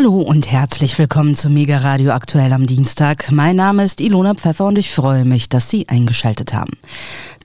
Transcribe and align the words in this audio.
Hallo 0.00 0.20
und 0.20 0.48
herzlich 0.48 0.96
willkommen 0.96 1.34
zu 1.34 1.50
Mega 1.50 1.78
Radio 1.78 2.12
aktuell 2.12 2.52
am 2.52 2.68
Dienstag. 2.68 3.32
Mein 3.32 3.56
Name 3.56 3.82
ist 3.82 4.00
Ilona 4.00 4.34
Pfeffer 4.34 4.66
und 4.66 4.78
ich 4.78 4.92
freue 4.92 5.24
mich, 5.24 5.48
dass 5.48 5.70
Sie 5.70 5.88
eingeschaltet 5.88 6.54
haben. 6.54 6.78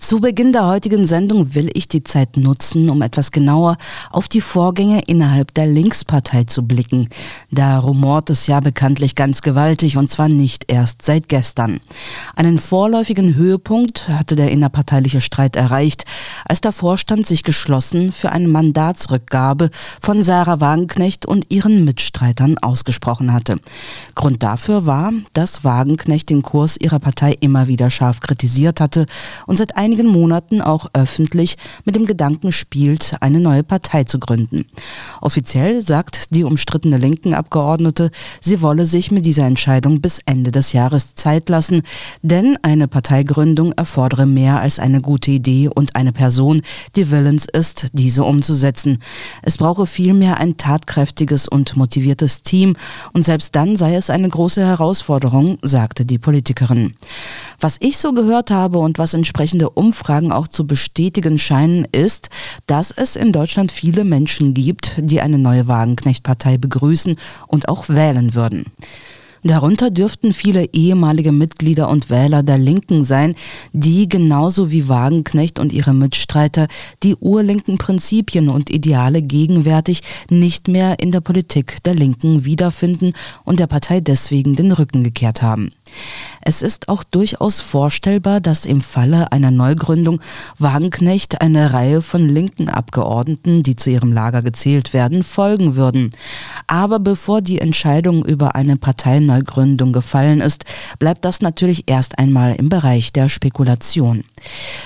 Zu 0.03 0.19
Beginn 0.19 0.51
der 0.51 0.67
heutigen 0.67 1.07
Sendung 1.07 1.55
will 1.55 1.69
ich 1.73 1.87
die 1.87 2.03
Zeit 2.03 2.35
nutzen, 2.35 2.89
um 2.89 3.01
etwas 3.01 3.31
genauer 3.31 3.77
auf 4.11 4.27
die 4.27 4.41
Vorgänge 4.41 5.01
innerhalb 5.07 5.53
der 5.53 5.65
Linkspartei 5.65 6.43
zu 6.43 6.67
blicken. 6.67 7.07
Da 7.51 7.79
rumort 7.79 8.29
es 8.29 8.45
ja 8.47 8.59
bekanntlich 8.59 9.15
ganz 9.15 9.41
gewaltig 9.41 9.95
und 9.95 10.09
zwar 10.09 10.27
nicht 10.27 10.65
erst 10.69 11.03
seit 11.03 11.29
gestern. 11.29 11.79
Einen 12.35 12.57
vorläufigen 12.57 13.35
Höhepunkt 13.35 14.09
hatte 14.09 14.35
der 14.35 14.51
innerparteiliche 14.51 15.21
Streit 15.21 15.55
erreicht, 15.55 16.03
als 16.43 16.59
der 16.59 16.73
Vorstand 16.73 17.25
sich 17.25 17.43
geschlossen 17.43 18.11
für 18.11 18.33
eine 18.33 18.49
Mandatsrückgabe 18.49 19.69
von 20.01 20.21
Sarah 20.21 20.59
Wagenknecht 20.59 21.25
und 21.25 21.45
ihren 21.47 21.85
Mitstreitern 21.85 22.57
ausgesprochen 22.57 23.31
hatte. 23.31 23.55
Grund 24.15 24.43
dafür 24.43 24.85
war, 24.85 25.13
dass 25.31 25.63
Wagenknecht 25.63 26.29
den 26.29 26.41
Kurs 26.41 26.75
ihrer 26.77 26.99
Partei 26.99 27.37
immer 27.39 27.69
wieder 27.69 27.89
scharf 27.89 28.19
kritisiert 28.19 28.81
hatte 28.81 29.05
und 29.47 29.55
seit 29.55 29.77
einigen 29.93 30.07
Monaten 30.07 30.59
auch 30.59 30.87
öffentlich 30.93 31.55
mit 31.85 31.95
dem 31.95 32.07
Gedanken 32.07 32.51
spielt, 32.51 33.15
eine 33.19 33.39
neue 33.39 33.61
Partei 33.61 34.05
zu 34.05 34.17
gründen. 34.17 34.65
Offiziell 35.21 35.83
sagt 35.83 36.33
die 36.33 36.43
umstrittene 36.43 36.97
linken 36.97 37.35
Abgeordnete, 37.35 38.09
sie 38.41 38.63
wolle 38.63 38.87
sich 38.87 39.11
mit 39.11 39.23
dieser 39.27 39.45
Entscheidung 39.45 40.01
bis 40.01 40.19
Ende 40.25 40.49
des 40.49 40.73
Jahres 40.73 41.13
Zeit 41.13 41.47
lassen, 41.47 41.83
denn 42.23 42.57
eine 42.63 42.87
Parteigründung 42.87 43.73
erfordere 43.73 44.25
mehr 44.25 44.61
als 44.61 44.79
eine 44.79 44.99
gute 44.99 45.29
Idee 45.29 45.69
und 45.69 45.95
eine 45.95 46.11
Person, 46.11 46.63
die 46.95 47.11
willens 47.11 47.45
ist, 47.45 47.89
diese 47.93 48.23
umzusetzen. 48.23 48.97
Es 49.43 49.57
brauche 49.57 49.85
vielmehr 49.85 50.37
ein 50.37 50.57
tatkräftiges 50.57 51.47
und 51.47 51.77
motiviertes 51.77 52.41
Team 52.41 52.75
und 53.13 53.25
selbst 53.25 53.55
dann 53.55 53.75
sei 53.75 53.93
es 53.93 54.09
eine 54.09 54.27
große 54.27 54.65
Herausforderung, 54.65 55.59
sagte 55.61 56.03
die 56.03 56.17
Politikerin. 56.17 56.95
Was 57.59 57.77
ich 57.79 57.99
so 57.99 58.11
gehört 58.11 58.49
habe 58.49 58.79
und 58.79 58.97
was 58.97 59.13
entsprechende 59.13 59.69
Umfragen 59.83 60.31
auch 60.31 60.47
zu 60.47 60.65
bestätigen 60.65 61.37
scheinen, 61.37 61.85
ist, 61.91 62.29
dass 62.67 62.91
es 62.91 63.17
in 63.17 63.33
Deutschland 63.33 63.69
viele 63.69 64.05
Menschen 64.05 64.53
gibt, 64.53 64.93
die 64.97 65.19
eine 65.19 65.37
neue 65.37 65.67
Wagenknecht-Partei 65.67 66.57
begrüßen 66.57 67.17
und 67.47 67.67
auch 67.67 67.89
wählen 67.89 68.33
würden. 68.33 68.65
Darunter 69.45 69.91
dürften 69.91 70.31
viele 70.31 70.69
ehemalige 70.71 71.33
Mitglieder 71.33 71.89
und 71.89 72.09
Wähler 72.09 72.43
der 72.43 72.57
Linken 72.57 73.03
sein, 73.03 73.35
die 73.73 74.07
genauso 74.07 74.71
wie 74.71 74.87
Wagenknecht 74.87 75.59
und 75.59 75.73
ihre 75.73 75.93
Mitstreiter 75.93 76.67
die 77.03 77.17
urlinken 77.17 77.77
Prinzipien 77.77 78.47
und 78.47 78.69
Ideale 78.69 79.21
gegenwärtig 79.21 80.01
nicht 80.29 80.69
mehr 80.69 80.99
in 80.99 81.11
der 81.11 81.19
Politik 81.19 81.83
der 81.83 81.93
Linken 81.93 82.45
wiederfinden 82.45 83.11
und 83.43 83.59
der 83.59 83.67
Partei 83.67 83.99
deswegen 83.99 84.55
den 84.55 84.71
Rücken 84.71 85.03
gekehrt 85.03 85.41
haben. 85.41 85.71
Es 86.41 86.61
ist 86.61 86.89
auch 86.89 87.03
durchaus 87.03 87.61
vorstellbar, 87.61 88.41
dass 88.41 88.65
im 88.65 88.81
Falle 88.81 89.31
einer 89.31 89.51
Neugründung 89.51 90.19
Wagenknecht 90.59 91.41
eine 91.41 91.73
Reihe 91.73 92.01
von 92.01 92.27
linken 92.27 92.69
Abgeordneten, 92.69 93.63
die 93.63 93.75
zu 93.75 93.89
ihrem 93.89 94.11
Lager 94.11 94.41
gezählt 94.41 94.93
werden, 94.93 95.23
folgen 95.23 95.75
würden. 95.75 96.11
Aber 96.67 96.99
bevor 96.99 97.41
die 97.41 97.59
Entscheidung 97.59 98.25
über 98.25 98.55
eine 98.55 98.75
Parteineugründung 98.75 99.93
gefallen 99.93 100.41
ist, 100.41 100.65
bleibt 100.99 101.23
das 101.23 101.41
natürlich 101.41 101.83
erst 101.87 102.19
einmal 102.19 102.55
im 102.55 102.69
Bereich 102.69 103.13
der 103.13 103.29
Spekulation. 103.29 104.23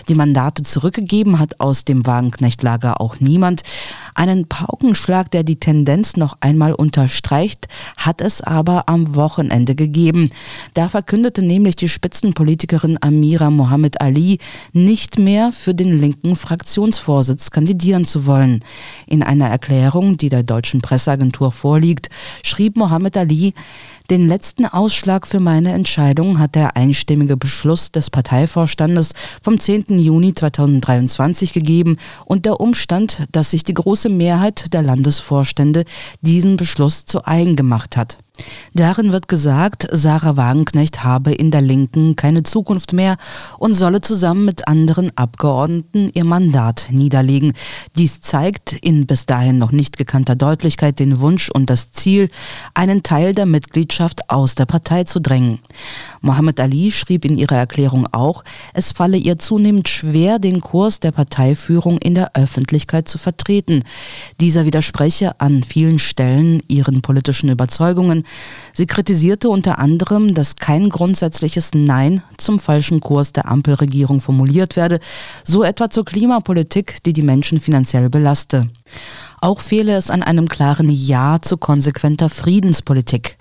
Die 0.08 0.16
Mandate 0.16 0.62
zurückgegeben 0.62 1.40
hat 1.40 1.60
aus 1.60 1.86
dem 1.86 2.06
Wagenknecht-Lager 2.06 3.02
auch 3.02 3.20
niemand. 3.20 3.64
Einen 4.14 4.48
Paukenschlag, 4.48 5.32
der 5.32 5.44
die 5.44 5.60
Tendenz 5.60 6.18
noch 6.18 6.38
einmal 6.40 6.74
unterstreicht, 6.74 7.68
hat 7.98 8.22
es 8.22 8.42
aber 8.42 8.84
am 8.88 9.16
Wochenende 9.16 9.76
gegeben. 9.76 10.30
Da 10.74 10.90
verkündete 10.98 11.44
nämlich 11.44 11.76
die 11.76 11.90
Spitzenpolitikerin 11.90 12.98
Amira 13.00 13.52
Mohammed 13.52 14.02
Ali 14.02 14.40
nicht 14.74 15.20
mehr 15.20 15.52
für 15.52 15.76
den 15.76 15.96
linken 15.96 16.36
Fraktionsvorsitz 16.36 17.52
kandidieren 17.52 18.04
zu 18.04 18.26
wollen. 18.26 18.66
In 19.06 19.22
einer 19.22 19.48
Erklärung, 19.48 20.18
die 20.18 20.30
der 20.30 20.42
deutschen 20.42 20.82
Presseagentur 20.82 21.52
vorliegt, 21.52 22.10
schrieb 22.44 22.78
Mohammed 22.78 23.16
Ali, 23.16 23.54
den 24.10 24.28
letzten 24.28 24.66
Ausschlag 24.66 25.28
für 25.28 25.40
meine 25.40 25.74
Entscheidung 25.74 26.40
hat 26.40 26.56
der 26.56 26.76
einstimmige 26.76 27.38
Beschluss 27.38 27.92
des 27.92 28.10
Parteivorstandes 28.10 29.12
vom 29.40 29.60
10. 29.60 30.00
Juni 30.00 30.34
2023 30.34 31.54
gegeben 31.54 31.98
und 32.26 32.46
der 32.46 32.60
Umstand, 32.60 33.26
dass 33.34 33.52
sich 33.52 33.64
die 33.64 33.76
große 33.76 34.10
Mehrheit 34.10 34.74
der 34.74 34.82
Landesvorstände 34.82 35.86
diesen 36.22 36.58
Beschluss 36.58 37.06
zu 37.06 37.24
eigen 37.28 37.56
gemacht 37.56 37.98
hat. 37.98 38.18
Darin 38.74 39.12
wird 39.12 39.28
gesagt, 39.28 39.88
Sarah 39.92 40.38
Wagenknecht 40.38 41.04
habe 41.04 41.34
in 41.34 41.52
der 41.52 41.62
Linken 41.62 42.16
keine 42.16 42.44
Zukunft 42.44 42.94
mehr 42.94 43.18
und 43.58 43.74
solle 43.74 44.02
zusammen 44.02 44.46
mit 44.46 44.68
anderen 44.68 45.16
Abgeordneten 45.18 46.12
ihr 46.14 46.26
Mandat 46.26 46.88
niederlegen. 46.92 47.54
Dies 47.98 48.22
zeigt 48.22 48.74
in 48.74 49.08
bis 49.08 49.26
dahin 49.26 49.58
noch 49.58 49.72
nicht 49.72 49.98
gekannter 49.98 50.36
Deutlichkeit 50.36 51.00
den 51.00 51.20
Wunsch 51.20 51.50
und 51.50 51.70
das 51.70 51.92
Ziel, 51.92 52.30
einen 52.74 53.04
Teil 53.04 53.34
der 53.34 53.46
Mitgliedschaft 53.46 54.30
aus 54.30 54.56
der 54.56 54.66
Partei 54.66 55.04
zu 55.04 55.20
drängen. 55.20 55.60
Mohammed 56.22 56.60
Ali 56.60 56.92
schrieb 56.92 57.26
in 57.26 57.38
ihrer 57.38 57.56
Erklärung 57.56 58.08
auch, 58.12 58.44
es 58.74 58.92
falle 58.92 59.18
ihr 59.18 59.38
zunehmend 59.38 59.90
schwer, 59.90 60.40
den 60.40 60.62
Kurs 60.62 61.00
der 61.00 61.12
Parteiführung 61.12 61.98
in 61.98 62.16
der 62.16 62.36
Öffentlichkeit 62.36 63.08
zu 63.08 63.18
vertreten. 63.18 63.84
Dieser 64.40 64.66
widerspreche 64.66 65.40
an 65.40 65.64
vielen 65.64 66.00
Stellen 66.00 66.62
ihren 66.68 67.02
politischen 67.02 67.50
Überzeugungen. 67.50 68.24
Sie 68.74 68.86
kritisierte 68.86 69.50
unter 69.50 69.80
anderem, 69.80 70.36
dass 70.36 70.56
kein 70.56 70.90
grundsätzliches 70.90 71.72
Nein 71.74 72.22
zum 72.38 72.60
falschen 72.60 73.00
Kurs 73.00 73.34
der 73.34 73.50
Ampelregierung 73.50 74.22
formuliert 74.22 74.76
werde, 74.76 75.00
so 75.44 75.64
etwa 75.64 75.90
zur 75.90 76.06
Klimapolitik, 76.06 77.04
die 77.04 77.14
die 77.14 77.24
Menschen 77.24 77.60
finanziell 77.60 78.10
belaste. 78.12 78.70
Auch 79.40 79.62
fehle 79.62 79.96
es 79.96 80.10
an 80.10 80.24
einem 80.24 80.48
klaren 80.48 80.90
Ja 80.90 81.40
zu 81.42 81.58
konsequenter 81.58 82.30
Friedenspolitik. 82.30 83.38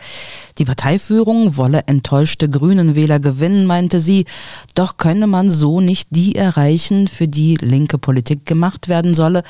Die 0.59 0.65
Parteiführung 0.65 1.57
wolle 1.57 1.85
enttäuschte 1.87 2.49
grünen 2.49 2.95
Wähler 2.95 3.19
gewinnen, 3.19 3.67
meinte 3.67 4.01
sie, 4.01 4.27
doch 4.75 4.97
könne 4.97 5.27
man 5.27 5.51
so 5.51 5.81
nicht 5.81 6.09
die 6.11 6.35
erreichen, 6.35 7.09
für 7.09 7.29
die 7.29 7.57
linke 7.57 7.99
Politik 7.99 8.47
gemacht 8.47 8.89
werden 8.89 9.15
solle, 9.15 9.43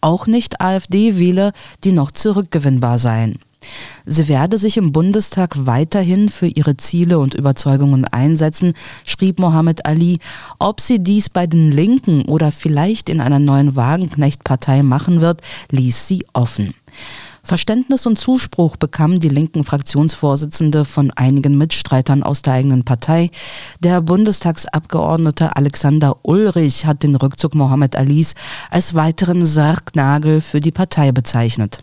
auch 0.00 0.26
nicht 0.26 0.60
AfD-Wähler, 0.60 1.52
die 1.84 1.92
noch 1.92 2.10
zurückgewinnbar 2.10 2.98
seien. 2.98 3.38
Sie 4.04 4.28
werde 4.28 4.58
sich 4.58 4.76
im 4.76 4.92
Bundestag 4.92 5.66
weiterhin 5.66 6.28
für 6.28 6.46
ihre 6.46 6.76
Ziele 6.76 7.18
und 7.18 7.34
Überzeugungen 7.34 8.04
einsetzen, 8.04 8.74
schrieb 9.04 9.38
Mohammed 9.38 9.86
Ali. 9.86 10.18
Ob 10.58 10.80
sie 10.80 11.02
dies 11.02 11.30
bei 11.30 11.46
den 11.46 11.70
Linken 11.70 12.24
oder 12.26 12.52
vielleicht 12.52 13.08
in 13.08 13.20
einer 13.20 13.38
neuen 13.38 13.76
Wagenknecht-Partei 13.76 14.82
machen 14.82 15.20
wird, 15.20 15.40
ließ 15.70 16.08
sie 16.08 16.24
offen. 16.32 16.74
Verständnis 17.44 18.06
und 18.06 18.18
Zuspruch 18.18 18.76
bekam 18.76 19.18
die 19.18 19.28
linken 19.28 19.64
Fraktionsvorsitzende 19.64 20.84
von 20.84 21.10
einigen 21.10 21.58
Mitstreitern 21.58 22.22
aus 22.22 22.42
der 22.42 22.54
eigenen 22.54 22.84
Partei. 22.84 23.30
Der 23.80 24.00
Bundestagsabgeordnete 24.00 25.56
Alexander 25.56 26.18
Ulrich 26.22 26.86
hat 26.86 27.02
den 27.02 27.16
Rückzug 27.16 27.56
Mohammed 27.56 27.96
Alis 27.96 28.34
als 28.70 28.94
weiteren 28.94 29.44
Sargnagel 29.44 30.40
für 30.40 30.60
die 30.60 30.70
Partei 30.70 31.10
bezeichnet. 31.10 31.82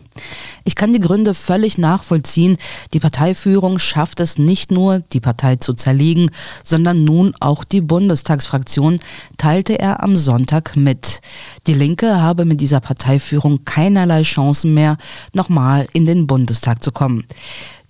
Ich 0.64 0.74
kann 0.74 0.92
die 0.92 1.00
Gründe 1.00 1.34
völlig 1.34 1.78
nachvollziehen. 1.78 2.56
Die 2.92 3.00
Parteiführung 3.00 3.78
schafft 3.78 4.20
es 4.20 4.38
nicht 4.38 4.70
nur, 4.70 5.00
die 5.12 5.20
Partei 5.20 5.56
zu 5.56 5.74
zerlegen, 5.74 6.30
sondern 6.64 7.04
nun 7.04 7.34
auch 7.40 7.64
die 7.64 7.80
Bundestagsfraktion, 7.80 9.00
teilte 9.38 9.78
er 9.78 10.02
am 10.02 10.16
Sonntag 10.16 10.76
mit. 10.76 11.20
Die 11.66 11.74
Linke 11.74 12.20
habe 12.20 12.44
mit 12.44 12.60
dieser 12.60 12.80
Parteiführung 12.80 13.64
keinerlei 13.64 14.22
Chancen 14.22 14.74
mehr, 14.74 14.98
nochmal 15.32 15.86
in 15.92 16.06
den 16.06 16.26
Bundestag 16.26 16.82
zu 16.82 16.92
kommen. 16.92 17.24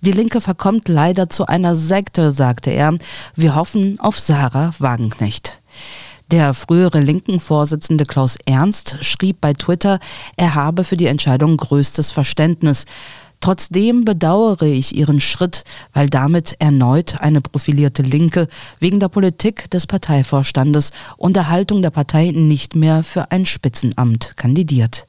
Die 0.03 0.11
Linke 0.11 0.41
verkommt 0.41 0.87
leider 0.87 1.29
zu 1.29 1.45
einer 1.45 1.75
Sekte, 1.75 2.31
sagte 2.31 2.71
er. 2.71 2.97
Wir 3.35 3.55
hoffen 3.55 3.99
auf 3.99 4.19
Sarah 4.19 4.73
Wagenknecht. 4.79 5.61
Der 6.31 6.53
frühere 6.53 7.01
Linken-Vorsitzende 7.01 8.05
Klaus 8.05 8.37
Ernst 8.45 8.95
schrieb 9.01 9.41
bei 9.41 9.51
Twitter, 9.51 9.99
er 10.37 10.55
habe 10.55 10.85
für 10.85 10.95
die 10.95 11.07
Entscheidung 11.07 11.57
größtes 11.57 12.11
Verständnis. 12.11 12.85
Trotzdem 13.41 14.05
bedauere 14.05 14.61
ich 14.61 14.95
ihren 14.95 15.19
Schritt, 15.19 15.65
weil 15.91 16.09
damit 16.09 16.55
erneut 16.59 17.19
eine 17.19 17.41
profilierte 17.41 18.01
Linke 18.01 18.47
wegen 18.79 19.01
der 19.01 19.09
Politik 19.09 19.69
des 19.71 19.87
Parteivorstandes 19.87 20.91
und 21.17 21.35
der 21.35 21.49
Haltung 21.49 21.81
der 21.81 21.89
Partei 21.89 22.31
nicht 22.33 22.77
mehr 22.77 23.03
für 23.03 23.29
ein 23.31 23.45
Spitzenamt 23.45 24.37
kandidiert. 24.37 25.07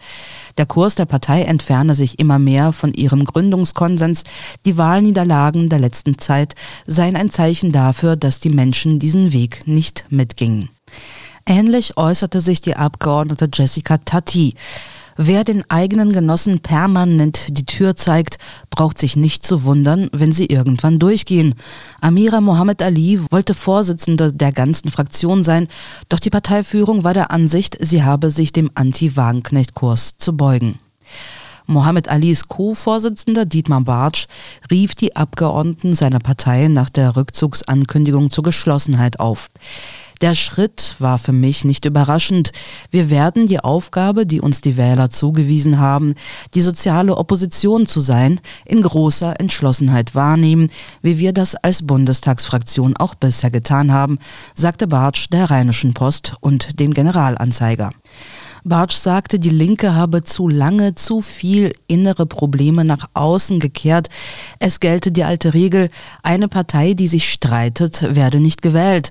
Der 0.59 0.67
Kurs 0.67 0.97
der 0.97 1.07
Partei 1.07 1.43
entferne 1.43 1.95
sich 1.95 2.19
immer 2.19 2.41
mehr 2.41 2.73
von 2.73 2.95
ihrem 2.95 3.25
Gründungskonsens. 3.25 4.25
Die 4.65 4.77
Wahlniederlagen 4.77 5.69
der 5.69 5.79
letzten 5.79 6.19
Zeit 6.19 6.57
seien 6.85 7.15
ein 7.15 7.31
Zeichen 7.31 7.71
dafür, 7.71 8.17
dass 8.17 8.41
die 8.41 8.51
Menschen 8.51 8.99
diesen 8.99 9.33
Weg 9.33 9.69
nicht 9.69 10.05
mitgingen. 10.09 10.71
Ähnlich 11.47 11.97
äußerte 11.97 12.41
sich 12.41 12.61
die 12.61 12.77
Abgeordnete 12.77 13.49
Jessica 13.53 13.99
Tati. 13.99 14.55
Wer 15.17 15.45
den 15.45 15.69
eigenen 15.71 16.13
Genossen 16.13 16.61
permanent 16.61 17.59
die 17.59 17.67
Tür 17.67 17.97
zeigt, 17.97 18.39
braucht 18.71 18.99
sich 18.99 19.15
nicht 19.15 19.45
zu 19.45 19.65
wundern, 19.65 20.09
wenn 20.13 20.33
sie 20.33 20.47
irgendwann 20.47 20.99
durchgehen. 20.99 21.55
Amira 22.01 22.41
Mohammed 22.41 22.83
Ali 22.83 23.21
wollte 23.31 23.55
Vorsitzende 23.55 24.33
der 24.33 24.53
ganzen 24.53 24.91
Fraktion 24.91 25.45
sein, 25.45 25.69
doch 26.09 26.19
die 26.19 26.31
Parteiführung 26.31 27.05
war 27.05 27.13
der 27.13 27.31
Ansicht, 27.31 27.77
sie 27.81 28.03
habe 28.03 28.31
sich 28.31 28.53
dem 28.53 28.71
Anti-Wagenknecht-Kurs 28.75 30.17
zu 30.17 30.35
beugen. 30.37 30.79
Mohammed 31.67 32.09
Alis 32.09 32.49
Co-Vorsitzender 32.49 33.45
Dietmar 33.45 33.83
Bartsch 33.83 34.27
rief 34.71 34.95
die 34.95 35.15
Abgeordneten 35.15 35.95
seiner 35.95 36.19
Partei 36.19 36.69
nach 36.69 36.91
der 36.91 37.17
Rückzugsankündigung 37.17 38.31
zur 38.31 38.45
Geschlossenheit 38.45 39.21
auf. 39.21 39.51
Der 40.23 40.37
Schritt 40.37 40.95
war 41.01 41.19
für 41.19 41.33
mich 41.33 41.65
nicht 41.65 41.85
überraschend. 41.85 42.53
Wir 42.93 43.11
werden 43.11 43.47
die 43.47 43.59
Aufgabe, 43.59 44.25
die 44.25 44.41
uns 44.41 44.61
die 44.61 44.77
Wähler 44.77 45.11
zugewiesen 45.11 45.81
haben, 45.81 46.15
die 46.55 46.61
soziale 46.61 47.17
Opposition 47.17 47.89
zu 47.89 48.01
sein, 48.01 48.41
in 48.65 48.83
großer 48.83 49.41
Entschlossenheit 49.41 50.15
wahrnehmen, 50.15 50.71
wie 51.03 51.19
wir 51.19 51.33
das 51.33 51.57
als 51.57 51.85
Bundestagsfraktion 51.85 52.97
auch 52.97 53.17
bisher 53.17 53.51
getan 53.51 53.93
haben, 53.93 54.21
sagte 54.55 54.87
Bartsch 54.87 55.29
der 55.29 55.51
Rheinischen 55.51 55.93
Post 55.93 56.37
und 56.41 56.79
dem 56.79 56.95
Generalanzeiger. 56.95 57.91
Bartsch 58.63 58.95
sagte, 58.95 59.41
die 59.41 59.51
Linke 59.51 59.97
habe 59.97 60.23
zu 60.23 60.47
lange 60.47 60.95
zu 60.95 61.21
viel 61.21 61.73
innere 61.89 62.27
Probleme 62.27 62.85
nach 62.85 63.09
außen 63.15 63.59
gekehrt. 63.59 64.09
Es 64.61 64.79
gelte 64.79 65.11
die 65.11 65.25
alte 65.25 65.53
Regel, 65.53 65.91
eine 66.23 66.47
Partei, 66.47 66.95
die 66.95 67.09
sich 67.09 67.33
streitet, 67.33 68.15
werde 68.15 68.39
nicht 68.39 68.63
gewählt. 68.63 69.11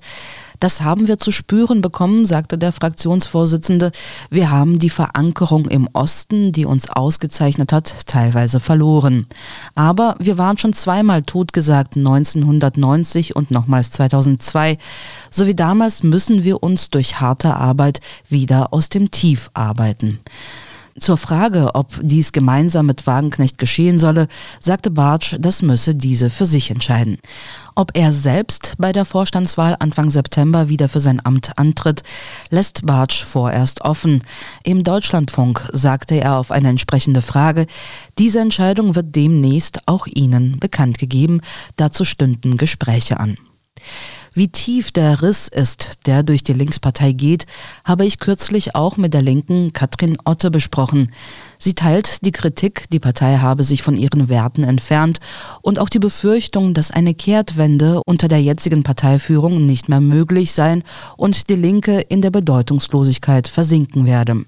Das 0.62 0.82
haben 0.82 1.08
wir 1.08 1.18
zu 1.18 1.32
spüren 1.32 1.82
bekommen, 1.82 2.28
sagte 2.28 2.56
der 2.56 2.72
Fraktionsvorsitzende. 2.72 3.92
Wir 4.30 4.52
haben 4.52 4.78
die 4.78 4.92
Verankerung 4.92 5.66
im 5.66 5.90
Osten, 5.92 6.52
die 6.52 6.66
uns 6.66 6.88
ausgezeichnet 6.88 7.74
hat, 7.74 8.06
teilweise 8.06 8.60
verloren. 8.60 9.26
Aber 9.74 10.16
wir 10.20 10.38
waren 10.38 10.60
schon 10.60 10.74
zweimal 10.74 11.24
totgesagt, 11.24 11.98
1990 11.98 13.36
und 13.36 13.50
nochmals 13.50 13.90
2002. 13.90 14.78
So 15.32 15.48
wie 15.48 15.56
damals 15.56 16.04
müssen 16.04 16.44
wir 16.44 16.62
uns 16.62 16.92
durch 16.92 17.20
harte 17.20 17.56
Arbeit 17.56 18.00
wieder 18.30 18.72
aus 18.72 18.90
dem 18.90 19.10
Tief 19.10 19.50
arbeiten. 19.56 20.20
Zur 21.00 21.18
Frage, 21.18 21.74
ob 21.74 22.00
dies 22.02 22.32
gemeinsam 22.32 22.86
mit 22.86 23.08
Wagenknecht 23.08 23.58
geschehen 23.58 23.98
solle, 23.98 24.28
sagte 24.60 24.92
Bartsch, 24.92 25.36
das 25.40 25.62
müsse 25.62 25.96
diese 25.96 26.30
für 26.30 26.46
sich 26.46 26.70
entscheiden. 26.70 27.18
Ob 27.76 27.92
er 27.94 28.12
selbst 28.12 28.76
bei 28.78 28.92
der 28.92 29.06
Vorstandswahl 29.06 29.78
Anfang 29.80 30.10
September 30.10 30.68
wieder 30.68 30.90
für 30.90 31.00
sein 31.00 31.22
Amt 31.24 31.58
antritt, 31.58 32.04
lässt 32.50 32.86
Bartsch 32.86 33.24
vorerst 33.24 33.82
offen. 33.82 34.22
Im 34.64 34.84
Deutschlandfunk 34.84 35.70
sagte 35.72 36.16
er 36.16 36.38
auf 36.38 36.52
eine 36.52 36.70
entsprechende 36.70 37.22
Frage, 37.22 37.68
diese 38.20 38.42
Entscheidung 38.42 38.96
wird 38.96 39.16
demnächst 39.16 39.88
auch 39.88 40.08
Ihnen 40.08 40.60
bekannt 40.60 41.00
gegeben, 41.00 41.42
dazu 41.78 42.04
stünden 42.04 42.58
Gespräche 42.58 43.20
an. 43.20 43.38
Wie 44.34 44.48
tief 44.48 44.92
der 44.92 45.22
Riss 45.22 45.50
ist, 45.50 46.06
der 46.06 46.24
durch 46.24 46.42
die 46.42 46.54
Linkspartei 46.54 47.12
geht, 47.12 47.48
habe 47.84 48.06
ich 48.06 48.18
kürzlich 48.18 48.76
auch 48.76 48.96
mit 48.96 49.14
der 49.14 49.22
Linken 49.22 49.74
Katrin 49.74 50.18
Otte 50.24 50.50
besprochen. 50.52 51.12
Sie 51.60 51.74
teilt 51.74 52.24
die 52.24 52.32
Kritik, 52.32 52.90
die 52.92 53.02
Partei 53.02 53.40
habe 53.40 53.66
sich 53.66 53.84
von 53.84 53.98
ihren 53.98 54.30
Werten 54.30 54.64
entfernt 54.64 55.20
und 55.62 55.80
auch 55.80 55.90
die 55.90 56.00
Befürchtung, 56.00 56.74
dass 56.74 56.92
eine 56.92 57.14
Kehrtwende 57.14 58.02
unter 58.06 58.30
der 58.30 58.42
jetzigen 58.42 58.84
Parteiführung 58.84 59.66
nicht 59.66 59.90
mehr 59.90 60.00
möglich 60.00 60.54
sein 60.54 60.84
und 61.18 61.50
die 61.50 61.56
Linke 61.56 62.00
in 62.00 62.22
der 62.22 62.32
Bedeutungslosigkeit 62.32 63.50
versinken 63.50 64.06
werde. 64.06 64.46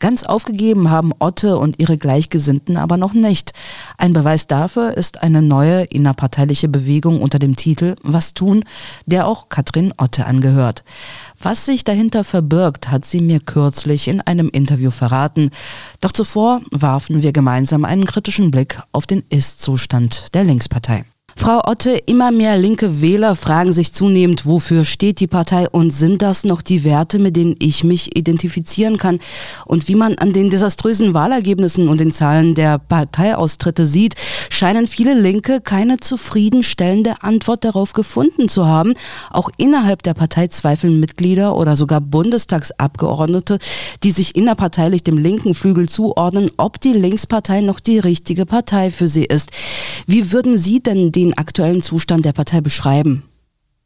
Ganz 0.00 0.22
aufgegeben 0.22 0.90
haben 0.90 1.12
Otte 1.18 1.58
und 1.58 1.78
ihre 1.78 1.98
Gleichgesinnten 1.98 2.78
aber 2.78 2.96
noch 2.96 3.12
nicht. 3.12 3.52
Ein 3.98 4.14
Beweis 4.14 4.46
dafür 4.46 4.96
ist 4.96 5.22
eine 5.22 5.42
neue 5.42 5.82
innerparteiliche 5.84 6.68
Bewegung 6.68 7.20
unter 7.20 7.38
dem 7.38 7.54
Titel 7.54 7.96
Was 8.02 8.32
tun, 8.32 8.64
der 9.04 9.26
auch 9.26 9.50
Katrin 9.50 9.92
Otte 9.98 10.24
angehört. 10.24 10.84
Was 11.38 11.66
sich 11.66 11.84
dahinter 11.84 12.24
verbirgt, 12.24 12.90
hat 12.90 13.04
sie 13.04 13.20
mir 13.20 13.40
kürzlich 13.40 14.08
in 14.08 14.22
einem 14.22 14.48
Interview 14.48 14.90
verraten. 14.90 15.50
Doch 16.00 16.12
zuvor 16.12 16.62
warfen 16.70 17.22
wir 17.22 17.32
gemeinsam 17.32 17.84
einen 17.84 18.06
kritischen 18.06 18.50
Blick 18.50 18.80
auf 18.92 19.06
den 19.06 19.22
Ist-Zustand 19.28 20.32
der 20.32 20.44
Linkspartei. 20.44 21.04
Frau 21.36 21.62
Otte, 21.64 21.92
immer 22.06 22.30
mehr 22.30 22.58
linke 22.58 23.00
Wähler 23.00 23.34
fragen 23.34 23.72
sich 23.72 23.92
zunehmend, 23.92 24.46
wofür 24.46 24.84
steht 24.84 25.20
die 25.20 25.26
Partei 25.26 25.68
und 25.68 25.90
sind 25.90 26.22
das 26.22 26.44
noch 26.44 26.60
die 26.60 26.84
Werte, 26.84 27.18
mit 27.18 27.36
denen 27.36 27.56
ich 27.58 27.84
mich 27.84 28.16
identifizieren 28.16 28.98
kann? 28.98 29.20
Und 29.64 29.88
wie 29.88 29.94
man 29.94 30.18
an 30.18 30.32
den 30.32 30.50
desaströsen 30.50 31.14
Wahlergebnissen 31.14 31.88
und 31.88 31.98
den 31.98 32.12
Zahlen 32.12 32.54
der 32.54 32.78
Parteiaustritte 32.78 33.86
sieht, 33.86 34.14
scheinen 34.50 34.86
viele 34.86 35.18
Linke 35.18 35.60
keine 35.60 35.98
zufriedenstellende 35.98 37.22
Antwort 37.22 37.64
darauf 37.64 37.92
gefunden 37.92 38.48
zu 38.48 38.66
haben. 38.66 38.94
Auch 39.30 39.50
innerhalb 39.56 40.02
der 40.02 40.14
Partei 40.14 40.48
zweifeln 40.48 41.00
Mitglieder 41.00 41.56
oder 41.56 41.76
sogar 41.76 42.00
Bundestagsabgeordnete, 42.00 43.58
die 44.02 44.10
sich 44.10 44.36
innerparteilich 44.36 45.04
dem 45.04 45.16
linken 45.16 45.54
Flügel 45.54 45.88
zuordnen, 45.88 46.50
ob 46.56 46.80
die 46.80 46.92
Linkspartei 46.92 47.60
noch 47.60 47.80
die 47.80 47.98
richtige 47.98 48.44
Partei 48.44 48.90
für 48.90 49.08
sie 49.08 49.24
ist. 49.24 49.50
Wie 50.06 50.32
würden 50.32 50.58
Sie 50.58 50.80
denn 50.82 51.12
den 51.20 51.36
aktuellen 51.36 51.82
Zustand 51.82 52.24
der 52.24 52.32
Partei 52.32 52.60
beschreiben? 52.60 53.30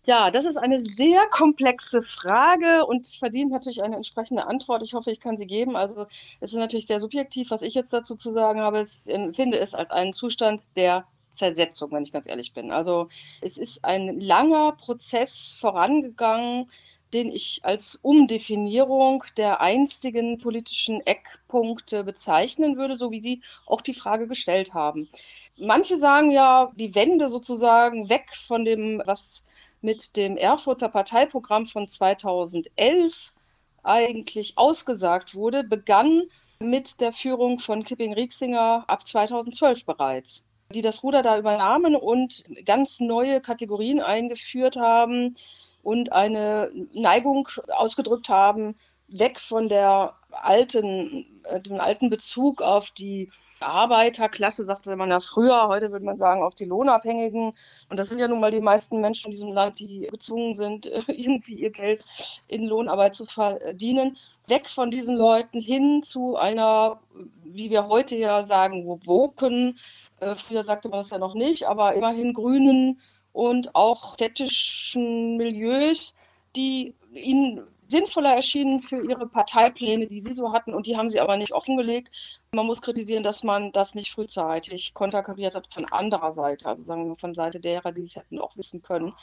Ja, 0.07 0.31
das 0.31 0.45
ist 0.45 0.59
eine 0.59 0.85
sehr 0.85 1.23
komplexe 1.31 2.03
Frage 2.03 2.85
und 2.85 3.07
verdient 3.07 3.51
natürlich 3.51 3.83
eine 3.83 3.97
entsprechende 3.97 4.47
Antwort. 4.47 4.83
Ich 4.83 4.93
hoffe, 4.93 5.11
ich 5.11 5.19
kann 5.19 5.39
sie 5.39 5.47
geben. 5.47 5.77
Also 5.77 6.07
es 6.41 6.53
ist 6.53 6.59
natürlich 6.59 6.87
sehr 6.87 7.01
subjektiv, 7.01 7.51
was 7.51 7.63
ich 7.63 7.73
jetzt 7.73 7.93
dazu 7.93 8.15
zu 8.15 8.31
sagen 8.31 8.61
habe. 8.61 8.83
Ich 8.83 9.13
empfinde 9.13 9.59
es 9.59 9.75
als 9.75 9.91
einen 9.91 10.13
Zustand 10.13 10.63
der 10.77 11.07
Zersetzung, 11.31 11.91
wenn 11.93 12.03
ich 12.03 12.13
ganz 12.13 12.29
ehrlich 12.29 12.53
bin. 12.53 12.71
Also 12.71 13.09
es 13.41 13.57
ist 13.57 13.85
ein 13.85 14.21
langer 14.21 14.73
Prozess 14.73 15.57
vorangegangen, 15.59 16.71
den 17.15 17.31
ich 17.31 17.61
als 17.63 17.99
Umdefinierung 18.03 19.25
der 19.37 19.61
einstigen 19.61 20.39
politischen 20.39 21.01
Eckpunkte 21.01 22.03
bezeichnen 22.03 22.77
würde, 22.77 22.99
so 22.99 23.11
wie 23.13 23.23
Sie 23.23 23.43
auch 23.67 23.81
die 23.81 23.95
Frage 23.95 24.27
gestellt 24.27 24.75
haben. 24.75 25.09
Manche 25.57 25.99
sagen 25.99 26.31
ja, 26.31 26.73
die 26.77 26.95
Wende 26.95 27.31
sozusagen 27.31 28.09
weg 28.09 28.27
von 28.35 28.65
dem, 28.65 29.03
was 29.07 29.45
mit 29.81 30.17
dem 30.17 30.37
Erfurter 30.37 30.89
Parteiprogramm 30.89 31.67
von 31.67 31.87
2011 31.87 33.35
eigentlich 33.83 34.55
ausgesagt 34.57 35.35
wurde, 35.35 35.63
begann 35.63 36.23
mit 36.59 37.01
der 37.01 37.13
Führung 37.13 37.61
von 37.61 37.85
Kipping-Rieksinger 37.85 38.85
ab 38.89 39.07
2012 39.07 39.85
bereits, 39.85 40.45
die 40.75 40.83
das 40.83 41.03
Ruder 41.03 41.23
da 41.23 41.39
übernahmen 41.39 41.95
und 41.95 42.45
ganz 42.65 43.01
neue 43.01 43.41
Kategorien 43.41 44.01
eingeführt 44.01 44.77
haben 44.77 45.37
und 45.83 46.13
eine 46.13 46.71
Neigung 46.93 47.49
ausgedrückt 47.77 48.29
haben, 48.29 48.77
weg 49.09 49.39
von 49.39 49.69
der 49.69 50.15
alten, 50.31 51.34
äh, 51.45 51.61
dem 51.61 51.81
alten 51.81 52.11
Bezug 52.11 52.63
auf 52.63 52.91
die 52.91 53.31
Arbeiterklasse, 53.61 54.65
sagte 54.65 54.95
man 54.97 55.11
ja 55.11 55.21
früher, 55.21 55.69
heute 55.69 55.91
würde 55.91 56.05
man 56.05 56.19
sagen 56.19 56.43
auf 56.43 56.55
die 56.55 56.65
Lohnabhängigen. 56.65 57.53
Und 57.89 57.99
das 57.99 58.09
sind 58.09 58.19
ja 58.19 58.29
nun 58.29 58.41
mal 58.41 58.51
die 58.51 58.61
meisten 58.61 59.01
Menschen 59.01 59.29
in 59.29 59.33
diesem 59.33 59.53
Land, 59.53 59.79
die 59.79 60.09
gezwungen 60.11 60.55
sind, 60.55 60.87
irgendwie 61.09 61.55
ihr 61.55 61.71
Geld 61.71 62.05
in 62.49 62.65
Lohnarbeit 62.65 63.15
zu 63.15 63.27
verdienen. 63.27 64.17
Weg 64.47 64.69
von 64.69 64.91
diesen 64.91 65.17
Leuten 65.17 65.61
hin 65.61 66.03
zu 66.03 66.37
einer, 66.37 67.01
wie 67.45 67.71
wir 67.71 67.89
heute 67.89 68.17
ja 68.17 68.45
sagen, 68.45 68.85
woken, 69.05 69.79
äh, 70.21 70.35
früher 70.35 70.65
sagte 70.65 70.89
man 70.89 71.01
das 71.01 71.11
ja 71.11 71.19
noch 71.19 71.35
nicht, 71.35 71.67
aber 71.67 71.95
immerhin 71.95 72.35
grünen 72.35 73.01
und 73.33 73.75
auch 73.75 74.15
städtischen 74.15 75.37
Milieus, 75.37 76.15
die 76.57 76.95
ihnen 77.13 77.67
sinnvoller 77.89 78.35
erschienen 78.35 78.81
für 78.81 79.05
ihre 79.05 79.27
Parteipläne, 79.27 80.07
die 80.07 80.21
sie 80.21 80.35
so 80.35 80.53
hatten, 80.53 80.75
und 80.75 80.87
die 80.87 80.97
haben 80.97 81.11
sie 81.11 81.21
aber 81.21 81.37
nicht 81.37 81.53
offengelegt. 81.53 82.41
Man 82.53 82.67
muss 82.67 82.83
kritisieren, 82.83 83.23
dass 83.23 83.43
man 83.43 83.73
das 83.73 83.95
nicht 83.95 84.13
frühzeitig 84.13 84.95
konterkariert 84.95 85.55
hat 85.55 85.73
von 85.73 85.85
anderer 85.87 86.33
Seite, 86.33 86.69
also 86.69 86.83
sagen 86.83 87.09
wir 87.09 87.17
von 87.17 87.35
Seite 87.35 87.61
derer, 87.61 87.93
die 87.93 88.03
es 88.03 88.17
hätten 88.17 88.39
auch 88.39 88.57
wissen 88.57 88.83
können. 88.83 89.15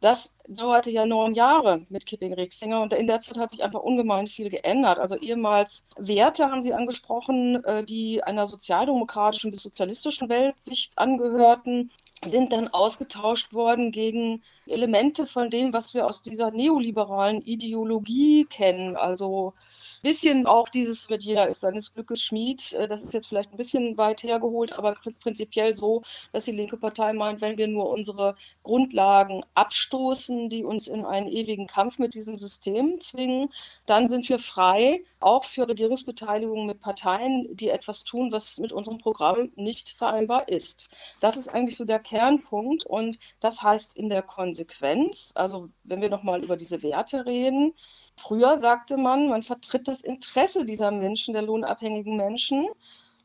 Das 0.00 0.36
dauerte 0.46 0.90
ja 0.90 1.06
neun 1.06 1.34
Jahre 1.34 1.86
mit 1.88 2.04
Kipping 2.04 2.34
Rixinger 2.34 2.82
und 2.82 2.92
in 2.92 3.06
der 3.06 3.20
Zeit 3.20 3.38
hat 3.38 3.52
sich 3.52 3.64
einfach 3.64 3.80
ungemein 3.80 4.26
viel 4.26 4.50
geändert. 4.50 4.98
Also 4.98 5.16
ehemals 5.16 5.86
Werte 5.96 6.50
haben 6.50 6.62
Sie 6.62 6.74
angesprochen, 6.74 7.64
äh, 7.64 7.82
die 7.82 8.22
einer 8.22 8.46
sozialdemokratischen 8.46 9.50
bis 9.50 9.62
sozialistischen 9.62 10.28
Weltsicht 10.28 10.98
angehörten, 10.98 11.90
sind 12.26 12.52
dann 12.52 12.68
ausgetauscht 12.68 13.54
worden 13.54 13.90
gegen 13.90 14.42
Elemente 14.68 15.26
von 15.26 15.50
dem, 15.50 15.72
was 15.72 15.94
wir 15.94 16.06
aus 16.06 16.22
dieser 16.22 16.50
neoliberalen 16.50 17.42
Ideologie 17.42 18.46
kennen. 18.46 18.96
Also 18.96 19.54
bisschen 20.02 20.46
auch 20.46 20.68
dieses 20.68 21.08
mit 21.08 21.24
jeder 21.24 21.48
ist 21.48 21.60
seines 21.60 21.92
Glückes 21.92 22.22
Schmied. 22.22 22.72
Äh, 22.74 22.86
das 22.86 23.02
ist 23.02 23.12
jetzt 23.12 23.26
vielleicht 23.26 23.52
ein 23.52 23.56
bisschen 23.56 23.96
weit 23.96 24.22
hergeholt, 24.22 24.72
aber 24.72 24.94
prinzipiell 25.20 25.74
so, 25.74 26.02
dass 26.32 26.44
die 26.44 26.52
linke 26.52 26.76
Partei 26.76 27.12
meint, 27.12 27.40
wenn 27.40 27.58
wir 27.58 27.66
nur 27.66 27.90
unsere 27.90 28.36
Grundlagen 28.62 29.42
abstoßen, 29.54 30.48
die 30.48 30.64
uns 30.64 30.86
in 30.86 31.04
einen 31.04 31.26
ewigen 31.28 31.66
Kampf 31.66 31.98
mit 31.98 32.14
diesem 32.14 32.38
System 32.38 33.00
zwingen, 33.00 33.50
dann 33.86 34.08
sind 34.08 34.28
wir 34.28 34.38
frei, 34.38 35.02
auch 35.18 35.44
für 35.44 35.68
Regierungsbeteiligung 35.68 36.66
mit 36.66 36.80
Parteien, 36.80 37.56
die 37.56 37.70
etwas 37.70 38.04
tun, 38.04 38.30
was 38.30 38.58
mit 38.58 38.72
unserem 38.72 38.98
Programm 38.98 39.50
nicht 39.56 39.90
vereinbar 39.90 40.48
ist. 40.48 40.88
Das 41.20 41.36
ist 41.36 41.48
eigentlich 41.48 41.76
so 41.76 41.84
der 41.84 41.98
Kernpunkt 41.98 42.86
und 42.86 43.18
das 43.40 43.62
heißt 43.62 43.96
in 43.96 44.08
der 44.08 44.22
Konsequenz, 44.56 45.32
also 45.34 45.68
wenn 45.84 46.00
wir 46.00 46.08
nochmal 46.08 46.42
über 46.42 46.56
diese 46.56 46.82
Werte 46.82 47.26
reden, 47.26 47.74
früher 48.16 48.58
sagte 48.58 48.96
man, 48.96 49.28
man 49.28 49.42
vertritt 49.42 49.86
das 49.86 50.00
Interesse 50.00 50.64
dieser 50.64 50.90
Menschen, 50.90 51.34
der 51.34 51.42
lohnabhängigen 51.42 52.16
Menschen 52.16 52.66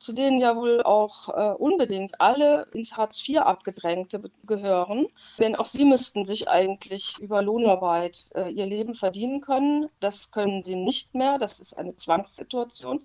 zu 0.02 0.14
denen 0.14 0.40
ja 0.40 0.56
wohl 0.56 0.82
auch 0.82 1.30
äh, 1.30 1.54
unbedingt 1.54 2.20
alle 2.20 2.68
ins 2.74 2.98
Hartz 2.98 3.22
IV 3.28 3.38
abgedrängte 3.42 4.32
gehören. 4.48 5.06
Denn 5.38 5.56
auch 5.56 5.68
sie 5.68 5.86
müssten 5.86 6.26
sich 6.26 6.50
eigentlich 6.50 7.20
über 7.20 7.44
Lohnarbeit 7.44 8.32
äh, 8.34 8.50
ihr 8.50 8.66
Leben 8.66 8.96
verdienen 8.96 9.42
können. 9.42 9.90
Das 10.00 10.32
können 10.32 10.64
sie 10.64 10.76
nicht 10.76 11.14
mehr. 11.14 11.38
Das 11.38 11.60
ist 11.60 11.78
eine 11.78 11.96
Zwangssituation. 11.96 13.04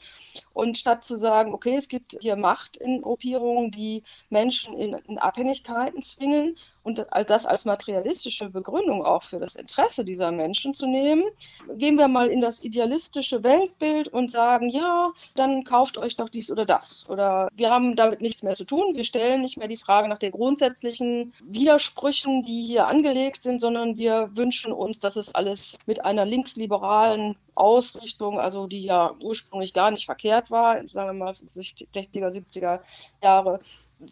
Und 0.54 0.78
statt 0.78 1.04
zu 1.04 1.18
sagen, 1.18 1.52
okay, 1.52 1.76
es 1.76 1.88
gibt 1.88 2.16
hier 2.18 2.36
Macht 2.36 2.78
in 2.78 3.02
Gruppierungen, 3.02 3.70
die 3.70 4.02
Menschen 4.30 4.74
in, 4.74 4.94
in 4.94 5.18
Abhängigkeiten 5.18 6.00
zwingen 6.02 6.56
und 6.86 7.04
das 7.26 7.46
als 7.46 7.64
materialistische 7.64 8.48
Begründung 8.48 9.04
auch 9.04 9.24
für 9.24 9.40
das 9.40 9.56
Interesse 9.56 10.04
dieser 10.04 10.30
Menschen 10.30 10.72
zu 10.72 10.86
nehmen, 10.86 11.24
gehen 11.74 11.96
wir 11.98 12.06
mal 12.06 12.28
in 12.28 12.40
das 12.40 12.62
idealistische 12.62 13.42
Weltbild 13.42 14.06
und 14.06 14.30
sagen, 14.30 14.70
ja, 14.70 15.10
dann 15.34 15.64
kauft 15.64 15.98
euch 15.98 16.14
doch 16.14 16.28
dies 16.28 16.48
oder 16.48 16.64
das. 16.64 17.10
Oder 17.10 17.48
wir 17.56 17.72
haben 17.72 17.96
damit 17.96 18.20
nichts 18.20 18.44
mehr 18.44 18.54
zu 18.54 18.64
tun. 18.64 18.94
Wir 18.94 19.02
stellen 19.02 19.42
nicht 19.42 19.56
mehr 19.56 19.66
die 19.66 19.76
Frage 19.76 20.08
nach 20.08 20.18
den 20.18 20.30
grundsätzlichen 20.30 21.34
Widersprüchen, 21.42 22.44
die 22.44 22.66
hier 22.68 22.86
angelegt 22.86 23.42
sind, 23.42 23.60
sondern 23.60 23.96
wir 23.96 24.30
wünschen 24.36 24.72
uns, 24.72 25.00
dass 25.00 25.16
es 25.16 25.34
alles 25.34 25.78
mit 25.86 26.04
einer 26.04 26.24
linksliberalen 26.24 27.34
Ausrichtung, 27.56 28.38
also 28.38 28.66
die 28.66 28.84
ja 28.84 29.14
ursprünglich 29.20 29.72
gar 29.72 29.90
nicht 29.90 30.04
verkehrt 30.04 30.50
war, 30.50 30.86
sagen 30.86 31.08
wir 31.18 31.24
mal 31.24 31.34
60er, 31.34 32.30
70er 32.30 32.80
Jahre. 33.22 33.60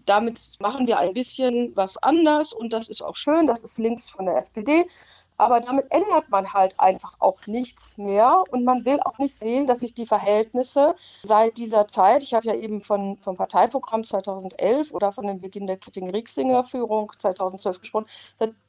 Damit 0.06 0.40
machen 0.60 0.86
wir 0.86 0.98
ein 0.98 1.12
bisschen 1.12 1.76
was 1.76 1.96
anders 1.98 2.52
und 2.52 2.72
das 2.72 2.88
ist 2.88 3.02
auch 3.02 3.16
schön, 3.16 3.46
das 3.46 3.62
ist 3.62 3.78
links 3.78 4.10
von 4.10 4.26
der 4.26 4.36
SPD. 4.36 4.86
Aber 5.36 5.60
damit 5.60 5.86
ändert 5.90 6.28
man 6.28 6.52
halt 6.52 6.78
einfach 6.78 7.16
auch 7.18 7.46
nichts 7.46 7.98
mehr 7.98 8.44
und 8.50 8.64
man 8.64 8.84
will 8.84 9.00
auch 9.00 9.18
nicht 9.18 9.34
sehen, 9.34 9.66
dass 9.66 9.80
sich 9.80 9.92
die 9.92 10.06
Verhältnisse 10.06 10.94
seit 11.24 11.56
dieser 11.56 11.88
Zeit, 11.88 12.22
ich 12.22 12.34
habe 12.34 12.46
ja 12.46 12.54
eben 12.54 12.82
von, 12.82 13.18
vom 13.18 13.36
Parteiprogramm 13.36 14.04
2011 14.04 14.92
oder 14.92 15.10
von 15.12 15.26
dem 15.26 15.38
Beginn 15.38 15.66
der 15.66 15.76
Kipping-Rieksinger-Führung 15.76 17.12
2012 17.18 17.80
gesprochen, 17.80 18.06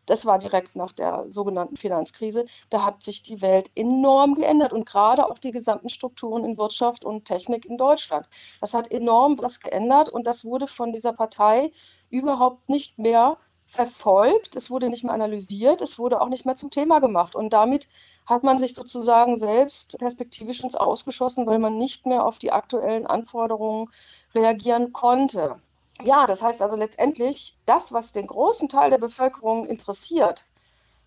das 0.08 0.26
war 0.26 0.40
direkt 0.40 0.76
nach 0.76 0.92
der 0.92 1.26
sogenannten 1.30 1.78
Finanzkrise, 1.78 2.46
da 2.70 2.84
hat 2.84 3.04
sich 3.04 3.24
die 3.24 3.42
Welt 3.42 3.72
enorm 3.76 4.36
geändert 4.36 4.74
und 4.74 4.86
gerade 4.86 5.28
auch 5.28 5.38
die 5.40 5.52
gesamten 5.52 5.90
Strukturen 5.90 6.46
in 6.46 6.58
Wirtschaft 6.58 7.06
und 7.06 7.26
Technik 7.26 7.66
in 7.66 7.78
Deutschland. 7.78 8.28
Das 8.62 8.74
hat 8.74 8.92
enorm 8.92 9.38
was 9.40 9.60
geändert 9.60 10.10
und 10.10 10.28
das 10.28 10.46
wurde 10.46 10.68
von 10.68 10.94
dieser 10.94 11.14
Partei 11.14 11.72
überhaupt 12.10 12.70
nicht 12.70 13.00
mehr 13.00 13.38
verfolgt, 13.66 14.56
es 14.56 14.70
wurde 14.70 14.90
nicht 14.90 15.04
mehr 15.04 15.14
analysiert, 15.14 15.82
es 15.82 15.98
wurde 15.98 16.22
auch 16.22 16.30
nicht 16.30 16.46
mehr 16.46 16.56
zum 16.56 16.70
Thema 16.70 17.00
gemacht. 17.00 17.36
Und 17.36 17.52
damit 17.52 17.90
hat 18.26 18.44
man 18.44 18.60
sich 18.60 18.74
sozusagen 18.74 19.38
selbst 19.38 19.98
perspektivisch 20.00 20.62
ins 20.62 20.76
Ausgeschossen, 20.76 21.46
weil 21.48 21.60
man 21.60 21.78
nicht 21.78 22.06
mehr 22.06 22.26
auf 22.26 22.40
die 22.40 22.52
aktuellen 22.52 23.08
Anforderungen 23.08 23.90
reagieren 24.34 24.94
konnte. 24.94 25.60
Ja, 26.04 26.28
das 26.28 26.44
heißt 26.44 26.62
also 26.62 26.76
letztendlich, 26.76 27.58
das, 27.66 27.94
was 27.94 28.12
den 28.12 28.28
großen 28.28 28.70
Teil 28.70 28.90
der 28.90 28.98
Bevölkerung 28.98 29.66
interessiert 29.66 30.46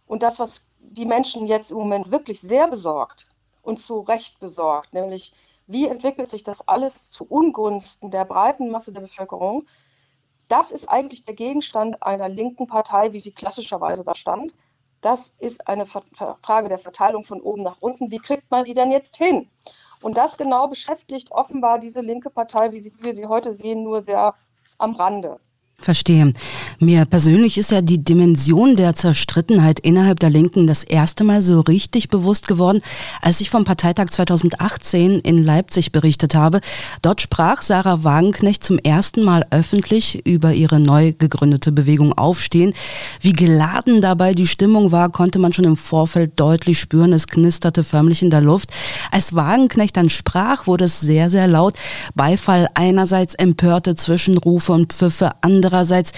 und 0.07 0.23
das, 0.23 0.39
was 0.39 0.71
die 0.81 1.07
Menschen 1.07 1.47
jetzt 1.47 1.71
im 1.71 1.79
Moment 1.79 2.11
wirklich 2.11 2.41
sehr 2.41 2.69
besorgt 2.69 3.29
und 3.63 3.79
zu 3.79 4.01
Recht 4.01 4.41
besorgt, 4.41 4.95
nämlich 4.95 5.35
wie 5.67 5.87
entwickelt 5.87 6.31
sich 6.31 6.43
das 6.43 6.67
alles 6.67 7.11
zu 7.11 7.27
Ungunsten 7.29 8.11
der 8.11 8.25
breiten 8.25 8.71
Masse 8.71 8.93
der 8.93 9.03
Bevölkerung, 9.03 9.67
das 10.49 10.73
ist 10.73 10.89
eigentlich 10.89 11.25
der 11.25 11.35
Gegenstand 11.35 12.03
einer 12.03 12.29
linken 12.29 12.67
Partei, 12.67 13.13
wie 13.13 13.21
sie 13.21 13.33
klassischerweise 13.33 14.05
da 14.05 14.15
stand. 14.15 14.55
Das 15.01 15.35
ist 15.39 15.69
eine 15.69 15.87
Frage 15.87 16.69
der 16.69 16.79
Verteilung 16.79 17.25
von 17.25 17.41
oben 17.41 17.63
nach 17.63 17.77
unten. 17.81 18.11
Wie 18.11 18.19
kriegt 18.19 18.51
man 18.51 18.65
die 18.65 18.75
denn 18.75 18.91
jetzt 18.91 19.17
hin? 19.17 19.49
Und 20.01 20.17
das 20.17 20.37
genau 20.37 20.67
beschäftigt 20.67 21.31
offenbar 21.31 21.79
diese 21.79 22.01
linke 22.01 22.31
Partei, 22.31 22.73
wie 22.73 22.93
wir 23.01 23.15
sie 23.15 23.27
heute 23.27 23.53
sehen, 23.53 23.85
nur 23.85 24.03
sehr 24.03 24.35
am 24.79 24.95
Rande. 24.95 25.39
Verstehe. 25.75 26.33
Mir 26.81 27.07
persönlich 27.07 27.59
ist 27.59 27.73
ja 27.73 27.83
die 27.83 28.05
Dimension 28.05 28.77
der 28.77 28.95
Zerstrittenheit 28.95 29.81
innerhalb 29.81 30.21
der 30.21 30.31
Linken 30.31 30.67
das 30.67 30.85
erste 30.85 31.25
Mal 31.25 31.43
so 31.43 31.61
richtig 31.61 32.09
bewusst 32.09 32.47
geworden, 32.47 32.83
als 33.21 33.41
ich 33.41 33.51
vom 33.51 33.65
Parteitag 33.65 34.11
2018 34.11 35.19
in 35.19 35.43
Leipzig 35.43 35.91
berichtet 35.91 36.37
habe. 36.37 36.61
Dort 37.03 37.21
sprach 37.21 37.63
Sarah 37.63 38.05
Wagenknecht 38.05 38.63
zum 38.63 38.79
ersten 38.79 39.25
Mal 39.25 39.45
öffentlich 39.51 40.25
über 40.25 40.53
ihre 40.53 40.79
neu 40.79 41.15
gegründete 41.19 41.73
Bewegung 41.73 42.13
Aufstehen. 42.13 42.75
Wie 43.21 43.33
geladen 43.33 44.01
dabei 44.01 44.35
die 44.35 44.47
Stimmung 44.47 44.93
war, 44.93 45.11
konnte 45.11 45.41
man 45.41 45.53
schon 45.53 45.65
im 45.65 45.77
Vorfeld 45.77 46.39
deutlich 46.39 46.79
spüren. 46.79 47.13
Es 47.13 47.27
knisterte 47.27 47.83
förmlich 47.83 48.23
in 48.23 48.31
der 48.31 48.41
Luft. 48.41 48.71
Als 49.11 49.35
Wagenknecht 49.35 49.97
dann 49.97 50.11
sprach, 50.11 50.69
wurde 50.69 50.85
es 50.85 51.01
sehr, 51.01 51.29
sehr 51.29 51.49
laut. 51.49 51.75
Beifall 52.15 52.69
einerseits 52.75 53.35
empörte 53.35 53.97
Zwischenrufe 53.97 54.73
und 54.73 54.93
Pfiffe 54.93 55.33
andererseits 55.41 55.79
Andererseits, 55.89 56.13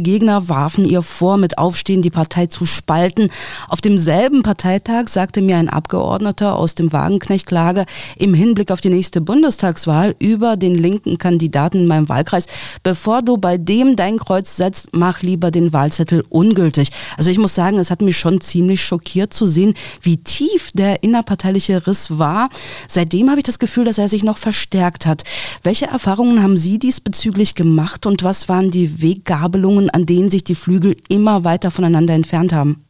ihre 0.00 0.18
Gegner 0.18 0.48
warfen 0.48 0.86
ihr 0.86 1.02
vor, 1.02 1.36
mit 1.36 1.58
Aufstehen 1.58 2.00
die 2.00 2.10
Partei 2.10 2.46
zu 2.46 2.64
spalten. 2.64 3.28
Auf 3.68 3.82
demselben 3.82 4.42
Parteitag 4.42 5.08
sagte 5.08 5.42
mir 5.42 5.58
ein 5.58 5.68
Abgeordneter 5.68 6.56
aus 6.56 6.74
dem 6.74 6.92
Wagenknecht-Lager 6.92 7.84
im 8.16 8.32
Hinblick 8.32 8.70
auf 8.70 8.80
die 8.80 8.88
nächste 8.88 9.20
Bundestagswahl 9.20 10.16
über 10.18 10.56
den 10.56 10.74
linken 10.74 11.18
Kandidaten 11.18 11.80
in 11.80 11.86
meinem 11.86 12.08
Wahlkreis, 12.08 12.46
bevor 12.82 13.20
du 13.20 13.36
bei 13.36 13.58
dem 13.58 13.96
dein 13.96 14.18
Kreuz 14.18 14.56
setzt, 14.56 14.88
mach 14.92 15.20
lieber 15.20 15.50
den 15.50 15.72
Wahlzettel 15.74 16.24
ungültig. 16.30 16.90
Also 17.18 17.30
ich 17.30 17.38
muss 17.38 17.54
sagen, 17.54 17.78
es 17.78 17.90
hat 17.90 18.00
mich 18.00 18.16
schon 18.16 18.40
ziemlich 18.40 18.82
schockiert 18.82 19.34
zu 19.34 19.44
sehen, 19.44 19.74
wie 20.00 20.16
tief 20.16 20.70
der 20.72 21.02
innerparteiliche 21.02 21.86
Riss 21.86 22.18
war. 22.18 22.48
Seitdem 22.88 23.28
habe 23.28 23.40
ich 23.40 23.44
das 23.44 23.58
Gefühl, 23.58 23.84
dass 23.84 23.98
er 23.98 24.08
sich 24.08 24.24
noch 24.24 24.38
verstärkt 24.38 25.04
hat. 25.04 25.24
Welche 25.62 25.86
Erfahrungen 25.86 26.42
haben 26.42 26.56
Sie 26.56 26.78
diesbezüglich 26.78 27.54
gemacht 27.54 28.06
und 28.06 28.22
was 28.22 28.48
waren 28.48 28.70
die 28.70 29.02
Weggabelungen, 29.02 29.89
an 29.94 30.06
denen 30.06 30.30
sich 30.30 30.44
die 30.44 30.54
Flügel 30.54 30.96
immer 31.08 31.44
weiter 31.44 31.70
voneinander 31.70 32.14
entfernt 32.14 32.52
haben? 32.52 32.84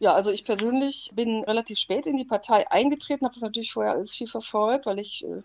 Ja, 0.00 0.12
also 0.12 0.30
ich 0.30 0.44
persönlich 0.44 1.12
bin 1.14 1.44
relativ 1.44 1.78
spät 1.78 2.06
in 2.06 2.16
die 2.16 2.24
Partei 2.24 2.70
eingetreten, 2.70 3.24
habe 3.24 3.34
das 3.34 3.42
natürlich 3.42 3.72
vorher 3.72 3.92
alles 3.92 4.12
viel 4.12 4.26
verfolgt, 4.26 4.86
weil 4.86 4.98
ich 4.98 5.24
äh, 5.24 5.42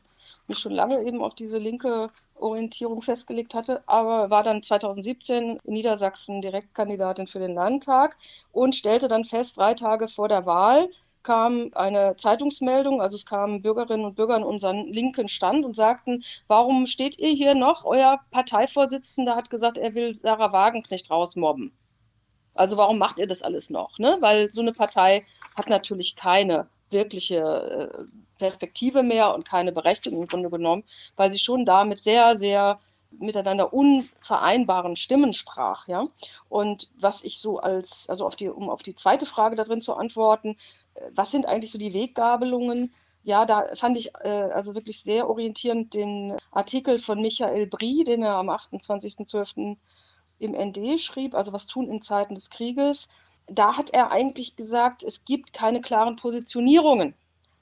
mich 0.47 0.57
schon 0.57 0.73
lange 0.73 1.01
eben 1.03 1.21
auf 1.21 1.35
diese 1.35 1.57
linke 1.57 2.09
Orientierung 2.35 3.01
festgelegt 3.01 3.53
hatte, 3.53 3.83
aber 3.85 4.29
war 4.29 4.43
dann 4.43 4.63
2017 4.63 5.59
in 5.63 5.73
Niedersachsen 5.73 6.41
Direktkandidatin 6.41 7.27
für 7.27 7.39
den 7.39 7.53
Landtag 7.53 8.17
und 8.51 8.75
stellte 8.75 9.07
dann 9.07 9.25
fest, 9.25 9.57
drei 9.57 9.75
Tage 9.75 10.07
vor 10.07 10.27
der 10.27 10.45
Wahl, 10.45 10.89
kam 11.23 11.71
eine 11.75 12.15
Zeitungsmeldung, 12.17 13.01
also 13.01 13.15
es 13.15 13.25
kamen 13.25 13.61
Bürgerinnen 13.61 14.05
und 14.05 14.15
Bürger 14.15 14.35
an 14.35 14.43
unseren 14.43 14.87
linken 14.87 15.27
Stand 15.27 15.65
und 15.65 15.75
sagten, 15.75 16.23
warum 16.47 16.85
steht 16.85 17.19
ihr 17.19 17.31
hier 17.31 17.55
noch? 17.55 17.85
Euer 17.85 18.19
Parteivorsitzender 18.31 19.35
hat 19.35 19.49
gesagt, 19.49 19.77
er 19.77 19.93
will 19.95 20.17
Sarah 20.17 20.51
Wagenknecht 20.51 21.09
rausmobben. 21.11 21.71
Also 22.53 22.77
warum 22.77 22.97
macht 22.97 23.19
ihr 23.19 23.27
das 23.27 23.41
alles 23.41 23.69
noch? 23.69 23.99
Ne? 23.99 24.17
Weil 24.19 24.51
so 24.51 24.61
eine 24.61 24.73
Partei 24.73 25.25
hat 25.55 25.69
natürlich 25.69 26.15
keine 26.15 26.67
wirkliche 26.89 27.37
äh, 27.37 28.03
Perspektive 28.37 29.03
mehr 29.03 29.33
und 29.35 29.47
keine 29.47 29.71
Berechtigung 29.71 30.23
im 30.23 30.27
Grunde 30.27 30.49
genommen, 30.49 30.83
weil 31.15 31.31
sie 31.31 31.39
schon 31.39 31.65
damit 31.65 32.03
sehr, 32.03 32.37
sehr 32.37 32.79
miteinander 33.11 33.73
unvereinbaren 33.73 34.95
Stimmen 34.95 35.33
sprach, 35.33 35.87
ja. 35.87 36.05
Und 36.47 36.91
was 36.99 37.23
ich 37.23 37.39
so 37.39 37.59
als, 37.59 38.09
also 38.09 38.25
auf 38.25 38.35
die, 38.35 38.49
um 38.49 38.69
auf 38.69 38.81
die 38.81 38.95
zweite 38.95 39.25
Frage 39.25 39.55
da 39.55 39.63
drin 39.63 39.81
zu 39.81 39.95
antworten, 39.95 40.55
äh, 40.93 41.01
was 41.13 41.31
sind 41.31 41.45
eigentlich 41.45 41.71
so 41.71 41.77
die 41.77 41.93
Weggabelungen? 41.93 42.93
Ja, 43.23 43.45
da 43.45 43.65
fand 43.75 43.97
ich 43.97 44.15
äh, 44.23 44.49
also 44.53 44.75
wirklich 44.75 45.03
sehr 45.03 45.29
orientierend 45.29 45.93
den 45.93 46.37
Artikel 46.51 46.99
von 46.99 47.21
Michael 47.21 47.67
Brie, 47.67 48.03
den 48.03 48.23
er 48.23 48.35
am 48.35 48.49
28.12. 48.49 49.77
im 50.39 50.51
ND 50.51 50.99
schrieb, 50.99 51.35
also 51.35 51.51
was 51.51 51.67
tun 51.67 51.89
in 51.89 52.01
Zeiten 52.01 52.35
des 52.35 52.49
Krieges. 52.49 53.09
Da 53.47 53.77
hat 53.77 53.89
er 53.91 54.11
eigentlich 54.11 54.55
gesagt, 54.55 55.03
es 55.03 55.25
gibt 55.25 55.53
keine 55.53 55.81
klaren 55.81 56.15
Positionierungen 56.15 57.15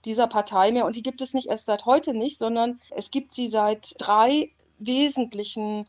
dieser 0.06 0.28
Partei 0.28 0.72
mehr 0.72 0.86
und 0.86 0.96
die 0.96 1.04
gibt 1.04 1.22
es 1.22 1.34
nicht 1.34 1.48
erst 1.48 1.66
seit 1.66 1.86
heute 1.86 2.14
nicht, 2.14 2.38
sondern 2.38 2.80
es 2.92 3.12
gibt 3.12 3.34
sie 3.34 3.50
seit 3.50 3.96
drei 3.98 4.52
wesentlichen 4.80 5.88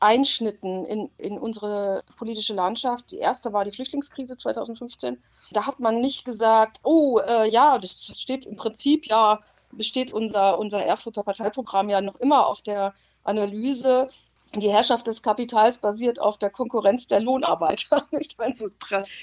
Einschnitten 0.00 0.86
in, 0.86 1.10
in 1.18 1.38
unsere 1.38 2.04
politische 2.16 2.54
Landschaft. 2.54 3.10
Die 3.10 3.18
erste 3.18 3.52
war 3.52 3.64
die 3.64 3.72
Flüchtlingskrise 3.72 4.36
2015. 4.36 5.22
Da 5.52 5.66
hat 5.66 5.78
man 5.78 6.00
nicht 6.00 6.24
gesagt, 6.24 6.80
oh 6.84 7.18
äh, 7.18 7.48
ja, 7.50 7.78
das 7.78 8.18
steht 8.18 8.46
im 8.46 8.56
Prinzip 8.56 9.06
ja, 9.06 9.40
besteht 9.72 10.12
unser, 10.12 10.58
unser 10.58 10.84
Erfurter 10.84 11.22
Parteiprogramm 11.22 11.90
ja 11.90 12.00
noch 12.00 12.16
immer 12.16 12.46
auf 12.46 12.62
der 12.62 12.94
Analyse, 13.24 14.08
die 14.54 14.70
Herrschaft 14.70 15.06
des 15.06 15.22
Kapitals 15.22 15.78
basiert 15.78 16.20
auf 16.20 16.36
der 16.36 16.50
Konkurrenz 16.50 17.06
der 17.06 17.20
Lohnarbeiter, 17.20 18.06
nicht 18.10 18.38
mal 18.38 18.54
so 18.54 18.68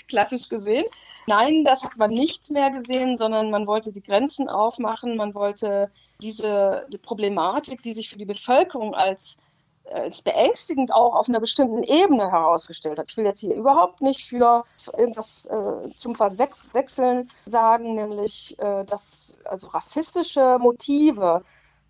klassisch 0.08 0.48
gesehen. 0.48 0.86
Nein, 1.26 1.64
das 1.66 1.84
hat 1.84 1.98
man 1.98 2.12
nicht 2.12 2.50
mehr 2.52 2.72
gesehen, 2.72 3.18
sondern 3.18 3.52
man 3.52 3.68
wollte 3.68 3.92
die 3.92 4.04
Grenzen 4.04 4.48
aufmachen, 4.48 5.18
man 5.18 5.34
wollte 5.34 5.92
diese 6.22 6.88
die 6.92 6.98
Problematik, 6.98 7.82
die 7.82 7.94
sich 7.94 8.10
für 8.10 8.18
die 8.18 8.26
Bevölkerung 8.26 8.96
als 8.96 9.40
als 9.92 10.22
beängstigend 10.22 10.94
auch 10.94 11.16
auf 11.16 11.30
einer 11.30 11.40
bestimmten 11.40 11.84
Ebene 11.84 12.30
herausgestellt 12.30 13.00
hat. 13.00 13.10
Ich 13.10 13.18
will 13.18 13.26
jetzt 13.26 13.40
hier 13.40 13.56
überhaupt 13.56 14.02
nicht 14.02 14.28
für 14.28 14.66
irgendwas 14.98 15.46
äh, 15.46 15.90
zum 15.96 16.16
Verwechseln 16.16 17.30
sagen, 17.46 17.96
nämlich 17.96 18.58
äh, 18.60 18.84
dass 18.84 19.38
also 19.46 19.68
rassistische 19.68 20.58
Motive 20.60 21.44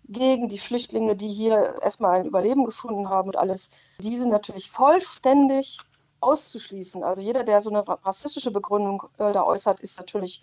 gegen 0.08 0.48
die 0.48 0.58
Flüchtlinge, 0.58 1.16
die 1.16 1.28
hier 1.28 1.74
erstmal 1.82 2.20
ein 2.20 2.26
Überleben 2.26 2.64
gefunden 2.64 3.08
haben 3.08 3.28
und 3.28 3.36
alles, 3.36 3.70
diese 4.00 4.28
natürlich 4.28 4.70
vollständig 4.70 5.78
auszuschließen. 6.20 7.04
Also 7.04 7.22
jeder, 7.22 7.44
der 7.44 7.60
so 7.60 7.70
eine 7.70 7.84
rassistische 7.86 8.50
Begründung 8.50 9.04
äh, 9.18 9.32
da 9.32 9.44
äußert, 9.44 9.80
ist 9.80 9.98
natürlich 9.98 10.40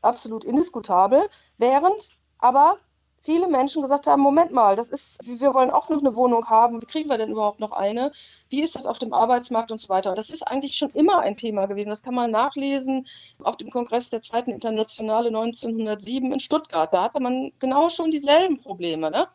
absolut 0.00 0.44
indiskutabel, 0.44 1.28
während 1.58 2.10
aber 2.38 2.78
viele 3.20 3.48
Menschen 3.48 3.82
gesagt 3.82 4.06
haben, 4.06 4.22
Moment 4.22 4.52
mal, 4.52 4.76
das 4.76 4.88
ist, 4.88 5.20
wir 5.24 5.54
wollen 5.54 5.70
auch 5.70 5.88
noch 5.88 6.00
eine 6.00 6.14
Wohnung 6.16 6.46
haben, 6.46 6.80
wie 6.80 6.86
kriegen 6.86 7.10
wir 7.10 7.18
denn 7.18 7.30
überhaupt 7.30 7.60
noch 7.60 7.72
eine? 7.72 8.12
Wie 8.48 8.62
ist 8.62 8.74
das 8.74 8.86
auf 8.86 8.98
dem 8.98 9.12
Arbeitsmarkt 9.12 9.70
und 9.72 9.78
so 9.78 9.88
weiter? 9.88 10.14
Das 10.14 10.30
ist 10.30 10.42
eigentlich 10.42 10.76
schon 10.76 10.90
immer 10.90 11.20
ein 11.20 11.36
Thema 11.36 11.66
gewesen. 11.66 11.90
Das 11.90 12.02
kann 12.02 12.14
man 12.14 12.30
nachlesen 12.30 13.06
auf 13.42 13.56
dem 13.56 13.70
Kongress 13.70 14.10
der 14.10 14.22
Zweiten 14.22 14.50
Internationale 14.50 15.28
1907 15.28 16.32
in 16.32 16.40
Stuttgart. 16.40 16.92
Da 16.92 17.04
hatte 17.04 17.20
man 17.20 17.52
genau 17.58 17.88
schon 17.88 18.10
dieselben 18.10 18.60
Probleme. 18.60 19.10
Ne? 19.10 19.26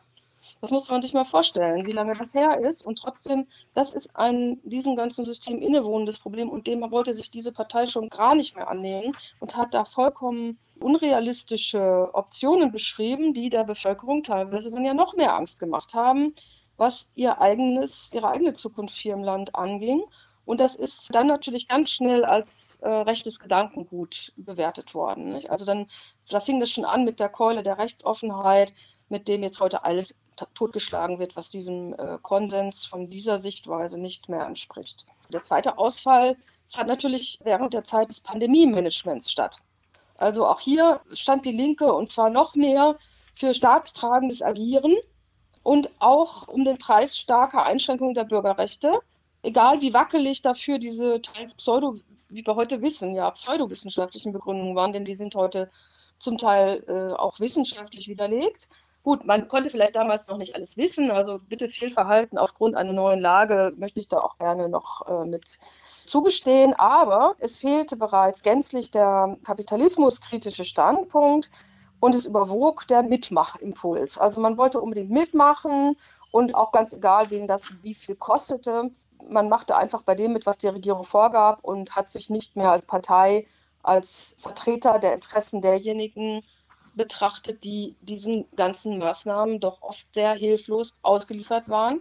Das 0.60 0.70
muss 0.70 0.88
man 0.88 1.02
sich 1.02 1.14
mal 1.14 1.24
vorstellen, 1.24 1.86
wie 1.86 1.92
lange 1.92 2.14
das 2.14 2.34
her 2.34 2.60
ist. 2.60 2.84
Und 2.84 2.98
trotzdem, 2.98 3.46
das 3.74 3.94
ist 3.94 4.14
ein 4.16 4.60
diesem 4.64 4.96
ganzen 4.96 5.24
System 5.24 5.60
innewohnendes 5.60 6.18
Problem 6.18 6.50
und 6.50 6.66
dem 6.66 6.80
wollte 6.90 7.14
sich 7.14 7.30
diese 7.30 7.52
Partei 7.52 7.86
schon 7.86 8.08
gar 8.08 8.34
nicht 8.34 8.56
mehr 8.56 8.68
annehmen 8.68 9.14
und 9.40 9.56
hat 9.56 9.74
da 9.74 9.84
vollkommen 9.84 10.58
unrealistische 10.80 12.10
Optionen 12.12 12.72
beschrieben, 12.72 13.34
die 13.34 13.48
der 13.48 13.64
Bevölkerung 13.64 14.22
teilweise 14.22 14.70
dann 14.70 14.84
ja 14.84 14.94
noch 14.94 15.14
mehr 15.14 15.34
Angst 15.34 15.60
gemacht 15.60 15.94
haben, 15.94 16.34
was 16.76 17.12
ihr 17.14 17.40
eigenes, 17.40 18.12
ihre 18.12 18.28
eigene 18.28 18.54
Zukunft 18.54 18.96
hier 18.96 19.14
im 19.14 19.22
Land 19.22 19.54
anging. 19.54 20.02
Und 20.44 20.60
das 20.60 20.76
ist 20.76 21.14
dann 21.14 21.26
natürlich 21.26 21.68
ganz 21.68 21.90
schnell 21.90 22.24
als 22.24 22.80
äh, 22.82 22.88
rechtes 22.88 23.38
Gedankengut 23.38 24.32
bewertet 24.36 24.94
worden. 24.94 25.32
Nicht? 25.32 25.50
Also 25.50 25.64
dann, 25.64 25.86
da 26.28 26.40
fing 26.40 26.60
das 26.60 26.70
schon 26.70 26.84
an 26.84 27.04
mit 27.04 27.18
der 27.18 27.30
Keule 27.30 27.62
der 27.62 27.78
Rechtsoffenheit, 27.78 28.74
mit 29.08 29.28
dem 29.28 29.42
jetzt 29.42 29.60
heute 29.60 29.84
alles 29.84 30.20
totgeschlagen 30.54 31.18
wird, 31.18 31.36
was 31.36 31.50
diesem 31.50 31.94
äh, 31.94 32.18
Konsens 32.22 32.84
von 32.84 33.10
dieser 33.10 33.40
Sichtweise 33.40 33.98
nicht 33.98 34.28
mehr 34.28 34.46
entspricht. 34.46 35.06
Der 35.32 35.42
zweite 35.42 35.78
Ausfall 35.78 36.36
fand 36.68 36.88
natürlich 36.88 37.38
während 37.44 37.74
der 37.74 37.84
Zeit 37.84 38.08
des 38.08 38.20
Pandemie-Managements 38.20 39.30
statt. 39.30 39.62
Also 40.16 40.46
auch 40.46 40.60
hier 40.60 41.00
stand 41.12 41.44
die 41.44 41.52
Linke 41.52 41.92
und 41.92 42.12
zwar 42.12 42.30
noch 42.30 42.54
mehr 42.54 42.98
für 43.34 43.52
staatstragendes 43.52 44.42
Agieren 44.42 44.94
und 45.62 45.90
auch 45.98 46.46
um 46.48 46.64
den 46.64 46.78
Preis 46.78 47.16
starker 47.16 47.64
Einschränkungen 47.64 48.14
der 48.14 48.24
Bürgerrechte, 48.24 49.00
egal 49.42 49.80
wie 49.80 49.94
wackelig 49.94 50.42
dafür 50.42 50.78
diese 50.78 51.20
teils 51.20 51.54
pseudo, 51.54 51.96
wie 52.28 52.46
wir 52.46 52.54
heute 52.54 52.80
wissen, 52.82 53.14
ja, 53.14 53.30
pseudowissenschaftlichen 53.30 54.32
Begründungen 54.32 54.76
waren, 54.76 54.92
denn 54.92 55.04
die 55.04 55.14
sind 55.14 55.34
heute 55.34 55.70
zum 56.18 56.38
Teil 56.38 56.84
äh, 56.88 57.14
auch 57.14 57.40
wissenschaftlich 57.40 58.08
widerlegt. 58.08 58.68
Gut, 59.04 59.26
man 59.26 59.48
konnte 59.48 59.68
vielleicht 59.68 59.96
damals 59.96 60.28
noch 60.28 60.38
nicht 60.38 60.54
alles 60.54 60.78
wissen, 60.78 61.10
also 61.10 61.38
bitte 61.38 61.68
viel 61.68 61.90
Verhalten 61.90 62.38
aufgrund 62.38 62.74
einer 62.74 62.94
neuen 62.94 63.20
Lage 63.20 63.74
möchte 63.76 64.00
ich 64.00 64.08
da 64.08 64.18
auch 64.18 64.38
gerne 64.38 64.70
noch 64.70 65.06
äh, 65.06 65.26
mit 65.26 65.58
zugestehen, 66.06 66.72
aber 66.72 67.34
es 67.38 67.58
fehlte 67.58 67.96
bereits 67.98 68.42
gänzlich 68.42 68.90
der 68.90 69.36
kapitalismuskritische 69.44 70.64
Standpunkt 70.64 71.50
und 72.00 72.14
es 72.14 72.24
überwog 72.24 72.86
der 72.86 73.02
Mitmachimpuls. 73.02 74.16
Also 74.16 74.40
man 74.40 74.56
wollte 74.56 74.80
unbedingt 74.80 75.10
mitmachen 75.10 75.98
und 76.30 76.54
auch 76.54 76.72
ganz 76.72 76.94
egal, 76.94 77.30
wen 77.30 77.46
das 77.46 77.68
wie 77.82 77.94
viel 77.94 78.16
kostete, 78.16 78.90
man 79.28 79.50
machte 79.50 79.76
einfach 79.76 80.00
bei 80.00 80.14
dem 80.14 80.32
mit, 80.32 80.46
was 80.46 80.56
die 80.56 80.68
Regierung 80.68 81.04
vorgab 81.04 81.58
und 81.60 81.94
hat 81.94 82.08
sich 82.08 82.30
nicht 82.30 82.56
mehr 82.56 82.70
als 82.70 82.86
Partei, 82.86 83.46
als 83.82 84.36
Vertreter 84.38 84.98
der 84.98 85.12
Interessen 85.12 85.60
derjenigen 85.60 86.42
betrachtet, 86.96 87.64
die 87.64 87.94
diesen 88.00 88.46
ganzen 88.56 88.98
Maßnahmen 88.98 89.60
doch 89.60 89.82
oft 89.82 90.06
sehr 90.14 90.34
hilflos 90.34 90.98
ausgeliefert 91.02 91.68
waren, 91.68 92.00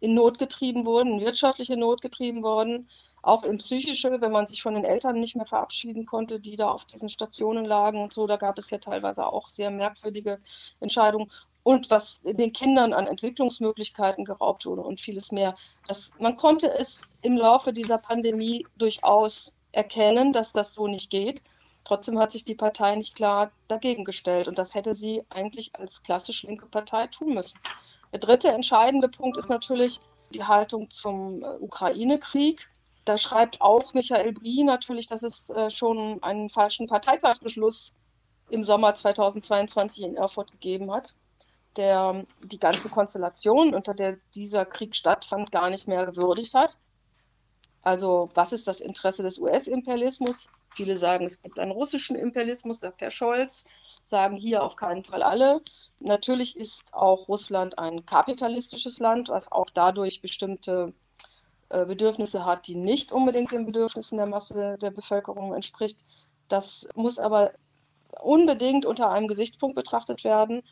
in 0.00 0.14
Not 0.14 0.38
getrieben 0.38 0.86
wurden, 0.86 1.14
in 1.14 1.20
wirtschaftliche 1.20 1.76
Not 1.76 2.02
getrieben 2.02 2.42
wurden, 2.42 2.88
auch 3.22 3.44
in 3.44 3.58
psychische, 3.58 4.20
wenn 4.20 4.32
man 4.32 4.46
sich 4.46 4.62
von 4.62 4.74
den 4.74 4.84
Eltern 4.84 5.18
nicht 5.20 5.36
mehr 5.36 5.46
verabschieden 5.46 6.06
konnte, 6.06 6.40
die 6.40 6.56
da 6.56 6.68
auf 6.68 6.84
diesen 6.84 7.08
Stationen 7.08 7.64
lagen 7.64 8.02
und 8.02 8.12
so. 8.12 8.26
Da 8.26 8.36
gab 8.36 8.58
es 8.58 8.70
ja 8.70 8.78
teilweise 8.78 9.26
auch 9.26 9.48
sehr 9.48 9.70
merkwürdige 9.70 10.40
Entscheidungen. 10.80 11.30
Und 11.62 11.90
was 11.90 12.22
den 12.22 12.52
Kindern 12.52 12.94
an 12.94 13.06
Entwicklungsmöglichkeiten 13.06 14.24
geraubt 14.24 14.64
wurde 14.64 14.82
und 14.82 15.00
vieles 15.00 15.32
mehr. 15.32 15.54
Das, 15.86 16.12
man 16.18 16.36
konnte 16.36 16.72
es 16.78 17.06
im 17.20 17.36
Laufe 17.36 17.72
dieser 17.72 17.98
Pandemie 17.98 18.66
durchaus 18.78 19.58
erkennen, 19.72 20.32
dass 20.32 20.52
das 20.52 20.72
so 20.72 20.86
nicht 20.86 21.10
geht. 21.10 21.42
Trotzdem 21.88 22.18
hat 22.18 22.32
sich 22.32 22.44
die 22.44 22.54
Partei 22.54 22.96
nicht 22.96 23.14
klar 23.14 23.50
dagegen 23.66 24.04
gestellt 24.04 24.46
und 24.46 24.58
das 24.58 24.74
hätte 24.74 24.94
sie 24.94 25.24
eigentlich 25.30 25.74
als 25.74 26.02
klassisch 26.02 26.42
linke 26.42 26.66
Partei 26.66 27.06
tun 27.06 27.32
müssen. 27.32 27.58
Der 28.12 28.18
dritte 28.18 28.48
entscheidende 28.48 29.08
Punkt 29.08 29.38
ist 29.38 29.48
natürlich 29.48 30.02
die 30.34 30.44
Haltung 30.44 30.90
zum 30.90 31.42
äh, 31.42 31.46
Ukraine-Krieg. 31.60 32.68
Da 33.06 33.16
schreibt 33.16 33.62
auch 33.62 33.94
Michael 33.94 34.34
Brie 34.34 34.64
natürlich, 34.64 35.08
dass 35.08 35.22
es 35.22 35.48
äh, 35.48 35.70
schon 35.70 36.22
einen 36.22 36.50
falschen 36.50 36.88
Parteitagsbeschluss 36.88 37.96
im 38.50 38.64
Sommer 38.64 38.94
2022 38.94 40.02
in 40.02 40.16
Erfurt 40.16 40.52
gegeben 40.52 40.92
hat, 40.92 41.14
der 41.76 42.26
die 42.42 42.58
ganze 42.58 42.90
Konstellation, 42.90 43.74
unter 43.74 43.94
der 43.94 44.18
dieser 44.34 44.66
Krieg 44.66 44.94
stattfand, 44.94 45.52
gar 45.52 45.70
nicht 45.70 45.88
mehr 45.88 46.04
gewürdigt 46.04 46.52
hat. 46.52 46.76
Also 47.80 48.28
was 48.34 48.52
ist 48.52 48.68
das 48.68 48.82
Interesse 48.82 49.22
des 49.22 49.38
US-Imperialismus? 49.38 50.50
Viele 50.78 50.96
sagen, 50.96 51.24
es 51.24 51.42
gibt 51.42 51.58
einen 51.58 51.72
russischen 51.72 52.14
Imperialismus, 52.14 52.78
sagt 52.78 53.00
Herr 53.00 53.10
Scholz, 53.10 53.64
sagen 54.04 54.36
hier 54.36 54.62
auf 54.62 54.76
keinen 54.76 55.02
Fall 55.02 55.24
alle. 55.24 55.60
Natürlich 55.98 56.56
ist 56.56 56.94
auch 56.94 57.26
Russland 57.26 57.80
ein 57.80 58.06
kapitalistisches 58.06 59.00
Land, 59.00 59.28
was 59.28 59.50
auch 59.50 59.70
dadurch 59.74 60.22
bestimmte 60.22 60.92
äh, 61.68 61.84
Bedürfnisse 61.84 62.46
hat, 62.46 62.68
die 62.68 62.76
nicht 62.76 63.10
unbedingt 63.10 63.50
den 63.50 63.66
Bedürfnissen 63.66 64.18
der 64.18 64.28
Masse 64.28 64.78
der 64.80 64.92
Bevölkerung 64.92 65.52
entspricht. 65.52 66.04
Das 66.46 66.88
muss 66.94 67.18
aber 67.18 67.54
unbedingt 68.22 68.86
unter 68.86 69.10
einem 69.10 69.26
Gesichtspunkt 69.26 69.74
betrachtet 69.74 70.22
werden. 70.22 70.62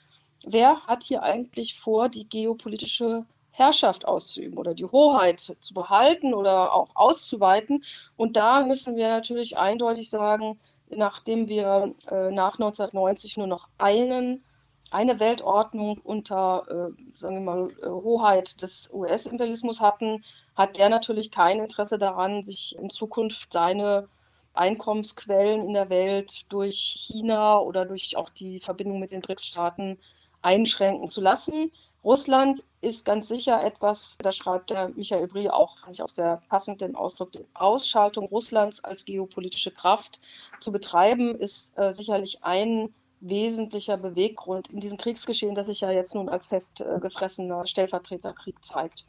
Wer 0.46 0.82
hat 0.86 1.02
hier 1.02 1.24
eigentlich 1.24 1.80
vor, 1.80 2.08
die 2.08 2.28
geopolitische 2.28 3.26
Herrschaft 3.56 4.06
auszuüben 4.06 4.58
oder 4.58 4.74
die 4.74 4.84
Hoheit 4.84 5.40
zu 5.40 5.72
behalten 5.72 6.34
oder 6.34 6.74
auch 6.74 6.90
auszuweiten. 6.94 7.82
Und 8.16 8.36
da 8.36 8.66
müssen 8.66 8.96
wir 8.96 9.08
natürlich 9.08 9.56
eindeutig 9.56 10.10
sagen, 10.10 10.60
nachdem 10.90 11.48
wir 11.48 11.94
äh, 12.10 12.30
nach 12.30 12.54
1990 12.54 13.38
nur 13.38 13.46
noch 13.46 13.68
einen, 13.78 14.44
eine 14.90 15.20
Weltordnung 15.20 15.98
unter, 16.04 16.66
äh, 16.68 17.18
sagen 17.18 17.36
wir 17.36 17.40
mal, 17.40 17.70
äh, 17.82 17.86
Hoheit 17.88 18.60
des 18.60 18.90
US-Imperialismus 18.92 19.80
hatten, 19.80 20.22
hat 20.54 20.76
der 20.76 20.90
natürlich 20.90 21.30
kein 21.30 21.58
Interesse 21.58 21.96
daran, 21.96 22.42
sich 22.44 22.76
in 22.78 22.90
Zukunft 22.90 23.54
seine 23.54 24.08
Einkommensquellen 24.52 25.62
in 25.62 25.72
der 25.72 25.88
Welt 25.88 26.44
durch 26.50 26.76
China 26.76 27.58
oder 27.60 27.86
durch 27.86 28.18
auch 28.18 28.28
die 28.28 28.60
Verbindung 28.60 29.00
mit 29.00 29.12
den 29.12 29.22
BRICS-Staaten 29.22 29.98
einschränken 30.42 31.10
zu 31.10 31.20
lassen. 31.20 31.72
Russland 32.06 32.62
ist 32.82 33.04
ganz 33.04 33.26
sicher 33.26 33.64
etwas, 33.64 34.16
da 34.22 34.30
schreibt 34.30 34.70
der 34.70 34.90
Michael 34.90 35.26
Brie 35.26 35.50
auch, 35.50 35.76
fand 35.78 35.96
ich 35.96 36.02
auch 36.04 36.08
sehr 36.08 36.40
passend 36.48 36.80
den 36.80 36.94
Ausdruck, 36.94 37.32
die 37.32 37.44
Ausschaltung 37.52 38.26
Russlands 38.26 38.84
als 38.84 39.04
geopolitische 39.04 39.72
Kraft 39.72 40.20
zu 40.60 40.70
betreiben, 40.70 41.34
ist 41.34 41.76
äh, 41.76 41.92
sicherlich 41.92 42.44
ein 42.44 42.94
wesentlicher 43.18 43.96
Beweggrund 43.96 44.70
in 44.70 44.78
diesem 44.78 44.98
Kriegsgeschehen, 44.98 45.56
das 45.56 45.66
sich 45.66 45.80
ja 45.80 45.90
jetzt 45.90 46.14
nun 46.14 46.28
als 46.28 46.46
festgefressener 46.46 47.62
äh, 47.62 47.66
Stellvertreterkrieg 47.66 48.64
zeigt. 48.64 49.04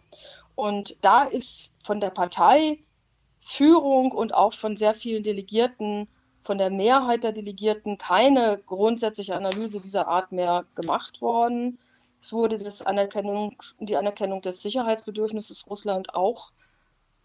Und 0.56 0.98
da 1.06 1.22
ist 1.22 1.76
von 1.84 2.00
der 2.00 2.10
Parteiführung 2.10 4.12
und 4.12 4.34
auch 4.34 4.54
von 4.54 4.76
sehr 4.76 4.96
vielen 4.96 5.22
Delegierten, 5.22 6.08
von 6.42 6.58
der 6.58 6.72
Mehrheit 6.72 7.24
der 7.24 7.32
Delegierten 7.32 8.00
keine 8.00 8.60
grundsätzliche 8.66 9.36
Analyse 9.36 9.82
dieser 9.82 10.08
Art 10.08 10.32
mehr 10.32 10.66
gemacht 10.74 11.22
worden 11.22 11.78
Es 12.20 12.34
wurde 12.34 12.58
das 12.58 12.82
Anerkennung, 12.82 13.56
die 13.80 13.96
Anerkennung 13.96 14.42
des 14.42 14.62
Sicherheitsbedürfnisses 14.62 15.70
Russland 15.70 16.14
auch 16.16 16.52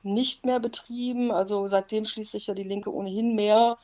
nicht 0.02 0.44
mehr 0.44 0.61
betrieben. 0.61 1.31
Also 1.31 1.66
seitdem 1.66 2.05
schließt 2.05 2.33
sich 2.33 2.46
ja 2.46 2.55
die 2.55 2.62
Linke 2.62 2.92
ohnehin 2.92 3.35
mehr 3.35 3.78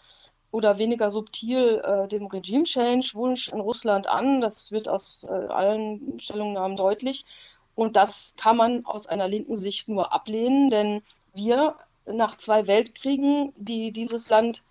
oder 0.51 0.79
weniger 0.79 1.11
subtil 1.11 1.83
äh, 1.85 2.09
dem 2.09 2.27
Regime-Change-Wunsch 2.27 3.49
in 3.49 3.61
Russland 3.61 4.07
an. 4.07 4.41
Das 4.41 4.73
wird 4.73 4.89
aus 4.89 5.25
äh, 5.25 5.33
allen 5.33 6.19
Stellungnahmen 6.21 6.77
deutlich. 6.77 7.25
Und 7.75 7.97
das 7.97 8.35
kann 8.37 8.57
man 8.57 8.85
aus 8.87 9.07
einer 9.07 9.29
linken 9.29 9.57
Sicht 9.57 9.89
nur 9.89 10.13
ablehnen, 10.13 10.71
denn 10.71 11.03
wir 11.35 11.77
nach 12.07 12.37
zwei 12.37 12.67
Weltkriegen, 12.67 13.53
die 13.57 13.93
dieses 13.93 14.31
Land 14.31 14.63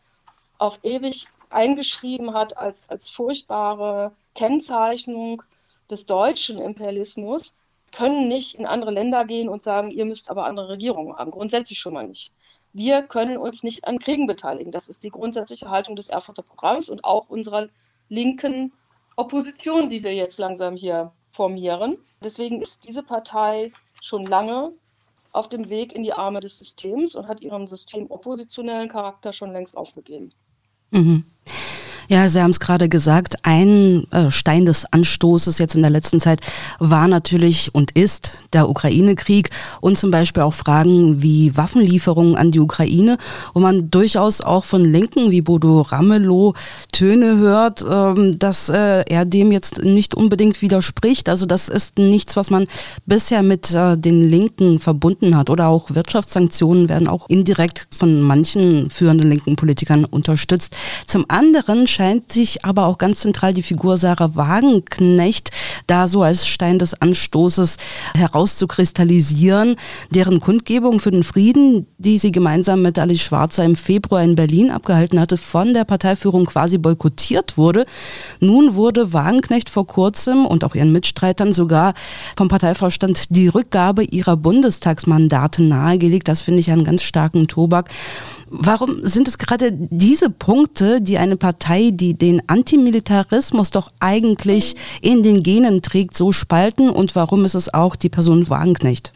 auf 0.58 0.80
ewig 0.84 1.28
eingeschrieben 1.50 2.34
hat 2.34 2.58
als, 2.58 2.90
als 2.90 3.10
furchtbare 3.10 4.12
Kennzeichnung 4.36 5.44
des 5.90 6.06
deutschen 6.06 6.60
Imperialismus, 6.60 7.56
können 7.92 8.28
nicht 8.28 8.56
in 8.56 8.66
andere 8.66 8.92
Länder 8.92 9.26
gehen 9.26 9.50
und 9.50 9.64
sagen, 9.64 9.92
ihr 9.92 10.06
müsst 10.06 10.30
aber 10.30 10.46
andere 10.46 10.70
Regierungen 10.70 11.16
haben. 11.16 11.32
Grundsätzlich 11.32 11.80
schon 11.80 11.94
mal 11.94 12.08
nicht. 12.08 12.32
Wir 12.74 13.02
können 13.02 13.38
uns 13.38 13.64
nicht 13.64 13.88
an 13.88 13.98
Kriegen 13.98 14.28
beteiligen. 14.28 14.72
Das 14.72 14.90
ist 14.90 15.04
die 15.04 15.10
grundsätzliche 15.10 15.70
Haltung 15.70 15.96
des 15.96 16.10
Erfurter 16.10 16.44
Programms 16.44 16.90
und 16.90 17.04
auch 17.04 17.30
unserer 17.30 17.70
linken 18.10 18.74
Opposition, 19.16 19.90
die 19.90 20.04
wir 20.04 20.14
jetzt 20.14 20.38
langsam 20.38 20.76
hier 20.76 21.12
formieren. 21.32 21.98
Deswegen 22.24 22.62
ist 22.62 22.88
diese 22.88 23.04
Partei 23.04 23.72
schon 24.02 24.26
lange 24.26 24.74
auf 25.32 25.50
dem 25.50 25.70
Weg 25.70 25.94
in 25.94 26.04
die 26.04 26.14
Arme 26.14 26.40
des 26.40 26.60
Systems 26.60 27.16
und 27.16 27.28
hat 27.28 27.42
ihren 27.42 27.68
systemoppositionellen 27.68 28.90
Charakter 28.90 29.34
schon 29.34 29.52
längst 29.52 29.78
aufgegeben. 29.78 30.32
Mhm. 30.92 31.26
Ja, 32.10 32.30
Sie 32.30 32.42
haben 32.42 32.52
es 32.52 32.62
gerade 32.62 32.88
gesagt, 32.88 33.36
ein 33.44 34.10
äh, 34.12 34.32
Stein 34.32 34.66
des 34.66 34.86
Anstoßes 34.86 35.58
jetzt 35.58 35.76
in 35.76 35.82
der 35.82 35.92
letzten 35.92 36.22
Zeit 36.22 36.40
war 36.80 37.10
natürlich 37.10 37.76
und 37.76 37.92
ist 37.92 38.46
der 38.54 38.70
Ukraine-Krieg 38.70 39.50
und 39.82 39.98
zum 39.98 40.10
Beispiel 40.10 40.44
auch 40.44 40.54
Fragen 40.54 41.22
wie 41.22 41.58
Waffenlieferungen 41.58 42.38
an 42.38 42.52
die 42.52 42.62
Ukraine, 42.62 43.18
wo 43.54 43.60
man 43.60 43.92
durchaus 43.92 44.40
auch 44.40 44.64
von 44.64 44.86
Linken 44.86 45.32
wie 45.32 45.42
Bodo 45.42 45.82
Ramelow 45.82 46.54
Töne 46.94 47.40
hört, 47.40 47.86
ähm, 47.90 48.40
dass 48.40 48.70
äh, 48.70 49.04
er 49.10 49.26
dem 49.26 49.52
jetzt 49.52 49.84
nicht 49.84 50.16
unbedingt 50.16 50.62
widerspricht. 50.62 51.28
Also 51.28 51.46
das 51.46 51.68
ist 51.68 51.98
nichts, 51.98 52.38
was 52.38 52.50
man 52.50 52.68
bisher 53.06 53.44
mit 53.44 53.74
äh, 53.74 53.98
den 53.98 54.30
Linken 54.30 54.80
verbunden 54.80 55.36
hat. 55.36 55.50
Oder 55.50 55.68
auch 55.68 55.94
Wirtschaftssanktionen 55.94 56.88
werden 56.88 57.10
auch 57.10 57.28
indirekt 57.28 57.88
von 57.92 58.22
manchen 58.22 58.90
führenden 58.90 59.30
linken 59.30 59.58
Politikern 59.58 60.06
unterstützt. 60.06 60.74
Zum 61.06 61.26
anderen 61.28 61.86
scheint 61.98 62.32
sich 62.32 62.64
aber 62.64 62.86
auch 62.86 63.00
ganz 63.00 63.22
zentral 63.22 63.56
die 63.56 63.64
Figur 63.64 63.98
Sarah 63.98 64.36
Wagenknecht 64.36 65.50
da 65.88 66.08
so 66.08 66.22
als 66.22 66.48
Stein 66.48 66.78
des 66.78 66.94
Anstoßes 67.02 67.78
herauszukristallisieren, 68.14 69.78
deren 70.12 70.40
Kundgebung 70.40 71.00
für 71.00 71.10
den 71.10 71.24
Frieden, 71.24 71.88
die 71.98 72.20
sie 72.20 72.32
gemeinsam 72.32 72.84
mit 72.84 73.00
Alice 73.00 73.24
Schwarzer 73.24 73.64
im 73.64 73.76
Februar 73.76 74.22
in 74.22 74.36
Berlin 74.36 74.70
abgehalten 74.70 75.20
hatte, 75.20 75.38
von 75.38 75.74
der 75.74 75.86
Parteiführung 75.86 76.46
quasi 76.46 76.78
boykottiert 76.78 77.58
wurde. 77.58 77.88
Nun 78.40 78.76
wurde 78.76 79.12
Wagenknecht 79.14 79.70
vor 79.72 79.88
kurzem 79.88 80.46
und 80.46 80.64
auch 80.64 80.76
ihren 80.76 80.92
Mitstreitern 80.92 81.52
sogar 81.52 81.96
vom 82.36 82.48
Parteivorstand 82.48 83.36
die 83.36 83.48
Rückgabe 83.48 84.04
ihrer 84.04 84.38
Bundestagsmandate 84.38 85.64
nahegelegt. 85.64 86.28
Das 86.28 86.44
finde 86.44 86.60
ich 86.60 86.70
einen 86.70 86.84
ganz 86.84 87.02
starken 87.02 87.48
Tobak. 87.48 87.90
Warum 88.50 89.06
sind 89.06 89.28
es 89.28 89.38
gerade 89.38 89.72
diese 89.72 90.30
Punkte, 90.30 91.02
die 91.02 91.18
eine 91.18 91.36
Partei, 91.36 91.92
die 91.92 92.14
den 92.14 92.48
Antimilitarismus 92.48 93.72
doch 93.72 93.92
eigentlich 94.00 94.76
in 95.02 95.22
den 95.22 95.44
Genen 95.44 95.82
trägt, 95.82 96.16
so 96.16 96.32
spalten? 96.32 96.90
Und 96.90 97.16
warum 97.16 97.44
ist 97.44 97.56
es 97.56 97.74
auch 97.74 97.96
die 97.96 98.10
Person 98.10 98.50
Wagenknecht? 98.50 99.12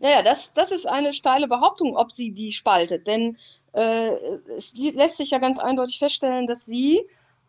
Naja, 0.00 0.22
das, 0.22 0.52
das 0.52 0.70
ist 0.70 0.86
eine 0.86 1.12
steile 1.12 1.48
Behauptung, 1.48 1.96
ob 1.96 2.12
sie 2.12 2.32
die 2.32 2.52
spaltet. 2.52 3.06
Denn 3.06 3.38
äh, 3.72 4.10
es 4.56 4.74
lässt 4.76 5.16
sich 5.16 5.30
ja 5.30 5.38
ganz 5.38 5.58
eindeutig 5.58 5.98
feststellen, 5.98 6.46
dass 6.46 6.66
sie, 6.66 7.02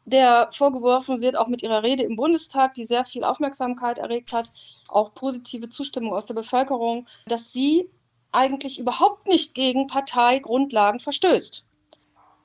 der 0.05 0.49
vorgeworfen 0.53 1.19
wird, 1.19 1.35
auch 1.35 1.47
mit 1.47 1.63
ihrer 1.63 1.83
Rede 1.83 2.03
im 2.03 2.15
Bundestag, 2.15 2.73
die 2.75 2.85
sehr 2.85 3.03
viel 3.03 3.25
Aufmerksamkeit 3.25 3.97
erregt 3.97 4.31
hat, 4.31 4.51
auch 4.87 5.13
positive 5.13 5.69
Zustimmung 5.69 6.13
aus 6.13 6.25
der 6.25 6.35
Bevölkerung, 6.35 7.07
dass 7.25 7.51
sie 7.51 7.89
eigentlich 8.37 8.77
überhaupt 8.77 9.27
nicht 9.27 9.55
gegen 9.55 9.87
Parteigrundlagen 9.87 10.99
verstößt. 10.99 11.65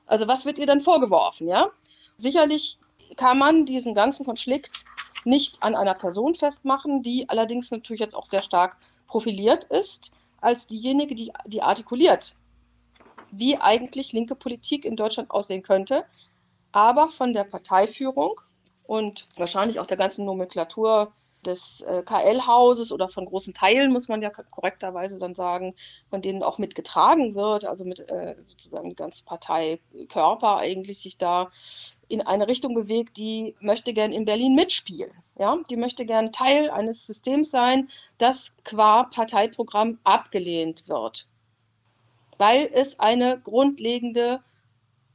Also 0.07 0.27
was 0.27 0.43
wird 0.43 0.57
ihr 0.57 0.65
dann 0.65 0.81
vorgeworfen, 0.81 1.47
ja? 1.47 1.69
Sicherlich 2.17 2.79
kann 3.15 3.37
man 3.37 3.65
diesen 3.65 3.93
ganzen 3.93 4.25
Konflikt 4.25 4.85
nicht 5.23 5.61
an 5.61 5.75
einer 5.75 5.93
Person 5.93 6.33
festmachen, 6.33 7.03
die 7.03 7.29
allerdings 7.29 7.69
natürlich 7.69 7.99
jetzt 7.99 8.15
auch 8.15 8.25
sehr 8.25 8.41
stark 8.41 8.77
profiliert 9.07 9.65
ist, 9.65 10.11
als 10.41 10.65
diejenige, 10.65 11.13
die, 11.13 11.31
die 11.45 11.61
artikuliert, 11.61 12.35
wie 13.31 13.57
eigentlich 13.57 14.13
linke 14.13 14.35
Politik 14.35 14.85
in 14.85 14.95
Deutschland 14.95 15.29
aussehen 15.29 15.61
könnte, 15.61 16.05
aber 16.71 17.07
von 17.07 17.33
der 17.33 17.43
Parteiführung 17.43 18.41
und 18.85 19.29
wahrscheinlich 19.37 19.79
auch 19.79 19.85
der 19.85 19.97
ganzen 19.97 20.25
Nomenklatur 20.25 21.13
des 21.43 21.81
äh, 21.81 22.03
KL-Hauses 22.03 22.91
oder 22.91 23.09
von 23.09 23.25
großen 23.25 23.53
Teilen, 23.53 23.91
muss 23.91 24.07
man 24.07 24.21
ja 24.21 24.29
korrekterweise 24.29 25.19
dann 25.19 25.35
sagen, 25.35 25.75
von 26.09 26.21
denen 26.21 26.43
auch 26.43 26.57
mitgetragen 26.57 27.35
wird, 27.35 27.65
also 27.65 27.85
mit 27.85 27.99
äh, 28.09 28.35
sozusagen 28.41 28.89
die 28.89 28.95
ganze 28.95 29.23
Parteikörper 29.25 30.57
eigentlich 30.57 30.99
sich 30.99 31.17
da 31.17 31.51
in 32.07 32.21
eine 32.21 32.47
Richtung 32.47 32.75
bewegt, 32.75 33.17
die 33.17 33.55
möchte 33.59 33.93
gern 33.93 34.11
in 34.11 34.25
Berlin 34.25 34.55
mitspielen. 34.55 35.11
Ja, 35.37 35.57
die 35.69 35.77
möchte 35.77 36.05
gern 36.05 36.31
Teil 36.31 36.69
eines 36.69 37.07
Systems 37.07 37.49
sein, 37.49 37.89
das 38.19 38.57
qua 38.63 39.03
Parteiprogramm 39.03 39.97
abgelehnt 40.03 40.87
wird, 40.87 41.27
weil 42.37 42.69
es 42.71 42.99
eine 42.99 43.39
grundlegende 43.39 44.41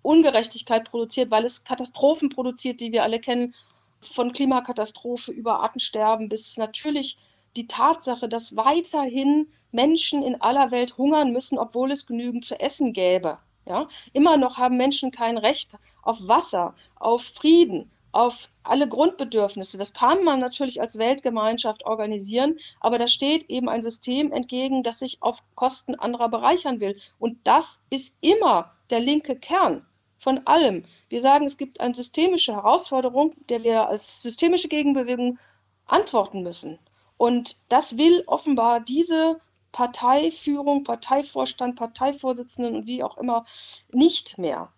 Ungerechtigkeit 0.03 0.91
produziert, 0.91 1.31
weil 1.31 1.45
es 1.45 1.65
Katastrophen 1.65 2.31
produziert, 2.31 2.81
die 2.81 2.93
wir 2.93 3.05
alle 3.05 3.21
kennen, 3.21 3.55
von 4.01 4.33
Klimakatastrophe 4.33 5.33
über 5.33 5.61
Artensterben 5.61 6.29
bis 6.29 6.57
natürlich 6.57 7.19
die 7.57 7.67
Tatsache, 7.67 8.29
dass 8.29 8.57
weiterhin 8.57 9.49
Menschen 9.73 10.23
in 10.23 10.41
aller 10.41 10.71
Welt 10.71 10.97
hungern 10.97 11.33
müssen, 11.33 11.59
obwohl 11.59 11.91
es 11.91 12.07
genügend 12.07 12.45
zu 12.45 12.59
essen 12.61 12.93
gäbe. 12.93 13.39
Ja? 13.67 13.87
Immer 14.13 14.37
noch 14.37 14.59
haben 14.59 14.77
Menschen 14.77 15.11
kein 15.11 15.39
Recht 15.39 15.77
auf 16.03 16.27
Wasser, 16.27 16.75
auf 16.97 17.23
Frieden, 17.23 17.91
auf 18.13 18.49
alle 18.63 18.89
Grundbedürfnisse. 18.89 19.77
Das 19.77 19.93
kann 19.93 20.25
man 20.25 20.41
natürlich 20.41 20.81
als 20.81 20.99
Weltgemeinschaft 20.99 21.85
organisieren, 21.85 22.59
aber 22.81 22.99
da 22.99 23.09
steht 23.09 23.51
eben 23.51 23.69
ein 23.69 23.83
System 23.83 24.33
entgegen, 24.33 24.83
das 24.83 25.01
sich 25.01 25.23
auf 25.23 25.43
Kosten 25.55 25.95
anderer 25.95 26.29
bereichern 26.29 26.81
will. 26.81 26.97
Und 27.19 27.39
das 27.45 27.83
ist 27.91 28.17
immer 28.21 28.73
der 28.91 29.01
linke 29.01 29.37
Kern 29.37 29.85
von 30.19 30.47
allem. 30.47 30.85
Wir 31.09 31.21
sagen, 31.21 31.47
es 31.47 31.59
gibt 31.59 31.81
eine 31.81 31.95
systemische 31.95 32.55
Herausforderung, 32.55 33.35
der 33.49 33.63
wir 33.63 33.89
als 33.89 34.23
systemische 34.23 34.69
Gegenbewegung 34.69 35.39
antworten 35.87 36.43
müssen. 36.43 36.79
Und 37.17 37.57
das 37.69 37.97
will 37.97 38.25
offenbar 38.27 38.81
diese 38.81 39.41
Parteiführung, 39.73 40.85
Parteivorstand, 40.85 41.77
Parteivorsitzenden 41.77 42.77
und 42.77 42.87
wie 42.87 43.03
auch 43.03 43.19
immer 43.19 43.45
nicht 43.93 44.39
mehr. 44.39 44.73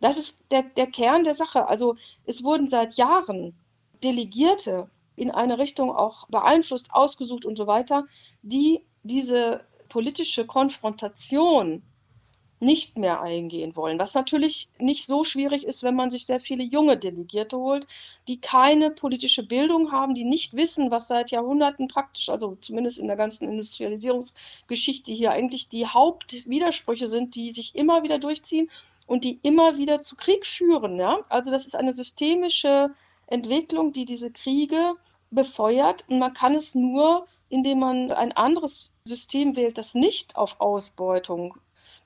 Das 0.00 0.18
ist 0.18 0.44
der, 0.50 0.62
der 0.62 0.86
Kern 0.86 1.24
der 1.24 1.34
Sache. 1.34 1.66
Also 1.68 1.96
es 2.24 2.42
wurden 2.42 2.68
seit 2.68 2.94
Jahren 2.94 3.58
Delegierte 4.02 4.90
in 5.16 5.30
eine 5.30 5.58
Richtung 5.58 5.94
auch 5.94 6.26
beeinflusst, 6.28 6.92
ausgesucht 6.92 7.44
und 7.44 7.56
so 7.56 7.66
weiter, 7.66 8.04
die 8.42 8.84
diese 9.02 9.64
politische 9.88 10.46
Konfrontation 10.46 11.82
nicht 12.64 12.98
mehr 12.98 13.20
eingehen 13.20 13.76
wollen. 13.76 13.98
Was 13.98 14.14
natürlich 14.14 14.68
nicht 14.78 15.06
so 15.06 15.24
schwierig 15.24 15.64
ist, 15.64 15.82
wenn 15.82 15.94
man 15.94 16.10
sich 16.10 16.26
sehr 16.26 16.40
viele 16.40 16.64
junge 16.64 16.96
Delegierte 16.96 17.56
holt, 17.56 17.86
die 18.26 18.40
keine 18.40 18.90
politische 18.90 19.46
Bildung 19.46 19.92
haben, 19.92 20.14
die 20.14 20.24
nicht 20.24 20.54
wissen, 20.54 20.90
was 20.90 21.08
seit 21.08 21.30
Jahrhunderten 21.30 21.88
praktisch, 21.88 22.28
also 22.28 22.56
zumindest 22.60 22.98
in 22.98 23.06
der 23.06 23.16
ganzen 23.16 23.48
Industrialisierungsgeschichte 23.48 25.12
hier 25.12 25.30
eigentlich 25.30 25.68
die 25.68 25.86
Hauptwidersprüche 25.86 27.08
sind, 27.08 27.34
die 27.34 27.52
sich 27.52 27.74
immer 27.74 28.02
wieder 28.02 28.18
durchziehen 28.18 28.70
und 29.06 29.24
die 29.24 29.38
immer 29.42 29.76
wieder 29.76 30.00
zu 30.00 30.16
Krieg 30.16 30.46
führen. 30.46 30.98
Ja? 30.98 31.18
Also 31.28 31.50
das 31.50 31.66
ist 31.66 31.76
eine 31.76 31.92
systemische 31.92 32.90
Entwicklung, 33.26 33.92
die 33.92 34.04
diese 34.04 34.30
Kriege 34.30 34.94
befeuert 35.30 36.06
und 36.08 36.18
man 36.18 36.32
kann 36.32 36.54
es 36.54 36.74
nur 36.74 37.26
indem 37.54 37.78
man 37.78 38.10
ein 38.10 38.32
anderes 38.32 38.96
System 39.04 39.54
wählt, 39.54 39.78
das 39.78 39.94
nicht 39.94 40.34
auf 40.34 40.60
Ausbeutung 40.60 41.56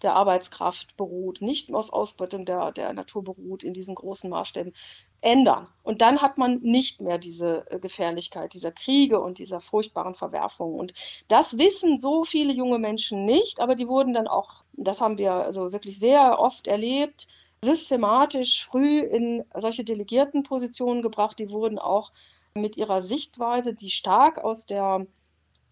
der 0.03 0.15
Arbeitskraft 0.15 0.97
beruht, 0.97 1.41
nicht 1.41 1.73
aus 1.73 1.91
Ausbeutung 1.91 2.45
der, 2.45 2.73
der 2.73 2.93
Natur 2.93 3.25
beruht 3.25 3.63
in 3.63 3.75
diesen 3.75 3.95
großen 3.95 4.31
Maßstäben, 4.31 4.73
ändern. 5.21 5.67
Und 5.83 6.01
dann 6.01 6.23
hat 6.23 6.39
man 6.39 6.61
nicht 6.61 7.01
mehr 7.01 7.19
diese 7.19 7.69
äh, 7.71 7.81
Gefährlichkeit 7.81 8.55
dieser 8.55 8.71
Kriege 8.71 9.21
und 9.21 9.39
dieser 9.39 9.61
furchtbaren 9.61 10.15
Verwerfungen. 10.15 10.79
Und 10.79 10.95
das 11.27 11.59
wissen 11.59 11.99
so 11.99 12.25
viele 12.25 12.53
junge 12.53 12.79
Menschen 12.79 13.25
nicht, 13.25 13.61
aber 13.61 13.75
die 13.75 13.89
wurden 13.89 14.15
dann 14.15 14.29
auch, 14.29 14.65
das 14.75 15.01
haben 15.01 15.19
wir 15.19 15.33
also 15.33 15.73
wirklich 15.73 15.99
sehr 15.99 16.39
oft 16.39 16.67
erlebt, 16.67 17.27
systematisch 17.65 18.65
früh 18.65 19.01
in 19.01 19.45
solche 19.57 19.83
Delegiertenpositionen 19.83 21.03
gebracht. 21.03 21.39
Die 21.41 21.51
wurden 21.51 21.79
auch 21.79 22.13
mit 22.55 22.77
ihrer 22.77 23.03
Sichtweise, 23.03 23.75
die 23.75 23.91
stark 23.91 24.39
aus 24.39 24.67
der 24.67 25.07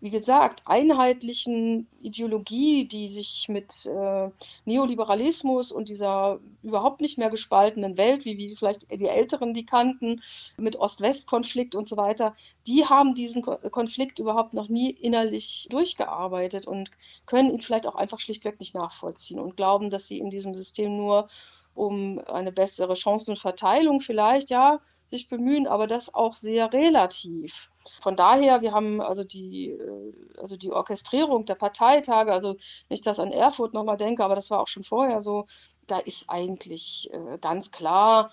wie 0.06 0.10
gesagt, 0.12 0.62
einheitlichen 0.66 1.88
Ideologie, 2.00 2.86
die 2.86 3.08
sich 3.08 3.48
mit 3.48 3.86
äh, 3.86 4.30
Neoliberalismus 4.64 5.72
und 5.72 5.88
dieser 5.88 6.38
überhaupt 6.62 7.00
nicht 7.00 7.18
mehr 7.18 7.28
gespaltenen 7.28 7.96
Welt, 7.96 8.24
wie, 8.24 8.38
wie 8.38 8.54
vielleicht 8.54 8.88
die 8.88 9.08
Älteren 9.08 9.52
die 9.52 9.66
kannten, 9.66 10.22
mit 10.56 10.76
Ost-West-Konflikt 10.76 11.74
und 11.74 11.88
so 11.88 11.96
weiter, 11.96 12.36
die 12.68 12.84
haben 12.84 13.16
diesen 13.16 13.42
Konflikt 13.42 14.20
überhaupt 14.20 14.54
noch 14.54 14.68
nie 14.68 14.90
innerlich 14.90 15.66
durchgearbeitet 15.70 16.68
und 16.68 16.92
können 17.26 17.50
ihn 17.50 17.60
vielleicht 17.60 17.88
auch 17.88 17.96
einfach 17.96 18.20
schlichtweg 18.20 18.60
nicht 18.60 18.76
nachvollziehen 18.76 19.40
und 19.40 19.56
glauben, 19.56 19.90
dass 19.90 20.06
sie 20.06 20.20
in 20.20 20.30
diesem 20.30 20.54
System 20.54 20.96
nur 20.96 21.28
um 21.74 22.20
eine 22.28 22.52
bessere 22.52 22.94
Chancenverteilung 22.94 24.00
vielleicht, 24.00 24.50
ja, 24.50 24.78
sich 25.06 25.28
bemühen, 25.28 25.66
aber 25.66 25.86
das 25.86 26.14
auch 26.14 26.36
sehr 26.36 26.72
relativ. 26.72 27.70
Von 28.00 28.16
daher, 28.16 28.62
wir 28.62 28.72
haben 28.72 29.00
also 29.00 29.24
die, 29.24 29.70
äh, 29.70 30.12
also 30.40 30.56
die 30.56 30.72
Orchestrierung 30.72 31.44
der 31.44 31.54
Parteitage, 31.54 32.32
also 32.32 32.56
nicht, 32.88 33.06
dass 33.06 33.20
an 33.20 33.32
Erfurt 33.32 33.74
nochmal 33.74 33.96
denke, 33.96 34.24
aber 34.24 34.34
das 34.34 34.50
war 34.50 34.60
auch 34.60 34.68
schon 34.68 34.84
vorher 34.84 35.20
so, 35.20 35.46
da 35.86 35.98
ist 35.98 36.28
eigentlich 36.28 37.10
äh, 37.12 37.38
ganz 37.38 37.70
klar, 37.70 38.32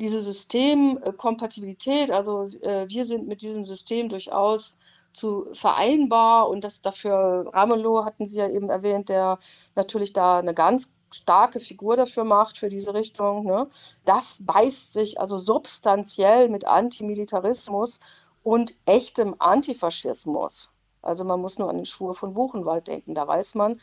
diese 0.00 0.20
Systemkompatibilität, 0.20 2.10
also 2.10 2.48
äh, 2.62 2.88
wir 2.88 3.04
sind 3.04 3.28
mit 3.28 3.42
diesem 3.42 3.66
System 3.66 4.08
durchaus 4.08 4.78
zu 5.12 5.48
vereinbar 5.52 6.48
und 6.48 6.64
das 6.64 6.82
dafür, 6.82 7.50
Ramelow 7.52 8.04
hatten 8.04 8.26
Sie 8.26 8.38
ja 8.38 8.48
eben 8.48 8.70
erwähnt, 8.70 9.08
der 9.08 9.38
natürlich 9.74 10.12
da 10.12 10.38
eine 10.38 10.54
ganz 10.54 10.92
starke 11.10 11.60
Figur 11.60 11.96
dafür 11.96 12.24
macht, 12.24 12.58
für 12.58 12.68
diese 12.68 12.94
Richtung. 12.94 13.44
Ne? 13.44 13.68
Das 14.04 14.42
beißt 14.44 14.94
sich 14.94 15.20
also 15.20 15.38
substanziell 15.38 16.48
mit 16.48 16.66
Antimilitarismus 16.66 18.00
und 18.42 18.74
echtem 18.86 19.34
Antifaschismus. 19.38 20.70
Also 21.02 21.24
man 21.24 21.40
muss 21.40 21.58
nur 21.58 21.70
an 21.70 21.76
den 21.76 21.86
Schwur 21.86 22.14
von 22.14 22.34
Buchenwald 22.34 22.88
denken. 22.88 23.14
Da 23.14 23.26
weiß 23.26 23.54
man, 23.54 23.80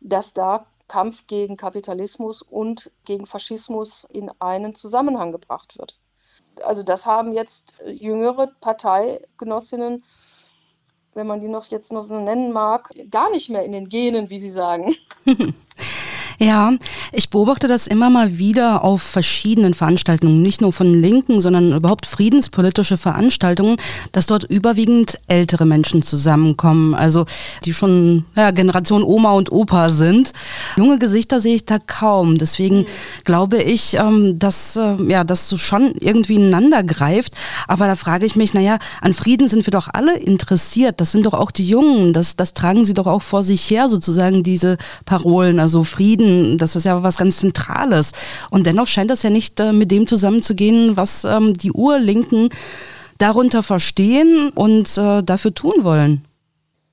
dass 0.00 0.32
da 0.32 0.66
Kampf 0.88 1.26
gegen 1.26 1.56
Kapitalismus 1.56 2.42
und 2.42 2.90
gegen 3.04 3.26
Faschismus 3.26 4.06
in 4.10 4.30
einen 4.40 4.74
Zusammenhang 4.74 5.32
gebracht 5.32 5.78
wird. 5.78 5.98
Also 6.64 6.82
das 6.82 7.06
haben 7.06 7.32
jetzt 7.32 7.76
jüngere 7.86 8.48
Parteigenossinnen, 8.60 10.04
wenn 11.14 11.26
man 11.26 11.40
die 11.40 11.48
noch 11.48 11.64
jetzt 11.66 11.92
noch 11.92 12.02
so 12.02 12.20
nennen 12.20 12.52
mag, 12.52 12.90
gar 13.10 13.30
nicht 13.30 13.48
mehr 13.48 13.64
in 13.64 13.72
den 13.72 13.88
Genen, 13.88 14.30
wie 14.30 14.38
sie 14.38 14.50
sagen. 14.50 14.94
Ja, 16.42 16.72
ich 17.12 17.30
beobachte 17.30 17.68
das 17.68 17.86
immer 17.86 18.10
mal 18.10 18.36
wieder 18.36 18.82
auf 18.82 19.00
verschiedenen 19.00 19.74
Veranstaltungen, 19.74 20.42
nicht 20.42 20.60
nur 20.60 20.72
von 20.72 20.92
Linken, 20.92 21.40
sondern 21.40 21.72
überhaupt 21.72 22.04
friedenspolitische 22.04 22.96
Veranstaltungen, 22.96 23.76
dass 24.10 24.26
dort 24.26 24.42
überwiegend 24.42 25.20
ältere 25.28 25.66
Menschen 25.66 26.02
zusammenkommen, 26.02 26.96
also 26.96 27.26
die 27.64 27.72
schon 27.72 28.24
ja, 28.34 28.50
Generation 28.50 29.04
Oma 29.04 29.30
und 29.34 29.52
Opa 29.52 29.88
sind. 29.88 30.32
Junge 30.76 30.98
Gesichter 30.98 31.38
sehe 31.38 31.54
ich 31.54 31.64
da 31.64 31.78
kaum. 31.78 32.38
Deswegen 32.38 32.78
mhm. 32.78 32.86
glaube 33.22 33.62
ich, 33.62 33.94
ähm, 33.94 34.36
dass 34.40 34.74
äh, 34.74 34.96
ja, 35.06 35.22
das 35.22 35.48
so 35.48 35.56
schon 35.56 35.94
irgendwie 36.00 36.34
ineinander 36.34 36.82
greift. 36.82 37.36
Aber 37.68 37.86
da 37.86 37.94
frage 37.94 38.26
ich 38.26 38.34
mich, 38.34 38.52
naja, 38.52 38.80
an 39.00 39.14
Frieden 39.14 39.46
sind 39.46 39.64
wir 39.64 39.70
doch 39.70 39.86
alle 39.92 40.18
interessiert. 40.18 41.00
Das 41.00 41.12
sind 41.12 41.24
doch 41.24 41.34
auch 41.34 41.52
die 41.52 41.68
Jungen. 41.68 42.12
Das, 42.12 42.34
das 42.34 42.52
tragen 42.52 42.84
sie 42.84 42.94
doch 42.94 43.06
auch 43.06 43.22
vor 43.22 43.44
sich 43.44 43.70
her, 43.70 43.88
sozusagen 43.88 44.42
diese 44.42 44.76
Parolen. 45.04 45.60
Also 45.60 45.84
Frieden 45.84 46.31
das 46.58 46.76
ist 46.76 46.84
ja 46.84 47.02
was 47.02 47.16
ganz 47.16 47.38
Zentrales. 47.38 48.12
Und 48.50 48.66
dennoch 48.66 48.86
scheint 48.86 49.10
das 49.10 49.22
ja 49.22 49.30
nicht 49.30 49.58
äh, 49.60 49.72
mit 49.72 49.90
dem 49.90 50.06
zusammenzugehen, 50.06 50.96
was 50.96 51.24
ähm, 51.24 51.54
die 51.54 51.72
Urlinken 51.72 52.50
darunter 53.18 53.62
verstehen 53.62 54.50
und 54.50 54.96
äh, 54.98 55.22
dafür 55.22 55.54
tun 55.54 55.84
wollen. 55.84 56.24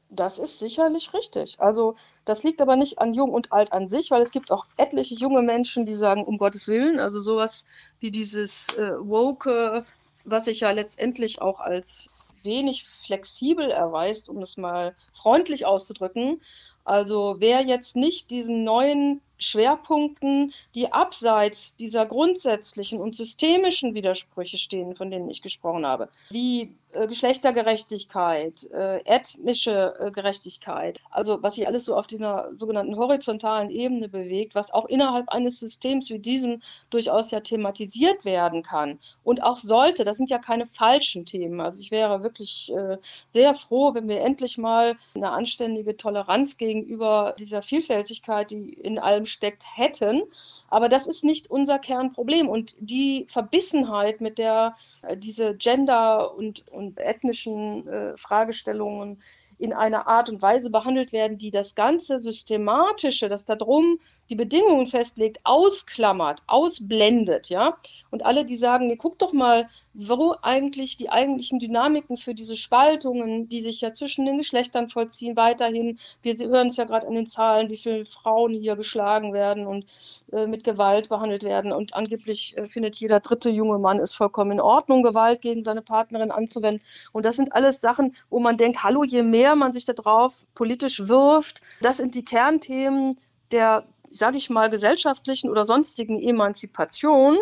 Das 0.09 0.39
ist 0.39 0.59
sicherlich 0.59 1.13
richtig. 1.13 1.59
Also 1.59 1.95
das 2.25 2.43
liegt 2.43 2.61
aber 2.61 2.75
nicht 2.75 2.99
an 2.99 3.13
Jung 3.13 3.31
und 3.31 3.51
Alt 3.51 3.71
an 3.71 3.87
sich, 3.87 4.11
weil 4.11 4.21
es 4.21 4.31
gibt 4.31 4.51
auch 4.51 4.65
etliche 4.77 5.15
junge 5.15 5.41
Menschen, 5.41 5.85
die 5.85 5.93
sagen, 5.93 6.23
um 6.23 6.37
Gottes 6.37 6.67
Willen, 6.67 6.99
also 6.99 7.21
sowas 7.21 7.65
wie 7.99 8.11
dieses 8.11 8.67
äh, 8.77 8.91
Woke, 8.99 9.85
was 10.25 10.45
sich 10.45 10.59
ja 10.59 10.71
letztendlich 10.71 11.41
auch 11.41 11.59
als 11.59 12.09
wenig 12.43 12.83
flexibel 12.83 13.71
erweist, 13.71 14.29
um 14.29 14.41
es 14.41 14.57
mal 14.57 14.95
freundlich 15.13 15.65
auszudrücken. 15.65 16.41
Also 16.83 17.35
wer 17.39 17.61
jetzt 17.61 17.95
nicht 17.95 18.31
diesen 18.31 18.63
neuen 18.63 19.21
Schwerpunkten, 19.39 20.53
die 20.75 20.91
abseits 20.91 21.75
dieser 21.75 22.05
grundsätzlichen 22.05 22.99
und 22.99 23.15
systemischen 23.15 23.93
Widersprüche 23.95 24.57
stehen, 24.57 24.95
von 24.95 25.09
denen 25.09 25.29
ich 25.29 25.41
gesprochen 25.41 25.85
habe, 25.85 26.09
wie 26.29 26.75
Geschlechtergerechtigkeit, 26.91 28.69
äh, 28.71 28.97
ethnische 29.05 29.93
äh, 29.99 30.11
Gerechtigkeit, 30.11 30.99
also 31.11 31.41
was 31.43 31.55
sich 31.55 31.67
alles 31.67 31.85
so 31.85 31.95
auf 31.95 32.07
dieser 32.07 32.49
sogenannten 32.53 32.97
horizontalen 32.97 33.69
Ebene 33.69 34.09
bewegt, 34.09 34.55
was 34.55 34.71
auch 34.71 34.85
innerhalb 34.85 35.29
eines 35.29 35.59
Systems 35.59 36.09
wie 36.09 36.19
diesem 36.19 36.63
durchaus 36.89 37.29
ja 37.29 37.41
thematisiert 37.41 38.25
werden 38.25 38.63
kann 38.63 38.99
und 39.23 39.43
auch 39.43 39.59
sollte. 39.59 40.03
Das 40.03 40.17
sind 40.17 40.31
ja 40.31 40.39
keine 40.39 40.65
falschen 40.65 41.25
Themen. 41.25 41.61
Also 41.61 41.81
ich 41.81 41.91
wäre 41.91 42.23
wirklich 42.23 42.73
äh, 42.75 42.97
sehr 43.29 43.53
froh, 43.53 43.93
wenn 43.93 44.07
wir 44.07 44.21
endlich 44.21 44.57
mal 44.57 44.97
eine 45.13 45.31
anständige 45.31 45.95
Toleranz 45.95 46.57
gegenüber 46.57 47.35
dieser 47.37 47.61
Vielfältigkeit, 47.61 48.49
die 48.49 48.73
in 48.73 48.97
allem 48.97 49.25
steckt, 49.25 49.63
hätten. 49.75 50.23
Aber 50.69 50.89
das 50.89 51.05
ist 51.05 51.23
nicht 51.23 51.51
unser 51.51 51.77
Kernproblem 51.77 52.49
und 52.49 52.75
die 52.79 53.25
Verbissenheit, 53.29 54.21
mit 54.21 54.37
der 54.39 54.75
äh, 55.03 55.15
diese 55.17 55.55
Gender 55.55 56.35
und 56.35 56.67
und 56.79 56.97
ethnischen 56.99 57.87
äh, 57.87 58.17
Fragestellungen 58.17 59.21
in 59.57 59.73
einer 59.73 60.07
Art 60.07 60.29
und 60.29 60.41
Weise 60.41 60.71
behandelt 60.71 61.11
werden, 61.11 61.37
die 61.37 61.51
das 61.51 61.75
ganze 61.75 62.21
Systematische, 62.21 63.27
das 63.27 63.43
da 63.43 63.55
drum 63.55 63.99
die 64.29 64.35
Bedingungen 64.35 64.87
festlegt, 64.87 65.39
ausklammert, 65.43 66.43
ausblendet, 66.47 67.49
ja. 67.49 67.77
Und 68.11 68.25
alle, 68.25 68.45
die 68.45 68.57
sagen, 68.57 68.87
nee, 68.87 68.95
guck 68.95 69.17
doch 69.19 69.33
mal, 69.33 69.67
wo 69.93 70.35
eigentlich 70.41 70.97
die 70.97 71.09
eigentlichen 71.09 71.59
Dynamiken 71.59 72.15
für 72.15 72.33
diese 72.33 72.55
Spaltungen, 72.55 73.49
die 73.49 73.61
sich 73.61 73.81
ja 73.81 73.91
zwischen 73.91 74.25
den 74.25 74.37
Geschlechtern 74.37 74.89
vollziehen, 74.89 75.35
weiterhin. 75.35 75.99
Wir 76.21 76.37
hören 76.37 76.67
es 76.67 76.77
ja 76.77 76.85
gerade 76.85 77.07
an 77.07 77.15
den 77.15 77.27
Zahlen, 77.27 77.69
wie 77.69 77.77
viele 77.77 78.05
Frauen 78.05 78.53
hier 78.53 78.75
geschlagen 78.75 79.33
werden 79.33 79.67
und 79.67 79.85
äh, 80.31 80.47
mit 80.47 80.63
Gewalt 80.63 81.09
behandelt 81.09 81.43
werden. 81.43 81.71
Und 81.71 81.95
angeblich 81.95 82.55
äh, 82.57 82.65
findet 82.65 82.95
jeder 82.97 83.19
dritte 83.19 83.49
junge 83.49 83.79
Mann 83.79 83.99
es 83.99 84.15
vollkommen 84.15 84.51
in 84.51 84.61
Ordnung, 84.61 85.03
Gewalt 85.03 85.41
gegen 85.41 85.63
seine 85.63 85.81
Partnerin 85.81 86.31
anzuwenden. 86.31 86.83
Und 87.11 87.25
das 87.25 87.35
sind 87.35 87.53
alles 87.53 87.81
Sachen, 87.81 88.15
wo 88.29 88.39
man 88.39 88.57
denkt, 88.57 88.83
hallo, 88.83 89.03
je 89.03 89.23
mehr 89.23 89.55
man 89.55 89.73
sich 89.73 89.85
da 89.85 89.93
drauf 89.93 90.45
politisch 90.55 91.07
wirft, 91.07 91.61
das 91.81 91.97
sind 91.97 92.15
die 92.15 92.23
Kernthemen 92.23 93.19
der, 93.51 93.85
sage 94.11 94.37
ich 94.37 94.49
mal, 94.49 94.69
gesellschaftlichen 94.69 95.49
oder 95.49 95.65
sonstigen 95.65 96.21
Emanzipation 96.21 97.37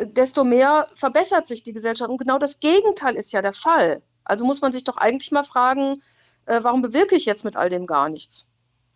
desto 0.00 0.44
mehr 0.44 0.86
verbessert 0.94 1.46
sich 1.46 1.62
die 1.62 1.72
Gesellschaft. 1.72 2.10
Und 2.10 2.18
genau 2.18 2.38
das 2.38 2.60
Gegenteil 2.60 3.16
ist 3.16 3.32
ja 3.32 3.42
der 3.42 3.52
Fall. 3.52 4.02
Also 4.24 4.44
muss 4.44 4.60
man 4.60 4.72
sich 4.72 4.84
doch 4.84 4.96
eigentlich 4.96 5.32
mal 5.32 5.44
fragen, 5.44 6.02
äh, 6.46 6.60
warum 6.62 6.82
bewirke 6.82 7.16
ich 7.16 7.24
jetzt 7.24 7.44
mit 7.44 7.56
all 7.56 7.68
dem 7.68 7.86
gar 7.86 8.08
nichts? 8.08 8.46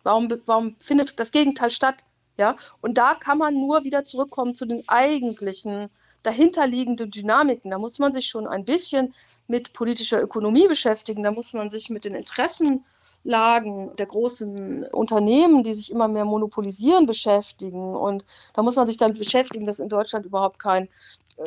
Warum, 0.03 0.29
warum 0.45 0.75
findet 0.79 1.19
das 1.19 1.31
Gegenteil 1.31 1.69
statt? 1.69 2.03
Ja, 2.37 2.55
und 2.81 2.97
da 2.97 3.15
kann 3.15 3.39
man 3.39 3.55
nur 3.55 3.83
wieder 3.83 4.05
zurückkommen 4.05 4.53
zu 4.53 4.65
den 4.65 4.87
eigentlichen 4.87 5.89
dahinterliegenden 6.21 7.09
Dynamiken. 7.09 7.71
Da 7.71 7.79
muss 7.79 7.99
man 7.99 8.13
sich 8.13 8.27
schon 8.27 8.47
ein 8.47 8.63
bisschen 8.63 9.13
mit 9.47 9.73
politischer 9.73 10.21
Ökonomie 10.21 10.67
beschäftigen. 10.67 11.23
Da 11.23 11.31
muss 11.31 11.53
man 11.53 11.69
sich 11.69 11.89
mit 11.89 12.05
den 12.05 12.15
Interessen 12.15 12.85
Lagen 13.27 13.95
der 13.97 14.05
großen 14.05 14.85
Unternehmen, 14.85 15.63
die 15.63 15.73
sich 15.73 15.91
immer 15.91 16.07
mehr 16.07 16.25
monopolisieren, 16.25 17.05
beschäftigen. 17.05 17.95
Und 17.95 18.23
da 18.53 18.63
muss 18.63 18.75
man 18.77 18.87
sich 18.87 18.97
damit 18.97 19.17
beschäftigen, 19.17 19.65
dass 19.65 19.79
in 19.79 19.89
Deutschland 19.89 20.25
überhaupt 20.25 20.59
kein 20.59 20.89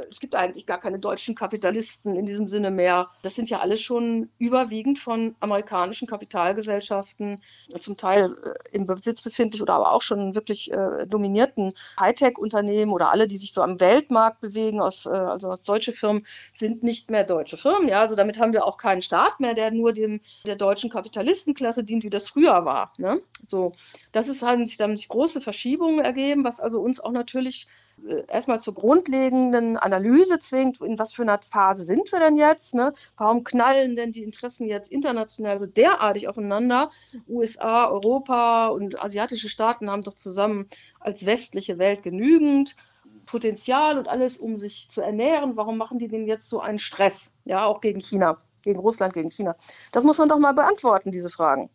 es 0.09 0.20
gibt 0.20 0.35
eigentlich 0.35 0.66
gar 0.66 0.79
keine 0.79 0.98
deutschen 0.98 1.35
Kapitalisten 1.35 2.14
in 2.14 2.24
diesem 2.24 2.46
Sinne 2.46 2.70
mehr. 2.70 3.11
Das 3.22 3.35
sind 3.35 3.50
ja 3.50 3.59
alles 3.59 3.81
schon 3.81 4.31
überwiegend 4.38 4.98
von 4.98 5.35
amerikanischen 5.40 6.07
Kapitalgesellschaften, 6.07 7.40
zum 7.79 7.96
Teil 7.96 8.37
äh, 8.44 8.76
im 8.76 8.87
Besitz 8.87 9.22
befindlich 9.22 9.61
oder 9.61 9.74
aber 9.74 9.92
auch 9.92 10.03
schon 10.03 10.35
wirklich 10.35 10.72
äh, 10.72 11.07
dominierten 11.07 11.72
Hightech-Unternehmen 11.98 12.92
oder 12.92 13.11
alle, 13.11 13.26
die 13.26 13.37
sich 13.37 13.53
so 13.53 13.62
am 13.62 13.81
Weltmarkt 13.81 14.40
bewegen, 14.40 14.81
aus, 14.81 15.07
äh, 15.07 15.11
also 15.11 15.50
aus 15.50 15.62
deutsche 15.62 15.92
Firmen, 15.92 16.24
sind 16.55 16.83
nicht 16.83 17.11
mehr 17.11 17.24
deutsche 17.24 17.57
Firmen. 17.57 17.88
Ja, 17.88 18.00
also 18.03 18.14
damit 18.14 18.38
haben 18.38 18.53
wir 18.53 18.66
auch 18.66 18.76
keinen 18.76 19.03
Staat 19.03 19.40
mehr, 19.40 19.55
der 19.55 19.72
nur 19.72 19.92
dem 19.92 20.20
der 20.46 20.57
deutschen 20.57 20.90
Kapitalistenklasse 20.90 21.83
dient, 21.83 22.05
wie 22.05 22.11
das 22.11 22.29
früher 22.29 22.64
war. 22.64 22.92
Ne? 22.98 23.20
So, 23.46 23.72
das 24.12 24.29
ist 24.29 24.42
halt 24.42 24.66
sich 24.68 24.76
damit 24.76 25.09
große 25.09 25.40
Verschiebungen 25.40 26.00
ergeben, 26.00 26.44
was 26.44 26.61
also 26.61 26.81
uns 26.81 27.00
auch 27.00 27.12
natürlich 27.12 27.66
äh, 27.66 27.70
erstmal 28.29 28.61
zur 28.61 28.75
grundlegenden 28.75 29.77
Analyse 29.77 30.39
zwingt, 30.39 30.81
in 30.81 30.99
was 30.99 31.13
für 31.13 31.23
einer 31.23 31.41
Phase 31.43 31.85
sind 31.85 32.11
wir 32.13 32.21
denn 32.21 32.37
jetzt? 32.37 32.75
Ne? 32.75 32.93
Warum 33.17 33.45
knallen 33.45 33.97
denn 33.97 34.13
die 34.13 34.23
Interessen 34.23 34.67
jetzt 34.67 34.91
international 34.91 35.59
so 35.59 35.67
derartig 35.67 36.29
aufeinander? 36.29 36.91
USA, 37.29 37.89
Europa 37.89 38.69
und 38.69 39.03
asiatische 39.03 39.49
Staaten 39.49 39.91
haben 39.91 40.03
doch 40.03 40.15
zusammen 40.15 40.69
als 40.99 41.27
westliche 41.27 41.79
Welt 41.79 42.03
genügend. 42.03 42.77
Potenzial 43.27 43.97
und 43.97 44.09
alles, 44.09 44.39
um 44.39 44.57
sich 44.57 44.89
zu 44.91 45.01
ernähren. 45.01 45.57
Warum 45.57 45.77
machen 45.77 45.99
die 45.99 46.09
denn 46.09 46.27
jetzt 46.27 46.49
so 46.49 46.61
einen 46.61 46.79
Stress? 46.79 47.33
Ja, 47.45 47.65
auch 47.65 47.81
gegen 47.81 48.01
China, 48.01 48.39
gegen 48.63 48.81
Russland, 48.81 49.15
gegen 49.15 49.31
China. 49.31 49.57
Das 49.93 50.05
muss 50.05 50.19
man 50.19 50.29
doch 50.29 50.39
mal 50.39 50.53
beantworten, 50.53 51.11
diese 51.13 51.31
Fragen. 51.31 51.71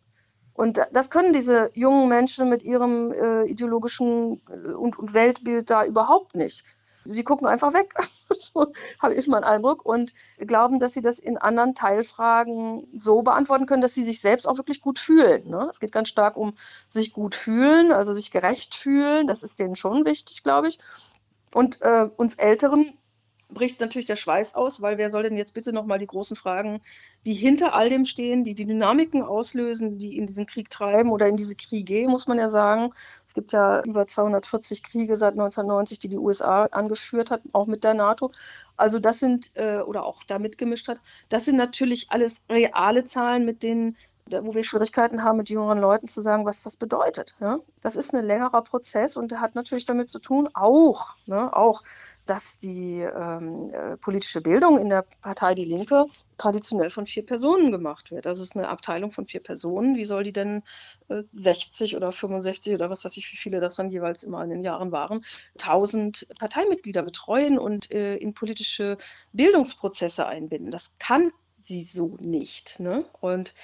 Und 0.56 0.80
das 0.92 1.10
können 1.10 1.34
diese 1.34 1.70
jungen 1.74 2.08
Menschen 2.08 2.48
mit 2.48 2.62
ihrem 2.62 3.12
äh, 3.12 3.44
ideologischen 3.44 4.40
äh, 4.48 4.72
und, 4.72 4.98
und, 4.98 5.12
Weltbild 5.12 5.68
da 5.68 5.84
überhaupt 5.84 6.34
nicht. 6.34 6.64
Sie 7.04 7.22
gucken 7.22 7.46
einfach 7.46 7.72
weg, 7.74 7.94
so 8.30 8.72
ist 9.10 9.28
mein 9.28 9.44
Eindruck, 9.44 9.84
und 9.84 10.12
glauben, 10.38 10.80
dass 10.80 10.94
sie 10.94 11.02
das 11.02 11.20
in 11.20 11.36
anderen 11.36 11.74
Teilfragen 11.74 12.88
so 12.98 13.22
beantworten 13.22 13.66
können, 13.66 13.82
dass 13.82 13.94
sie 13.94 14.04
sich 14.04 14.20
selbst 14.20 14.48
auch 14.48 14.56
wirklich 14.56 14.80
gut 14.80 14.98
fühlen. 14.98 15.48
Ne? 15.48 15.68
Es 15.70 15.78
geht 15.78 15.92
ganz 15.92 16.08
stark 16.08 16.36
um 16.36 16.54
sich 16.88 17.12
gut 17.12 17.34
fühlen, 17.34 17.92
also 17.92 18.12
sich 18.12 18.30
gerecht 18.30 18.74
fühlen. 18.74 19.28
Das 19.28 19.42
ist 19.42 19.58
denen 19.60 19.76
schon 19.76 20.04
wichtig, 20.04 20.42
glaube 20.42 20.68
ich. 20.68 20.78
Und 21.54 21.80
äh, 21.82 22.08
uns 22.16 22.34
Älteren 22.34 22.98
bricht 23.56 23.80
natürlich 23.80 24.06
der 24.06 24.16
Schweiß 24.16 24.54
aus, 24.54 24.82
weil 24.82 24.98
wer 24.98 25.10
soll 25.10 25.22
denn 25.22 25.36
jetzt 25.36 25.54
bitte 25.54 25.72
nochmal 25.72 25.98
die 25.98 26.06
großen 26.06 26.36
Fragen, 26.36 26.82
die 27.24 27.32
hinter 27.32 27.74
all 27.74 27.88
dem 27.88 28.04
stehen, 28.04 28.44
die 28.44 28.54
die 28.54 28.66
Dynamiken 28.66 29.22
auslösen, 29.22 29.96
die 29.96 30.18
in 30.18 30.26
diesen 30.26 30.44
Krieg 30.44 30.68
treiben 30.68 31.10
oder 31.10 31.26
in 31.26 31.36
diese 31.36 31.56
Kriege, 31.56 32.06
muss 32.06 32.26
man 32.26 32.38
ja 32.38 32.50
sagen. 32.50 32.92
Es 33.26 33.32
gibt 33.32 33.52
ja 33.52 33.82
über 33.82 34.06
240 34.06 34.82
Kriege 34.82 35.16
seit 35.16 35.32
1990, 35.32 35.98
die 35.98 36.08
die 36.10 36.18
USA 36.18 36.66
angeführt 36.66 37.30
hat, 37.30 37.40
auch 37.52 37.66
mit 37.66 37.82
der 37.82 37.94
NATO. 37.94 38.30
Also 38.76 38.98
das 38.98 39.20
sind, 39.20 39.50
äh, 39.54 39.78
oder 39.78 40.04
auch 40.04 40.22
da 40.24 40.38
mitgemischt 40.38 40.88
hat, 40.88 41.00
das 41.30 41.46
sind 41.46 41.56
natürlich 41.56 42.10
alles 42.10 42.44
reale 42.50 43.06
Zahlen, 43.06 43.46
mit 43.46 43.62
denen 43.62 43.96
wo 44.30 44.54
wir 44.54 44.64
Schwierigkeiten 44.64 45.22
haben, 45.22 45.38
mit 45.38 45.50
jüngeren 45.50 45.78
Leuten 45.78 46.08
zu 46.08 46.20
sagen, 46.20 46.44
was 46.46 46.62
das 46.62 46.76
bedeutet. 46.76 47.34
Ja? 47.40 47.58
Das 47.82 47.96
ist 47.96 48.14
ein 48.14 48.24
längerer 48.24 48.62
Prozess 48.62 49.16
und 49.16 49.30
der 49.30 49.40
hat 49.40 49.54
natürlich 49.54 49.84
damit 49.84 50.08
zu 50.08 50.18
tun, 50.18 50.48
auch, 50.54 51.14
ne, 51.26 51.54
auch 51.54 51.82
dass 52.26 52.58
die 52.58 53.00
ähm, 53.00 53.70
äh, 53.72 53.96
politische 53.96 54.40
Bildung 54.40 54.78
in 54.78 54.88
der 54.88 55.04
Partei 55.22 55.54
Die 55.54 55.64
Linke 55.64 56.06
traditionell 56.36 56.90
von 56.90 57.06
vier 57.06 57.24
Personen 57.24 57.70
gemacht 57.70 58.10
wird. 58.10 58.26
Also 58.26 58.42
es 58.42 58.50
ist 58.50 58.56
eine 58.56 58.68
Abteilung 58.68 59.12
von 59.12 59.26
vier 59.26 59.42
Personen. 59.42 59.96
Wie 59.96 60.04
soll 60.04 60.24
die 60.24 60.32
denn 60.32 60.62
äh, 61.08 61.22
60 61.32 61.96
oder 61.96 62.10
65 62.10 62.74
oder 62.74 62.90
was 62.90 63.04
weiß 63.04 63.16
ich, 63.16 63.32
wie 63.32 63.36
viele 63.36 63.60
das 63.60 63.76
dann 63.76 63.90
jeweils 63.90 64.24
immer 64.24 64.42
in 64.42 64.50
den 64.50 64.64
Jahren 64.64 64.90
waren, 64.90 65.24
1000 65.60 66.26
Parteimitglieder 66.38 67.02
betreuen 67.02 67.58
und 67.58 67.90
äh, 67.92 68.16
in 68.16 68.34
politische 68.34 68.96
Bildungsprozesse 69.32 70.26
einbinden? 70.26 70.70
Das 70.70 70.96
kann 70.98 71.30
sie 71.66 71.84
so 71.84 72.16
nicht. 72.20 72.80
Ne? 72.80 73.04
Und 73.20 73.54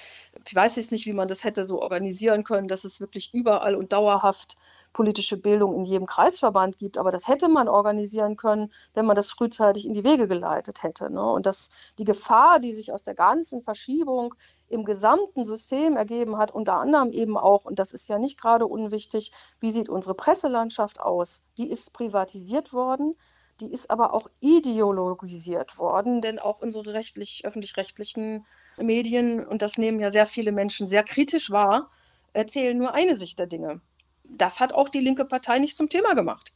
ich 0.45 0.53
weiß 0.53 0.75
jetzt 0.75 0.91
nicht, 0.91 1.05
wie 1.05 1.13
man 1.13 1.27
das 1.27 1.43
hätte 1.43 1.65
so 1.65 1.81
organisieren 1.81 2.43
können, 2.43 2.67
dass 2.67 2.83
es 2.83 2.99
wirklich 2.99 3.33
überall 3.33 3.75
und 3.75 3.93
dauerhaft 3.93 4.57
politische 4.91 5.37
Bildung 5.37 5.73
in 5.75 5.85
jedem 5.85 6.05
Kreisverband 6.05 6.77
gibt, 6.77 6.97
aber 6.97 7.11
das 7.11 7.27
hätte 7.27 7.49
man 7.49 7.67
organisieren 7.67 8.37
können, 8.37 8.71
wenn 8.93 9.05
man 9.05 9.15
das 9.15 9.31
frühzeitig 9.31 9.85
in 9.85 9.93
die 9.93 10.03
Wege 10.03 10.27
geleitet 10.27 10.83
hätte. 10.83 11.09
Ne? 11.09 11.25
Und 11.25 11.45
dass 11.45 11.69
die 11.97 12.03
Gefahr, 12.03 12.59
die 12.59 12.73
sich 12.73 12.91
aus 12.91 13.03
der 13.03 13.15
ganzen 13.15 13.63
Verschiebung 13.63 14.35
im 14.69 14.85
gesamten 14.85 15.45
System 15.45 15.97
ergeben 15.97 16.37
hat, 16.37 16.51
unter 16.51 16.79
anderem 16.79 17.11
eben 17.11 17.37
auch, 17.37 17.65
und 17.65 17.79
das 17.79 17.93
ist 17.93 18.07
ja 18.09 18.19
nicht 18.19 18.39
gerade 18.39 18.67
unwichtig, 18.67 19.31
wie 19.59 19.71
sieht 19.71 19.89
unsere 19.89 20.15
Presselandschaft 20.15 20.99
aus? 20.99 21.41
Die 21.57 21.69
ist 21.69 21.93
privatisiert 21.93 22.73
worden 22.73 23.15
die 23.61 23.71
ist 23.71 23.91
aber 23.91 24.13
auch 24.13 24.29
ideologisiert 24.39 25.77
worden, 25.77 26.21
denn 26.21 26.39
auch 26.39 26.61
unsere 26.61 26.93
rechtlich, 26.93 27.45
öffentlich-rechtlichen 27.45 28.45
Medien, 28.77 29.45
und 29.45 29.61
das 29.61 29.77
nehmen 29.77 29.99
ja 29.99 30.11
sehr 30.11 30.25
viele 30.25 30.51
Menschen 30.51 30.87
sehr 30.87 31.03
kritisch 31.03 31.51
wahr, 31.51 31.89
erzählen 32.33 32.77
nur 32.77 32.93
eine 32.93 33.15
Sicht 33.15 33.39
der 33.39 33.47
Dinge. 33.47 33.81
Das 34.23 34.59
hat 34.59 34.73
auch 34.73 34.89
die 34.89 34.99
linke 34.99 35.25
Partei 35.25 35.59
nicht 35.59 35.77
zum 35.77 35.89
Thema 35.89 36.13
gemacht 36.15 36.53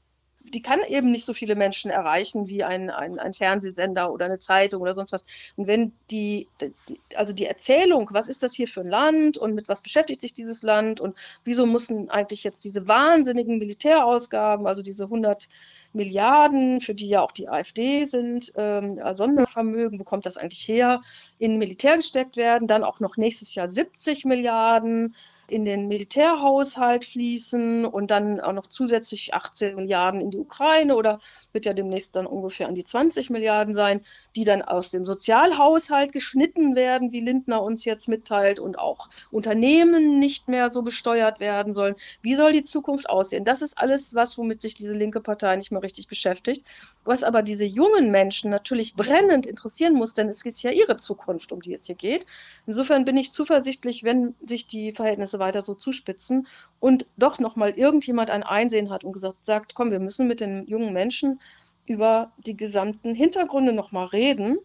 die 0.54 0.62
kann 0.62 0.80
eben 0.88 1.12
nicht 1.12 1.26
so 1.26 1.34
viele 1.34 1.56
Menschen 1.56 1.92
erreichen 1.92 2.48
wie 2.48 2.64
ein, 2.64 2.90
ein, 2.90 3.20
ein 3.20 3.34
Fernsehsender 3.34 4.12
oder 4.12 4.26
eine 4.26 4.40
Zeitung 4.40 4.82
oder 4.82 4.96
sonst 4.96 5.12
was. 5.12 5.26
Und 5.56 5.68
wenn 5.68 5.94
die, 6.12 6.48
die, 6.90 7.00
also 7.16 7.34
die 7.34 7.46
Erzählung, 7.46 8.10
was 8.12 8.28
ist 8.28 8.44
das 8.44 8.54
hier 8.54 8.68
für 8.68 8.82
ein 8.82 8.90
Land 8.90 9.38
und 9.38 9.54
mit 9.54 9.70
was 9.70 9.82
beschäftigt 9.82 10.22
sich 10.22 10.34
dieses 10.34 10.64
Land 10.64 11.02
und 11.02 11.16
wieso 11.44 11.66
müssen 11.66 12.10
eigentlich 12.10 12.44
jetzt 12.44 12.64
diese 12.64 12.88
wahnsinnigen 12.88 13.58
Militärausgaben, 13.58 14.68
also 14.68 14.82
diese 14.82 15.06
100 15.06 15.48
Milliarden, 15.94 16.82
für 16.82 16.94
die 16.94 17.10
ja 17.10 17.22
auch 17.22 17.32
die 17.32 17.50
AfD 17.50 18.06
sind, 18.06 18.54
ähm, 18.56 19.00
Sondervermögen, 19.14 20.00
wo 20.00 20.04
kommt 20.04 20.26
das 20.26 20.38
eigentlich 20.38 20.68
her, 20.68 21.02
in 21.40 21.58
Militär 21.58 21.98
gesteckt 21.98 22.38
werden, 22.38 22.68
dann 22.68 22.84
auch 22.84 23.00
noch 23.00 23.18
nächstes 23.18 23.56
Jahr 23.56 23.70
70 23.70 24.26
Milliarden 24.26 25.16
in 25.50 25.66
den 25.66 25.88
Militärhaushalt 25.88 27.06
fließen 27.06 27.86
und 27.86 28.12
dann 28.12 28.40
auch 28.40 28.54
noch 28.54 28.68
zusätzlich 28.68 29.34
18 29.34 29.76
Milliarden 29.76 30.22
in 30.22 30.32
die 30.32 30.40
Ukraine 30.40 30.96
oder 30.96 31.20
wird 31.54 31.66
ja 31.66 31.74
demnächst 31.74 32.16
dann 32.16 32.26
ungefähr 32.28 32.68
an 32.68 32.76
die 32.76 32.84
20 32.84 33.30
Milliarden 33.30 33.74
sein, 33.74 34.02
die 34.36 34.44
dann 34.44 34.62
aus 34.62 34.92
dem 34.92 35.06
Sozialhaushalt 35.06 36.12
geschnitten 36.12 36.76
werden, 36.76 37.12
wie 37.12 37.22
Lindner 37.22 37.62
uns 37.62 37.86
jetzt 37.86 38.08
mitteilt 38.08 38.60
und 38.60 38.78
auch 38.78 39.10
Unternehmen 39.32 40.20
nicht 40.20 40.48
mehr 40.48 40.72
so 40.72 40.82
besteuert 40.82 41.40
werden 41.40 41.74
sollen. 41.74 41.96
Wie 42.22 42.36
soll 42.36 42.54
die 42.54 42.64
Zukunft 42.64 43.10
aussehen? 43.10 43.44
Das 43.44 43.62
ist 43.62 43.78
alles 43.78 44.16
was, 44.16 44.38
womit 44.38 44.62
sich 44.62 44.76
diese 44.76 44.94
linke 44.94 45.22
Partei 45.22 45.56
nicht 45.56 45.72
mehr 45.72 45.84
richtig 45.84 46.08
beschäftigt. 46.08 46.66
Was 47.08 47.24
aber 47.24 47.42
diese 47.42 47.64
jungen 47.64 48.12
Menschen 48.12 48.52
natürlich 48.52 48.96
brennend 48.96 49.46
interessieren 49.46 49.94
muss, 49.94 50.14
denn 50.14 50.28
es 50.28 50.44
ist 50.44 50.62
ja 50.62 50.72
ihre 50.72 50.98
Zukunft, 50.98 51.54
um 51.54 51.62
die 51.62 51.74
es 51.74 51.86
hier 51.86 51.96
geht. 51.96 52.26
Insofern 52.66 53.06
bin 53.06 53.16
ich 53.16 53.32
zuversichtlich, 53.32 54.04
wenn 54.04 54.36
sich 54.46 54.68
die 54.68 54.92
Verhältnisse 54.92 55.40
weiter 55.40 55.64
so 55.64 55.74
zuspitzen 55.74 56.48
und 56.82 57.06
doch 57.16 57.40
nochmal 57.40 57.70
irgendjemand 57.70 58.30
ein 58.30 58.44
Einsehen 58.44 58.90
hat 58.90 59.06
und 59.06 59.14
gesagt 59.14 59.46
sagt, 59.46 59.74
komm, 59.74 59.90
wir 59.90 60.02
müssen 60.02 60.28
mit 60.28 60.42
den 60.42 60.68
jungen 60.68 60.92
Menschen 60.92 61.40
über 61.86 62.34
die 62.46 62.58
gesamten 62.58 63.16
Hintergründe 63.16 63.72
nochmal 63.72 64.08
reden 64.08 64.58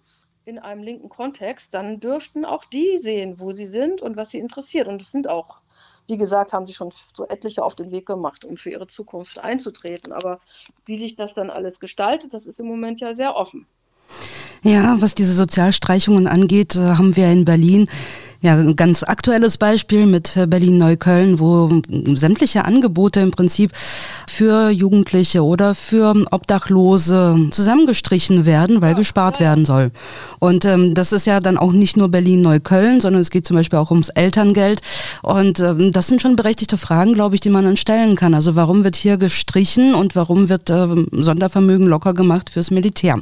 in 0.45 0.59
einem 0.59 0.83
linken 0.83 1.09
Kontext, 1.09 1.73
dann 1.75 2.01
dürften 2.01 2.45
auch 2.45 2.65
die 2.65 2.99
sehen, 2.99 3.39
wo 3.39 3.53
sie 3.53 3.67
sind 3.67 4.01
und 4.01 4.17
was 4.17 4.31
sie 4.31 4.39
interessiert. 4.39 4.89
Und 4.89 5.01
es 5.01 5.13
sind 5.13 5.29
auch, 5.29 5.61
wie 6.12 6.18
gesagt, 6.18 6.53
haben 6.53 6.66
sie 6.66 6.75
schon 6.75 6.90
so 7.14 7.27
etliche 7.27 7.64
auf 7.64 7.75
den 7.75 7.90
Weg 7.90 8.05
gemacht, 8.05 8.44
um 8.44 8.59
für 8.59 8.68
ihre 8.68 8.87
Zukunft 8.87 9.38
einzutreten. 9.38 10.12
Aber 10.12 10.40
wie 10.85 10.96
sich 10.96 11.16
das 11.16 11.33
dann 11.33 11.48
alles 11.48 11.81
gestaltet, 11.81 12.35
das 12.35 12.46
ist 12.46 12.61
im 12.61 12.66
Moment 12.66 13.01
ja 13.01 13.16
sehr 13.16 13.35
offen. 13.35 13.66
Ja, 14.62 15.01
was 15.01 15.14
diese 15.14 15.35
Sozialstreichungen 15.35 16.29
angeht, 16.29 16.77
äh, 16.77 16.81
haben 16.81 17.16
wir 17.16 17.33
in 17.33 17.46
Berlin 17.46 17.88
ja, 18.43 18.55
ein 18.57 18.75
ganz 18.75 19.05
aktuelles 19.05 19.57
Beispiel 19.57 20.07
mit 20.07 20.35
Berlin-Neukölln, 20.35 21.39
wo 21.39 21.71
sämtliche 22.17 22.65
Angebote 22.65 23.21
im 23.21 23.31
Prinzip 23.31 23.71
für 24.29 24.71
Jugendliche 24.71 25.45
oder 25.45 25.77
für 25.77 26.15
Obdachlose 26.31 27.49
zusammengestrichen 27.53 28.45
werden, 28.45 28.81
weil 28.81 28.97
gespart 28.97 29.39
werden 29.39 29.65
soll. 29.65 29.93
Und 30.41 30.65
ähm, 30.65 30.95
das 30.95 31.13
ist 31.13 31.25
ja 31.25 31.39
dann 31.39 31.57
auch 31.57 31.71
nicht 31.71 31.97
nur 31.97 32.09
Berlin-Neukölln, 32.09 33.01
sondern 33.01 33.23
es 33.23 33.31
geht 33.31 33.47
zum 33.47 33.57
Beispiel 33.57 33.79
auch 33.79 33.93
ums 33.93 34.09
Elterngeld. 34.09 34.81
Und 35.23 35.61
ähm, 35.61 35.93
das 35.93 36.09
sind 36.09 36.21
schon 36.21 36.35
berechtigte 36.35 36.77
Fragen, 36.77 37.15
glaube 37.15 37.37
ich, 37.37 37.41
die 37.41 37.51
man 37.51 37.65
dann 37.65 37.77
stellen 37.77 38.17
kann. 38.17 38.35
Also 38.35 38.57
warum 38.57 38.83
wird 38.83 38.97
hier 38.97 39.19
gestrichen 39.19 39.95
und 39.95 40.17
warum 40.17 40.49
wird 40.49 40.69
ähm, 40.69 41.07
Sondervermögen 41.13 41.87
locker 41.87 42.13
gemacht 42.13 42.51
fürs 42.51 42.73
Militär? 42.73 43.21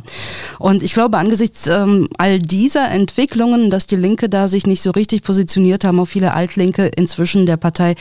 Und 0.59 0.83
ich 0.83 0.95
glaube, 0.95 1.19
angesichts 1.19 1.67
ähm, 1.67 2.09
all 2.17 2.39
dieser 2.39 2.89
Entwicklungen, 2.89 3.69
dass 3.69 3.87
die 3.87 3.97
Linke 3.97 4.31
da 4.31 4.49
sich 4.49 4.67
nicht 4.67 4.81
so 4.81 4.93
richtig 4.93 5.10
richtig 5.11 5.27
positioniert, 5.27 5.83
haben 5.83 5.99
auch 5.99 6.05
viele 6.05 6.35
Altlinke 6.35 6.87
inzwischen 6.87 7.45
der 7.45 7.57
Partei 7.57 7.97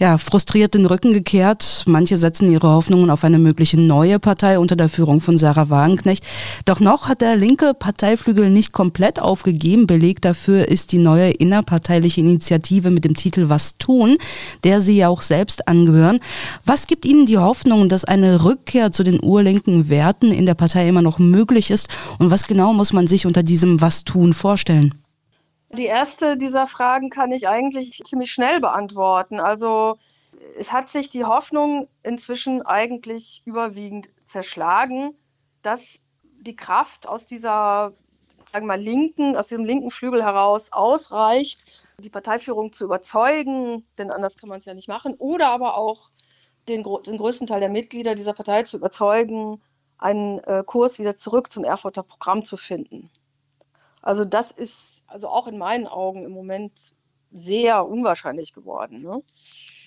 ja, 0.00 0.18
frustriert 0.18 0.74
den 0.74 0.86
Rücken 0.86 1.12
gekehrt. 1.12 1.84
Manche 1.86 2.16
setzen 2.16 2.50
ihre 2.50 2.68
Hoffnungen 2.68 3.10
auf 3.10 3.22
eine 3.22 3.38
mögliche 3.38 3.80
neue 3.80 4.18
Partei 4.18 4.58
unter 4.58 4.74
der 4.74 4.88
Führung 4.88 5.20
von 5.20 5.38
Sarah 5.38 5.70
Wagenknecht. 5.70 6.26
Doch 6.64 6.80
noch 6.80 7.08
hat 7.08 7.20
der 7.20 7.36
linke 7.36 7.74
Parteiflügel 7.74 8.50
nicht 8.50 8.72
komplett 8.72 9.22
aufgegeben. 9.22 9.86
Beleg 9.86 10.20
dafür 10.20 10.66
ist 10.66 10.90
die 10.90 10.98
neue 10.98 11.30
innerparteiliche 11.30 12.20
Initiative 12.22 12.90
mit 12.90 13.04
dem 13.04 13.14
Titel 13.14 13.48
Was 13.48 13.78
tun, 13.78 14.18
der 14.64 14.80
Sie 14.80 14.96
ja 14.96 15.08
auch 15.08 15.22
selbst 15.22 15.68
angehören. 15.68 16.18
Was 16.64 16.88
gibt 16.88 17.04
Ihnen 17.04 17.26
die 17.26 17.38
Hoffnung, 17.38 17.88
dass 17.88 18.04
eine 18.04 18.42
Rückkehr 18.42 18.90
zu 18.90 19.04
den 19.04 19.22
urlinken 19.22 19.88
Werten 19.88 20.32
in 20.32 20.44
der 20.44 20.54
Partei 20.54 20.88
immer 20.88 21.02
noch 21.02 21.20
möglich 21.20 21.70
ist? 21.70 21.88
Und 22.18 22.32
was 22.32 22.48
genau 22.48 22.72
muss 22.72 22.92
man 22.92 23.06
sich 23.06 23.26
unter 23.26 23.44
diesem 23.44 23.80
Was 23.80 24.02
tun 24.02 24.34
vorstellen? 24.34 24.94
Die 25.70 25.86
erste 25.86 26.36
dieser 26.36 26.66
Fragen 26.66 27.10
kann 27.10 27.32
ich 27.32 27.48
eigentlich 27.48 28.02
ziemlich 28.04 28.32
schnell 28.32 28.60
beantworten. 28.60 29.38
Also 29.38 29.98
es 30.58 30.72
hat 30.72 30.88
sich 30.88 31.10
die 31.10 31.24
Hoffnung 31.24 31.88
inzwischen 32.02 32.62
eigentlich 32.62 33.42
überwiegend 33.44 34.08
zerschlagen, 34.24 35.14
dass 35.62 36.00
die 36.40 36.56
Kraft 36.56 37.06
aus 37.06 37.26
dieser 37.26 37.92
sagen 38.50 38.64
wir 38.64 38.76
mal, 38.76 38.80
linken, 38.80 39.36
aus 39.36 39.48
diesem 39.48 39.64
linken 39.64 39.90
Flügel 39.90 40.24
heraus 40.24 40.72
ausreicht, 40.72 41.86
die 41.98 42.10
Parteiführung 42.10 42.72
zu 42.72 42.84
überzeugen, 42.84 43.86
denn 43.98 44.10
anders 44.10 44.36
kann 44.36 44.48
man 44.48 44.58
es 44.58 44.64
ja 44.64 44.74
nicht 44.74 44.88
machen, 44.88 45.14
oder 45.18 45.50
aber 45.50 45.76
auch 45.76 46.10
den, 46.68 46.82
den 46.82 47.18
größten 47.18 47.46
Teil 47.46 47.60
der 47.60 47.68
Mitglieder 47.68 48.14
dieser 48.14 48.32
Partei 48.32 48.62
zu 48.62 48.78
überzeugen, 48.78 49.62
einen 49.98 50.38
äh, 50.40 50.62
Kurs 50.64 50.98
wieder 50.98 51.16
zurück 51.16 51.50
zum 51.50 51.64
Erfurter 51.64 52.02
Programm 52.02 52.44
zu 52.44 52.56
finden. 52.56 53.10
Also 54.02 54.24
das 54.24 54.50
ist 54.50 55.02
also 55.06 55.28
auch 55.28 55.46
in 55.46 55.58
meinen 55.58 55.86
Augen 55.86 56.24
im 56.24 56.32
Moment 56.32 56.96
sehr 57.30 57.86
unwahrscheinlich 57.86 58.52
geworden. 58.52 59.02
Ne? 59.02 59.22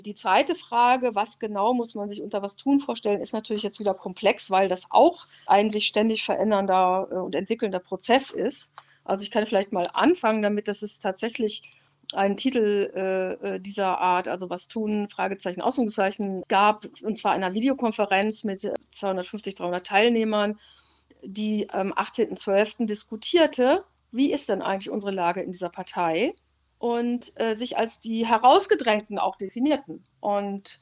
Die 0.05 0.15
zweite 0.15 0.55
Frage, 0.55 1.15
was 1.15 1.39
genau 1.39 1.73
muss 1.73 1.95
man 1.95 2.09
sich 2.09 2.21
unter 2.21 2.41
was 2.41 2.55
tun 2.55 2.81
vorstellen, 2.81 3.21
ist 3.21 3.33
natürlich 3.33 3.63
jetzt 3.63 3.79
wieder 3.79 3.93
komplex, 3.93 4.49
weil 4.51 4.67
das 4.67 4.87
auch 4.89 5.27
ein 5.45 5.71
sich 5.71 5.87
ständig 5.87 6.23
verändernder 6.23 7.07
äh, 7.11 7.15
und 7.15 7.35
entwickelnder 7.35 7.79
Prozess 7.79 8.31
ist. 8.31 8.73
Also 9.03 9.23
ich 9.23 9.31
kann 9.31 9.45
vielleicht 9.45 9.71
mal 9.71 9.87
anfangen 9.93 10.41
damit, 10.41 10.67
dass 10.67 10.81
es 10.81 10.99
tatsächlich 10.99 11.63
einen 12.13 12.37
Titel 12.37 12.91
äh, 12.95 13.55
äh 13.55 13.59
dieser 13.59 13.99
Art, 13.99 14.27
also 14.27 14.49
was 14.49 14.67
tun, 14.67 15.07
Fragezeichen, 15.09 15.61
Ausrufezeichen, 15.61 16.43
gab, 16.47 16.87
und 17.03 17.17
zwar 17.17 17.31
einer 17.31 17.53
Videokonferenz 17.53 18.43
mit 18.43 18.71
250, 18.91 19.55
300 19.55 19.85
Teilnehmern, 19.85 20.59
die 21.23 21.69
am 21.69 21.93
18.12. 21.93 22.85
diskutierte, 22.85 23.85
wie 24.11 24.31
ist 24.31 24.49
denn 24.49 24.61
eigentlich 24.61 24.89
unsere 24.89 25.11
Lage 25.11 25.41
in 25.41 25.51
dieser 25.51 25.69
Partei? 25.69 26.33
und 26.81 27.39
äh, 27.39 27.53
sich 27.53 27.77
als 27.77 27.99
die 27.99 28.25
Herausgedrängten 28.25 29.19
auch 29.19 29.35
definierten 29.35 30.03
und 30.19 30.79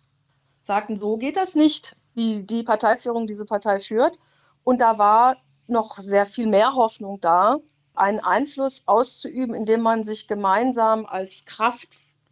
sagten, 0.64 0.98
so 0.98 1.18
geht 1.18 1.36
das 1.36 1.56
nicht, 1.56 1.98
wie 2.14 2.44
die 2.44 2.64
Parteiführung 2.64 3.28
diese 3.28 3.46
Partei 3.46 3.82
führt. 3.82 4.18
Und 4.64 4.80
da 4.80 4.98
war 4.98 5.36
noch 5.68 5.98
sehr 5.98 6.26
viel 6.26 6.48
mehr 6.48 6.74
Hoffnung 6.74 7.20
da, 7.20 7.58
einen 7.96 8.22
Einfluss 8.22 8.84
auszuüben, 8.86 9.54
indem 9.54 9.82
man 9.82 10.06
sich 10.06 10.30
gemeinsam 10.30 11.06
als 11.06 11.46
Kraft 11.46 11.90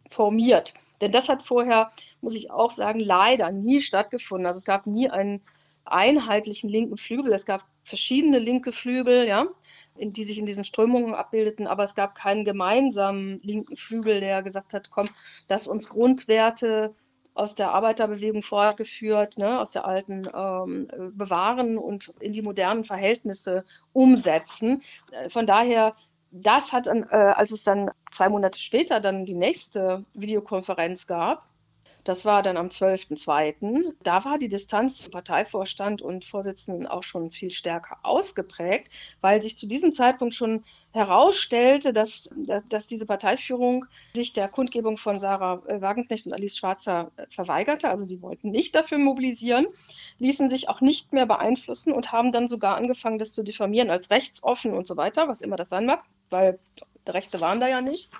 formiert. 0.08 0.72
Denn 1.02 1.12
das 1.12 1.28
hat 1.28 1.42
vorher, 1.42 1.90
muss 2.22 2.34
ich 2.34 2.50
auch 2.50 2.70
sagen, 2.70 3.00
leider 3.00 3.52
nie 3.52 3.82
stattgefunden. 3.82 4.46
Also 4.46 4.58
es 4.58 4.64
gab 4.64 4.86
nie 4.86 5.10
einen 5.10 5.42
einheitlichen 5.84 6.70
linken 6.70 6.96
Flügel. 6.96 7.34
Es 7.34 7.44
gab 7.44 7.66
verschiedene 7.88 8.38
linke 8.38 8.72
Flügel, 8.72 9.26
ja, 9.26 9.46
in, 9.96 10.12
die 10.12 10.24
sich 10.24 10.38
in 10.38 10.46
diesen 10.46 10.64
Strömungen 10.64 11.14
abbildeten, 11.14 11.66
aber 11.66 11.84
es 11.84 11.94
gab 11.94 12.14
keinen 12.14 12.44
gemeinsamen 12.44 13.40
linken 13.42 13.76
Flügel, 13.76 14.20
der 14.20 14.42
gesagt 14.42 14.72
hat, 14.72 14.90
komm, 14.90 15.08
dass 15.48 15.66
uns 15.66 15.88
Grundwerte 15.88 16.94
aus 17.34 17.54
der 17.54 17.70
Arbeiterbewegung 17.70 18.42
fortgeführt, 18.42 19.38
ne, 19.38 19.60
aus 19.60 19.70
der 19.70 19.84
alten 19.86 20.28
ähm, 20.34 20.88
bewahren 21.14 21.78
und 21.78 22.12
in 22.18 22.32
die 22.32 22.42
modernen 22.42 22.82
Verhältnisse 22.82 23.64
umsetzen. 23.92 24.82
Äh, 25.12 25.30
von 25.30 25.46
daher, 25.46 25.94
das 26.32 26.72
hat, 26.72 26.88
äh, 26.88 27.06
als 27.10 27.52
es 27.52 27.62
dann 27.62 27.90
zwei 28.10 28.28
Monate 28.28 28.58
später 28.58 29.00
dann 29.00 29.24
die 29.24 29.34
nächste 29.34 30.04
Videokonferenz 30.14 31.06
gab, 31.06 31.47
das 32.08 32.24
war 32.24 32.42
dann 32.42 32.56
am 32.56 32.68
12.02. 32.68 33.92
Da 34.02 34.24
war 34.24 34.38
die 34.38 34.48
Distanz 34.48 34.96
zum 35.02 35.10
Parteivorstand 35.10 36.00
und 36.00 36.24
Vorsitzenden 36.24 36.86
auch 36.86 37.02
schon 37.02 37.30
viel 37.32 37.50
stärker 37.50 37.98
ausgeprägt, 38.02 38.90
weil 39.20 39.42
sich 39.42 39.58
zu 39.58 39.66
diesem 39.66 39.92
Zeitpunkt 39.92 40.34
schon 40.34 40.64
herausstellte, 40.92 41.92
dass, 41.92 42.30
dass, 42.34 42.64
dass 42.64 42.86
diese 42.86 43.04
Parteiführung 43.04 43.84
sich 44.14 44.32
der 44.32 44.48
Kundgebung 44.48 44.96
von 44.96 45.20
Sarah 45.20 45.62
äh, 45.66 45.82
Wagenknecht 45.82 46.24
und 46.24 46.32
Alice 46.32 46.56
Schwarzer 46.56 47.12
äh, 47.18 47.26
verweigerte. 47.28 47.90
Also 47.90 48.06
sie 48.06 48.22
wollten 48.22 48.52
nicht 48.52 48.74
dafür 48.74 48.96
mobilisieren, 48.96 49.66
ließen 50.18 50.48
sich 50.48 50.70
auch 50.70 50.80
nicht 50.80 51.12
mehr 51.12 51.26
beeinflussen 51.26 51.92
und 51.92 52.10
haben 52.10 52.32
dann 52.32 52.48
sogar 52.48 52.78
angefangen, 52.78 53.18
das 53.18 53.34
zu 53.34 53.42
diffamieren 53.42 53.90
als 53.90 54.08
rechtsoffen 54.08 54.72
und 54.72 54.86
so 54.86 54.96
weiter, 54.96 55.28
was 55.28 55.42
immer 55.42 55.56
das 55.56 55.68
sein 55.68 55.84
mag, 55.84 56.02
weil 56.30 56.58
Rechte 57.06 57.38
waren 57.42 57.60
da 57.60 57.68
ja 57.68 57.82
nicht 57.82 58.10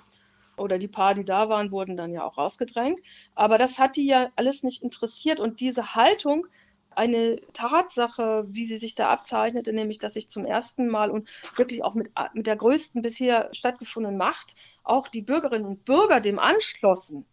oder 0.59 0.77
die 0.77 0.87
paar, 0.87 1.15
die 1.15 1.25
da 1.25 1.49
waren, 1.49 1.71
wurden 1.71 1.97
dann 1.97 2.13
ja 2.13 2.23
auch 2.23 2.37
rausgedrängt. 2.37 2.99
Aber 3.35 3.57
das 3.57 3.79
hat 3.79 3.95
die 3.95 4.05
ja 4.05 4.29
alles 4.35 4.63
nicht 4.63 4.83
interessiert. 4.83 5.39
Und 5.39 5.59
diese 5.59 5.95
Haltung, 5.95 6.47
eine 6.91 7.39
Tatsache, 7.53 8.45
wie 8.49 8.65
sie 8.65 8.77
sich 8.77 8.95
da 8.95 9.09
abzeichnete, 9.09 9.73
nämlich 9.73 9.99
dass 9.99 10.13
sich 10.13 10.29
zum 10.29 10.45
ersten 10.45 10.87
Mal 10.87 11.11
und 11.11 11.29
wirklich 11.55 11.83
auch 11.83 11.93
mit, 11.93 12.11
mit 12.33 12.47
der 12.47 12.57
größten 12.57 13.01
bisher 13.01 13.49
stattgefundenen 13.53 14.17
Macht 14.17 14.55
auch 14.83 15.07
die 15.07 15.21
Bürgerinnen 15.21 15.65
und 15.65 15.85
Bürger 15.85 16.19
dem 16.19 16.39
anschlossen, 16.39 17.25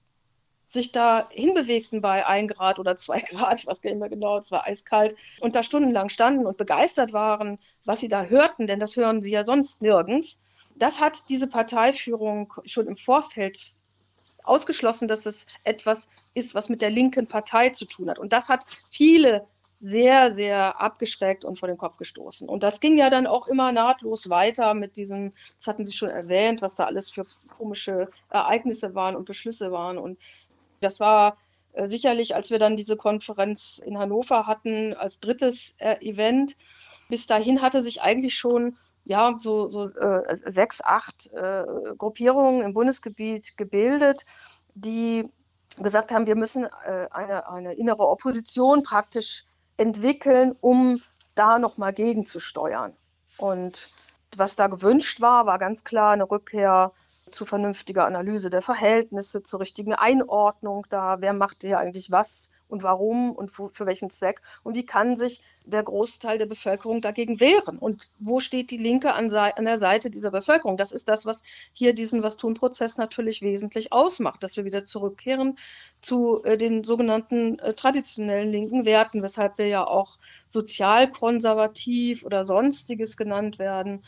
sich 0.66 0.92
da 0.92 1.28
hinbewegten 1.30 2.00
bei 2.00 2.26
ein 2.26 2.48
Grad 2.48 2.78
oder 2.78 2.96
zwei 2.96 3.20
Grad, 3.30 3.58
ich 3.58 3.66
weiß 3.66 3.82
gar 3.82 4.08
genau, 4.08 4.38
es 4.38 4.52
war 4.52 4.66
eiskalt, 4.66 5.16
und 5.40 5.54
da 5.54 5.62
stundenlang 5.62 6.10
standen 6.10 6.46
und 6.46 6.56
begeistert 6.58 7.12
waren, 7.12 7.58
was 7.84 8.00
sie 8.00 8.08
da 8.08 8.24
hörten, 8.24 8.66
denn 8.66 8.80
das 8.80 8.96
hören 8.96 9.22
sie 9.22 9.30
ja 9.30 9.44
sonst 9.44 9.82
nirgends 9.82 10.40
das 10.78 11.00
hat 11.00 11.28
diese 11.28 11.48
Parteiführung 11.48 12.52
schon 12.64 12.86
im 12.86 12.96
Vorfeld 12.96 13.72
ausgeschlossen, 14.44 15.08
dass 15.08 15.26
es 15.26 15.46
etwas 15.64 16.08
ist, 16.34 16.54
was 16.54 16.68
mit 16.68 16.80
der 16.80 16.90
linken 16.90 17.26
Partei 17.26 17.70
zu 17.70 17.84
tun 17.84 18.08
hat. 18.08 18.18
Und 18.18 18.32
das 18.32 18.48
hat 18.48 18.64
viele 18.90 19.46
sehr, 19.80 20.32
sehr 20.32 20.80
abgeschreckt 20.80 21.44
und 21.44 21.58
vor 21.58 21.68
den 21.68 21.76
Kopf 21.76 21.96
gestoßen. 21.96 22.48
Und 22.48 22.62
das 22.62 22.80
ging 22.80 22.96
ja 22.96 23.10
dann 23.10 23.26
auch 23.26 23.46
immer 23.46 23.72
nahtlos 23.72 24.30
weiter 24.30 24.72
mit 24.74 24.96
diesem, 24.96 25.32
das 25.58 25.66
hatten 25.66 25.84
Sie 25.84 25.92
schon 25.92 26.08
erwähnt, 26.08 26.62
was 26.62 26.76
da 26.76 26.84
alles 26.84 27.10
für 27.10 27.24
komische 27.58 28.08
Ereignisse 28.30 28.94
waren 28.94 29.16
und 29.16 29.26
Beschlüsse 29.26 29.72
waren. 29.72 29.98
Und 29.98 30.18
das 30.80 30.98
war 30.98 31.36
äh, 31.74 31.88
sicherlich, 31.88 32.34
als 32.34 32.50
wir 32.50 32.58
dann 32.58 32.76
diese 32.76 32.96
Konferenz 32.96 33.78
in 33.84 33.98
Hannover 33.98 34.46
hatten, 34.46 34.94
als 34.94 35.20
drittes 35.20 35.74
äh, 35.78 35.96
Event, 36.00 36.56
bis 37.08 37.26
dahin 37.26 37.60
hatte 37.62 37.82
sich 37.82 38.02
eigentlich 38.02 38.34
schon 38.34 38.76
ja, 39.06 39.34
so, 39.38 39.68
so 39.68 39.84
äh, 39.84 40.36
sechs, 40.46 40.82
acht 40.82 41.32
äh, 41.32 41.64
Gruppierungen 41.96 42.62
im 42.62 42.74
Bundesgebiet 42.74 43.56
gebildet, 43.56 44.26
die 44.74 45.30
gesagt 45.78 46.12
haben, 46.12 46.26
wir 46.26 46.34
müssen 46.34 46.64
äh, 46.64 47.06
eine, 47.10 47.48
eine 47.48 47.74
innere 47.74 48.08
Opposition 48.08 48.82
praktisch 48.82 49.44
entwickeln, 49.76 50.56
um 50.60 51.02
da 51.36 51.58
nochmal 51.58 51.92
gegenzusteuern. 51.92 52.96
Und 53.38 53.90
was 54.36 54.56
da 54.56 54.66
gewünscht 54.66 55.20
war, 55.20 55.46
war 55.46 55.58
ganz 55.58 55.84
klar 55.84 56.12
eine 56.12 56.28
Rückkehr 56.28 56.92
zu 57.36 57.44
vernünftiger 57.44 58.06
Analyse 58.06 58.50
der 58.50 58.62
Verhältnisse, 58.62 59.42
zur 59.42 59.60
richtigen 59.60 59.94
Einordnung 59.94 60.86
da, 60.88 61.18
wer 61.20 61.34
macht 61.34 61.62
hier 61.62 61.78
eigentlich 61.78 62.10
was 62.10 62.50
und 62.68 62.82
warum 62.82 63.30
und 63.32 63.50
für 63.50 63.86
welchen 63.86 64.10
Zweck? 64.10 64.40
Und 64.64 64.74
wie 64.74 64.86
kann 64.86 65.16
sich 65.16 65.42
der 65.64 65.82
Großteil 65.82 66.38
der 66.38 66.46
Bevölkerung 66.46 67.00
dagegen 67.00 67.38
wehren? 67.38 67.78
Und 67.78 68.10
wo 68.18 68.40
steht 68.40 68.70
die 68.70 68.78
Linke 68.78 69.12
an, 69.12 69.30
an 69.32 69.64
der 69.66 69.78
Seite 69.78 70.10
dieser 70.10 70.30
Bevölkerung. 70.30 70.76
Das 70.76 70.92
ist 70.92 71.08
das, 71.08 71.26
was 71.26 71.42
hier 71.72 71.92
diesen 71.92 72.22
Was-Tun-Prozess 72.22 72.96
natürlich 72.96 73.42
wesentlich 73.42 73.92
ausmacht, 73.92 74.42
dass 74.42 74.56
wir 74.56 74.64
wieder 74.64 74.84
zurückkehren 74.84 75.56
zu 76.00 76.42
äh, 76.44 76.56
den 76.56 76.84
sogenannten 76.84 77.58
äh, 77.58 77.74
traditionellen 77.74 78.50
linken 78.50 78.84
Werten, 78.86 79.22
weshalb 79.22 79.58
wir 79.58 79.68
ja 79.68 79.86
auch 79.86 80.18
sozialkonservativ 80.48 82.24
oder 82.24 82.44
sonstiges 82.44 83.16
genannt 83.16 83.58
werden 83.58 84.02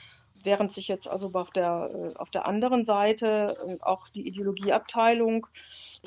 während 0.49 0.73
sich 0.73 0.89
jetzt 0.89 1.07
also 1.07 1.31
auf 1.35 1.51
der, 1.51 1.91
äh, 1.93 2.17
auf 2.17 2.31
der 2.31 2.47
anderen 2.47 2.87
Seite 2.87 3.55
äh, 3.67 3.77
auch 3.83 4.09
die 4.09 4.27
Ideologieabteilung, 4.27 5.47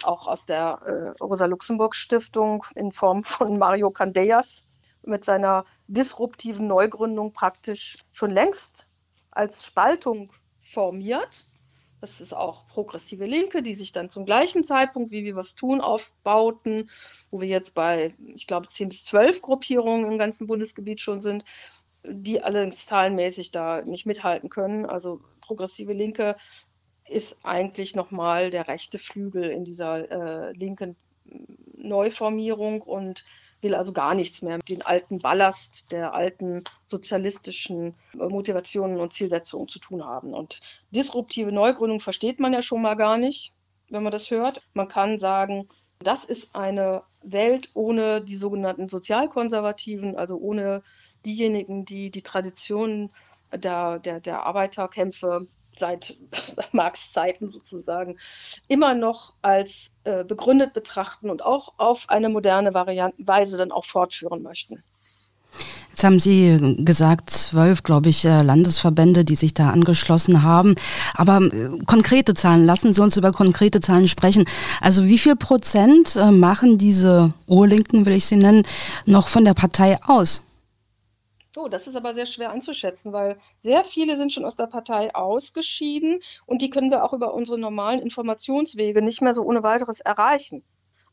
auch 0.02 0.28
aus 0.28 0.48
der 0.48 0.80
äh, 0.84 1.24
Rosa-Luxemburg-Stiftung 1.24 2.66
in 2.74 2.92
Form 2.92 3.24
von 3.24 3.60
Mario 3.60 3.92
Candellas 3.92 4.66
mit 5.04 5.24
seiner 5.26 5.64
disruptiven 5.88 6.66
Neugründung 6.66 7.34
praktisch 7.34 7.98
schon 8.12 8.32
längst 8.32 8.88
als 9.30 9.68
Spaltung 9.68 10.34
formiert. 10.60 11.46
Das 12.00 12.20
ist 12.20 12.34
auch 12.34 12.66
progressive 12.66 13.26
Linke, 13.26 13.62
die 13.62 13.76
sich 13.76 13.92
dann 13.92 14.10
zum 14.10 14.26
gleichen 14.26 14.66
Zeitpunkt, 14.66 15.12
wie 15.12 15.24
wir 15.24 15.36
was 15.36 15.54
tun, 15.54 15.82
aufbauten, 15.82 16.89
wo 17.30 17.42
wir 17.42 17.48
jetzt 17.48 17.76
bei, 17.76 18.16
ich 18.34 18.48
glaube, 18.48 18.68
10 18.68 18.89
bis 18.89 19.06
12 19.06 19.44
Gruppierungen 19.44 20.12
im 20.12 20.18
ganzen 20.18 20.48
Bundesgebiet 20.48 21.00
schon 21.00 21.22
sind 21.22 21.44
die 22.04 22.41
allerdings 22.41 22.86
zahlenmäßig 22.86 23.52
da 23.52 23.82
nicht 23.82 24.06
mithalten 24.06 24.49
können. 24.49 24.86
Also 24.86 25.22
progressive 25.41 25.93
Linke 25.93 26.36
ist 27.08 27.39
eigentlich 27.43 27.95
nochmal 27.95 28.49
der 28.49 28.68
rechte 28.68 28.97
Flügel 28.97 29.49
in 29.49 29.66
dieser 29.66 30.10
äh, 30.49 30.52
linken 30.54 30.95
Neuformierung 31.76 32.82
und 32.82 33.26
will 33.62 33.76
also 33.76 33.93
gar 33.93 34.16
nichts 34.16 34.41
mehr 34.41 34.58
mit 34.58 34.70
dem 34.70 34.82
alten 34.84 35.20
Ballast 35.20 35.91
der 35.91 36.14
alten 36.14 36.64
sozialistischen 36.84 37.95
Motivationen 38.14 38.99
und 38.99 39.14
Zielsetzungen 39.14 39.68
zu 39.68 39.80
tun 39.80 40.04
haben. 40.04 40.34
Und 40.34 40.60
disruptive 40.89 41.52
Neugründung 41.52 42.02
versteht 42.02 42.39
man 42.39 42.54
ja 42.54 42.62
schon 42.62 42.82
mal 42.82 42.95
gar 42.95 43.18
nicht, 43.18 43.54
wenn 43.89 44.04
man 44.04 44.12
das 44.12 44.32
hört. 44.32 44.62
Man 44.74 44.88
kann 44.88 45.20
sagen, 45.20 45.70
das 45.99 46.26
ist 46.26 46.56
eine 46.56 47.04
Welt 47.22 47.70
ohne 47.76 48.22
die 48.22 48.36
sogenannten 48.36 48.89
Sozialkonservativen, 48.89 50.16
also 50.16 50.38
ohne 50.38 50.82
diejenigen, 51.26 51.86
die 51.86 52.09
die 52.09 52.22
Tradition 52.22 53.09
der, 53.53 53.99
der, 53.99 54.19
der 54.19 54.43
Arbeiterkämpfe 54.43 55.47
seit 55.78 56.17
Marx 56.72 57.11
Zeiten 57.11 57.49
sozusagen 57.49 58.17
immer 58.67 58.93
noch 58.93 59.34
als 59.41 59.95
äh, 60.03 60.24
begründet 60.24 60.74
betrachten 60.74 61.30
und 61.30 61.43
auch 61.43 61.74
auf 61.78 62.09
eine 62.09 62.30
moderne 62.30 62.74
Variante, 62.74 63.17
Weise 63.26 63.57
dann 63.57 63.72
auch 63.72 63.86
fortführen 63.86 64.43
möchten. 64.43 64.84
Jetzt 65.89 66.05
haben 66.05 66.19
Sie 66.22 66.76
gesagt, 66.86 67.30
zwölf, 67.30 67.84
glaube 67.84 68.09
ich, 68.09 68.24
äh, 68.24 68.41
Landesverbände, 68.41 69.26
die 69.26 69.36
sich 69.36 69.53
da 69.53 69.72
angeschlossen 69.72 70.41
haben. 70.41 70.76
Aber 71.13 71.41
äh, 71.41 71.69
konkrete 71.86 72.34
Zahlen, 72.34 72.65
lassen 72.65 72.93
Sie 72.93 73.01
uns 73.01 73.17
über 73.17 73.34
konkrete 73.34 73.82
Zahlen 73.82 74.07
sprechen. 74.07 74.45
Also 74.80 75.05
wie 75.05 75.17
viel 75.17 75.36
Prozent 75.36 76.15
äh, 76.15 76.32
machen 76.32 76.78
diese 76.78 77.34
Urlinken, 77.45 78.05
will 78.05 78.13
ich 78.13 78.26
sie 78.26 78.38
nennen, 78.38 78.65
noch 79.05 79.28
von 79.28 79.43
der 79.43 79.53
Partei 79.53 79.99
aus? 80.03 80.41
Oh, 81.58 81.68
das 81.68 81.86
ist 81.88 81.97
aber 81.97 82.14
sehr 82.16 82.26
schwer 82.26 82.52
einzuschätzen, 82.52 83.12
weil 83.12 83.38
sehr 83.60 83.84
viele 83.84 84.16
sind 84.16 84.32
schon 84.32 84.45
aus 84.45 84.56
der 84.56 84.68
Partei 84.68 85.14
ausgeschieden 85.14 86.22
und 86.45 86.62
die 86.62 86.70
können 86.70 86.89
wir 86.91 87.04
auch 87.04 87.12
über 87.12 87.34
unsere 87.34 87.60
normalen 87.60 87.99
Informationswege 87.99 89.02
nicht 89.02 89.22
mehr 89.22 89.34
so 89.34 89.43
ohne 89.43 89.62
weiteres 89.62 89.99
erreichen. 89.99 90.64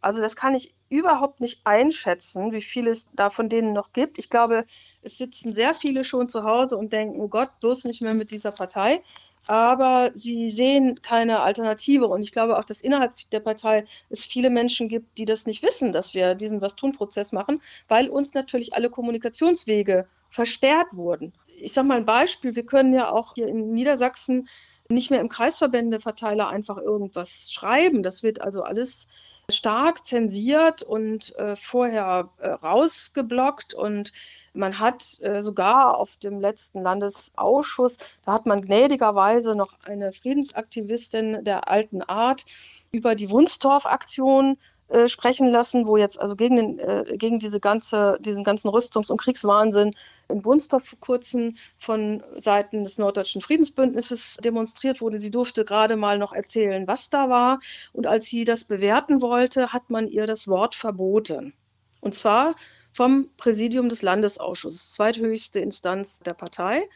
Also 0.00 0.20
das 0.20 0.36
kann 0.36 0.54
ich 0.54 0.76
überhaupt 0.90 1.40
nicht 1.40 1.60
einschätzen, 1.64 2.52
wie 2.52 2.62
viele 2.62 2.90
es 2.90 3.08
da 3.14 3.30
von 3.30 3.48
denen 3.48 3.72
noch 3.72 3.92
gibt. 3.92 4.16
Ich 4.18 4.30
glaube, 4.30 4.64
es 5.02 5.18
sitzen 5.18 5.52
sehr 5.54 5.74
viele 5.74 6.04
schon 6.04 6.28
zu 6.28 6.44
Hause 6.44 6.76
und 6.76 6.92
denken, 6.92 7.20
oh 7.20 7.28
Gott, 7.28 7.50
bloß 7.60 7.84
nicht 7.84 8.00
mehr 8.00 8.14
mit 8.14 8.30
dieser 8.30 8.52
Partei. 8.52 9.02
Aber 9.48 10.12
sie 10.14 10.52
sehen 10.52 11.00
keine 11.00 11.40
Alternative. 11.40 12.06
Und 12.06 12.20
ich 12.20 12.32
glaube 12.32 12.58
auch, 12.58 12.64
dass 12.64 12.82
innerhalb 12.82 13.14
der 13.30 13.40
Partei 13.40 13.86
es 14.10 14.24
viele 14.24 14.50
Menschen 14.50 14.88
gibt, 14.88 15.16
die 15.16 15.24
das 15.24 15.46
nicht 15.46 15.62
wissen, 15.62 15.92
dass 15.92 16.12
wir 16.12 16.34
diesen 16.34 16.60
Was-Tun-Prozess 16.60 17.32
machen, 17.32 17.62
weil 17.88 18.10
uns 18.10 18.34
natürlich 18.34 18.74
alle 18.74 18.90
Kommunikationswege 18.90 20.06
versperrt 20.28 20.88
wurden. 20.92 21.32
Ich 21.60 21.72
sage 21.72 21.88
mal 21.88 21.96
ein 21.96 22.04
Beispiel, 22.04 22.54
wir 22.54 22.66
können 22.66 22.92
ja 22.92 23.10
auch 23.10 23.34
hier 23.34 23.48
in 23.48 23.72
Niedersachsen 23.72 24.48
nicht 24.90 25.10
mehr 25.10 25.20
im 25.20 25.30
Kreisverbändeverteiler 25.30 26.48
einfach 26.48 26.76
irgendwas 26.76 27.50
schreiben. 27.50 28.02
Das 28.02 28.22
wird 28.22 28.42
also 28.42 28.62
alles 28.62 29.08
stark 29.50 30.04
zensiert 30.04 30.82
und 30.82 31.34
äh, 31.36 31.56
vorher 31.56 32.28
äh, 32.38 32.48
rausgeblockt 32.50 33.72
und 33.72 34.12
man 34.52 34.78
hat 34.78 35.20
äh, 35.22 35.42
sogar 35.42 35.96
auf 35.96 36.16
dem 36.18 36.40
letzten 36.40 36.82
Landesausschuss, 36.82 37.96
da 38.26 38.32
hat 38.32 38.44
man 38.44 38.62
gnädigerweise 38.62 39.56
noch 39.56 39.72
eine 39.84 40.12
Friedensaktivistin 40.12 41.44
der 41.44 41.68
alten 41.68 42.02
Art 42.02 42.44
über 42.92 43.14
die 43.14 43.30
Wunstorf-Aktion 43.30 44.58
äh, 44.88 45.08
sprechen 45.08 45.48
lassen, 45.48 45.86
wo 45.86 45.96
jetzt 45.96 46.20
also 46.20 46.34
gegen, 46.34 46.56
den, 46.56 46.78
äh, 46.78 47.16
gegen 47.16 47.38
diese 47.38 47.60
ganze, 47.60 48.18
diesen 48.20 48.44
ganzen 48.44 48.68
Rüstungs- 48.68 49.10
und 49.10 49.20
Kriegswahnsinn 49.20 49.94
in 50.28 50.44
Wunstorf 50.44 50.86
vor 50.86 50.98
kurzem 50.98 51.56
von 51.78 52.22
Seiten 52.38 52.84
des 52.84 52.98
Norddeutschen 52.98 53.40
Friedensbündnisses 53.40 54.38
demonstriert 54.42 55.00
wurde. 55.00 55.18
Sie 55.18 55.30
durfte 55.30 55.64
gerade 55.64 55.96
mal 55.96 56.18
noch 56.18 56.32
erzählen, 56.32 56.86
was 56.86 57.10
da 57.10 57.28
war. 57.28 57.60
Und 57.92 58.06
als 58.06 58.26
sie 58.26 58.44
das 58.44 58.64
bewerten 58.64 59.20
wollte, 59.22 59.72
hat 59.72 59.90
man 59.90 60.08
ihr 60.08 60.26
das 60.26 60.48
Wort 60.48 60.74
verboten. 60.74 61.54
Und 62.00 62.14
zwar 62.14 62.54
vom 62.92 63.30
Präsidium 63.36 63.88
des 63.88 64.02
Landesausschusses, 64.02 64.94
zweithöchste 64.94 65.60
Instanz 65.60 66.20
der 66.20 66.34
Partei 66.34 66.88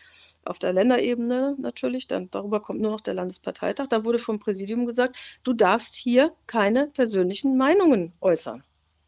auf 0.44 0.58
der 0.58 0.72
Länderebene 0.72 1.56
natürlich, 1.58 2.08
dann 2.08 2.30
darüber 2.30 2.60
kommt 2.60 2.80
nur 2.80 2.90
noch 2.90 3.00
der 3.00 3.14
Landesparteitag, 3.14 3.86
da 3.88 4.04
wurde 4.04 4.18
vom 4.18 4.38
Präsidium 4.38 4.86
gesagt, 4.86 5.16
du 5.42 5.52
darfst 5.52 5.94
hier 5.96 6.32
keine 6.46 6.88
persönlichen 6.88 7.56
Meinungen 7.56 8.12
äußern. 8.20 8.64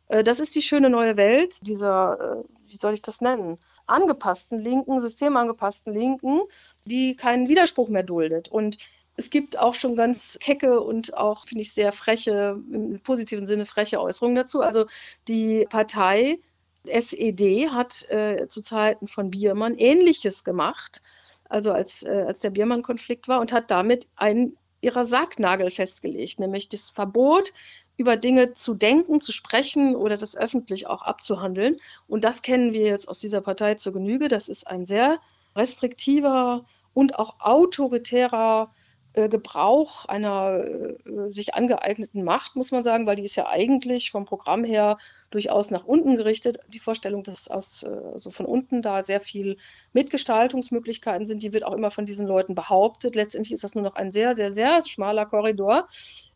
Äh, 0.08 0.24
das 0.24 0.40
ist 0.40 0.54
die 0.54 0.62
schöne 0.62 0.90
neue 0.90 1.16
Welt 1.16 1.66
dieser, 1.66 2.44
äh, 2.44 2.44
wie 2.68 2.76
soll 2.76 2.94
ich 2.94 3.02
das 3.02 3.20
nennen, 3.20 3.58
angepassten 3.86 4.58
Linken, 4.58 5.00
systemangepassten 5.00 5.92
Linken, 5.92 6.40
die 6.86 7.16
keinen 7.16 7.48
Widerspruch 7.48 7.88
mehr 7.88 8.02
duldet. 8.02 8.48
Und 8.48 8.78
es 9.16 9.30
gibt 9.30 9.58
auch 9.58 9.74
schon 9.74 9.96
ganz 9.96 10.38
kecke 10.40 10.80
und 10.80 11.14
auch, 11.14 11.46
finde 11.46 11.62
ich, 11.62 11.72
sehr 11.72 11.92
freche, 11.92 12.60
im 12.72 13.00
positiven 13.00 13.46
Sinne 13.46 13.66
freche 13.66 14.00
Äußerungen 14.00 14.34
dazu. 14.34 14.60
Also 14.60 14.86
die 15.28 15.66
Partei 15.68 16.38
SED 16.86 17.70
hat 17.70 18.08
äh, 18.10 18.46
zu 18.48 18.62
Zeiten 18.62 19.06
von 19.06 19.30
Biermann 19.30 19.74
Ähnliches 19.76 20.44
gemacht, 20.44 21.02
also 21.48 21.72
als, 21.72 22.02
äh, 22.02 22.24
als 22.26 22.40
der 22.40 22.50
Biermann-Konflikt 22.50 23.28
war, 23.28 23.40
und 23.40 23.52
hat 23.52 23.70
damit 23.70 24.08
einen 24.16 24.56
ihrer 24.80 25.04
Sargnagel 25.04 25.70
festgelegt, 25.70 26.38
nämlich 26.38 26.68
das 26.68 26.90
Verbot, 26.90 27.52
über 27.96 28.16
Dinge 28.16 28.52
zu 28.52 28.74
denken, 28.74 29.20
zu 29.20 29.32
sprechen 29.32 29.94
oder 29.96 30.16
das 30.16 30.36
öffentlich 30.36 30.86
auch 30.86 31.02
abzuhandeln. 31.02 31.76
Und 32.08 32.24
das 32.24 32.42
kennen 32.42 32.72
wir 32.72 32.82
jetzt 32.82 33.08
aus 33.08 33.20
dieser 33.20 33.40
Partei 33.40 33.74
zur 33.76 33.92
Genüge. 33.92 34.28
Das 34.28 34.48
ist 34.48 34.66
ein 34.66 34.84
sehr 34.84 35.20
restriktiver 35.54 36.64
und 36.92 37.18
auch 37.18 37.36
autoritärer 37.38 38.72
äh, 39.12 39.28
Gebrauch 39.28 40.06
einer 40.06 40.64
äh, 40.64 41.30
sich 41.30 41.54
angeeigneten 41.54 42.24
Macht, 42.24 42.56
muss 42.56 42.72
man 42.72 42.82
sagen, 42.82 43.06
weil 43.06 43.16
die 43.16 43.24
ist 43.24 43.36
ja 43.36 43.46
eigentlich 43.46 44.10
vom 44.10 44.24
Programm 44.24 44.64
her 44.64 44.98
durchaus 45.34 45.72
nach 45.72 45.84
unten 45.84 46.16
gerichtet. 46.16 46.58
Die 46.68 46.78
Vorstellung, 46.78 47.24
dass 47.24 47.48
aus 47.48 47.82
äh, 47.82 48.30
von 48.30 48.46
unten 48.46 48.82
da 48.82 49.04
sehr 49.04 49.20
viel 49.20 49.56
Mitgestaltungsmöglichkeiten 49.92 51.26
sind, 51.26 51.42
die 51.42 51.52
wird 51.52 51.64
auch 51.64 51.74
immer 51.74 51.90
von 51.90 52.04
diesen 52.04 52.26
Leuten 52.26 52.54
behauptet. 52.54 53.16
Letztendlich 53.16 53.52
ist 53.52 53.64
das 53.64 53.74
nur 53.74 53.82
noch 53.82 53.96
ein 53.96 54.12
sehr, 54.12 54.36
sehr, 54.36 54.54
sehr 54.54 54.80
schmaler 54.86 55.26
Korridor, 55.26 55.88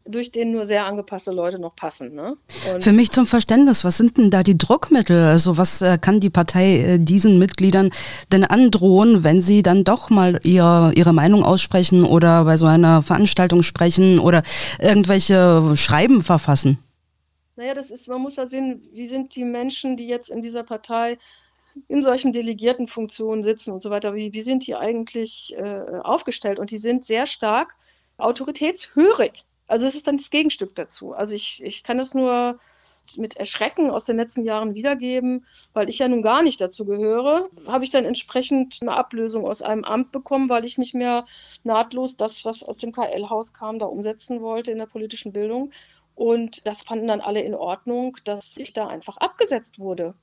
durch 0.05 0.33
den 0.33 0.51
nur 0.51 0.67
sehr 0.67 0.87
angepasste 0.87 1.31
Leute 1.31 1.61
noch 1.61 1.77
passen. 1.77 2.15
Ne? 2.15 2.37
Für 2.81 2.93
mich 2.93 3.13
zum 3.13 3.27
Verständnis, 3.27 3.85
was 3.85 3.99
sind 3.99 4.17
denn 4.17 4.31
da 4.31 4.43
die 4.43 4.59
Druckmittel? 4.59 5.23
Also 5.23 5.57
was 5.57 5.81
äh, 5.81 5.97
kann 5.99 6.19
die 6.19 6.31
Partei 6.31 6.79
äh, 6.79 6.99
diesen 6.99 7.39
Mitgliedern 7.39 7.91
denn 8.33 8.43
androhen, 8.43 9.23
wenn 9.23 9.41
sie 9.41 9.63
dann 9.63 9.85
doch 9.85 10.11
mal 10.11 10.41
ihr, 10.43 10.91
ihre 10.97 11.13
Meinung 11.13 11.45
aussprechen 11.45 12.05
oder 12.05 12.45
bei 12.45 12.57
so 12.57 12.67
einer 12.67 13.03
Veranstaltung 13.03 13.63
sprechen 13.63 14.19
oder 14.19 14.43
irgendwelche 14.81 15.77
Schreiben 15.77 16.23
verfassen? 16.25 16.79
Naja, 17.59 17.75
das 17.75 17.91
ist, 17.91 18.07
man 18.07 18.21
muss 18.21 18.37
ja 18.37 18.47
sehen, 18.47 18.89
wie 18.93 19.09
sind 19.09 19.35
die 19.35 19.43
Menschen, 19.43 19.97
die 19.97 20.07
jetzt 20.07 20.31
in 20.31 20.43
dieser 20.43 20.63
Partei 20.63 21.19
in 21.89 22.05
solchen 22.05 22.33
Delegiertenfunktionen 22.33 23.43
sitzen 23.43 23.73
und 23.73 23.83
so 23.83 23.91
weiter, 23.91 24.15
wie, 24.15 24.33
wie 24.33 24.43
sind 24.43 24.65
die 24.69 24.77
eigentlich 24.77 25.57
äh, 25.59 25.99
aufgestellt? 26.05 26.61
Und 26.61 26.71
die 26.71 26.79
sind 26.79 27.05
sehr 27.05 27.27
stark 27.27 27.75
autoritätshörig. 28.17 29.45
Also 29.67 29.87
es 29.87 29.97
ist 29.97 30.07
dann 30.07 30.19
das 30.19 30.31
Gegenstück 30.31 30.77
dazu. 30.77 31.15
Also 31.15 31.35
ich, 31.35 31.61
ich 31.65 31.83
kann 31.83 31.99
es 31.99 32.15
nur 32.15 32.61
mit 33.17 33.37
Erschrecken 33.37 33.91
aus 33.91 34.05
den 34.05 34.17
letzten 34.17 34.45
Jahren 34.45 34.75
wiedergeben, 34.75 35.45
weil 35.73 35.89
ich 35.89 35.99
ja 35.99 36.07
nun 36.07 36.23
gar 36.23 36.43
nicht 36.45 36.61
dazu 36.61 36.85
gehöre, 36.85 37.49
habe 37.67 37.83
ich 37.83 37.91
dann 37.91 38.05
entsprechend 38.05 38.79
eine 38.83 38.97
Ablösung 38.97 39.47
aus 39.47 39.63
einem 39.63 39.85
Amt 39.85 40.13
bekommen, 40.13 40.49
weil 40.49 40.65
ich 40.65 40.79
nicht 40.79 40.95
mehr 40.95 41.25
nahtlos 41.65 42.17
das, 42.17 42.45
was 42.45 42.63
aus 42.63 42.79
dem 42.79 42.93
KL-Haus 42.93 43.55
kam, 43.55 43.79
da 43.79 43.87
umsetzen 43.87 44.43
wollte 44.43 44.71
in 44.71 44.79
der 44.79 44.87
politischen 44.87 45.33
Bildung. 45.33 45.73
Und 46.19 46.67
das 46.67 46.83
fanden 46.83 47.07
dann 47.07 47.21
alle 47.21 47.43
in 47.43 47.55
Ordnung, 47.55 48.17
dass 48.25 48.57
ich 48.57 48.73
da 48.73 48.89
einfach 48.89 49.19
abgesetzt 49.19 49.79
wurde. 49.79 50.15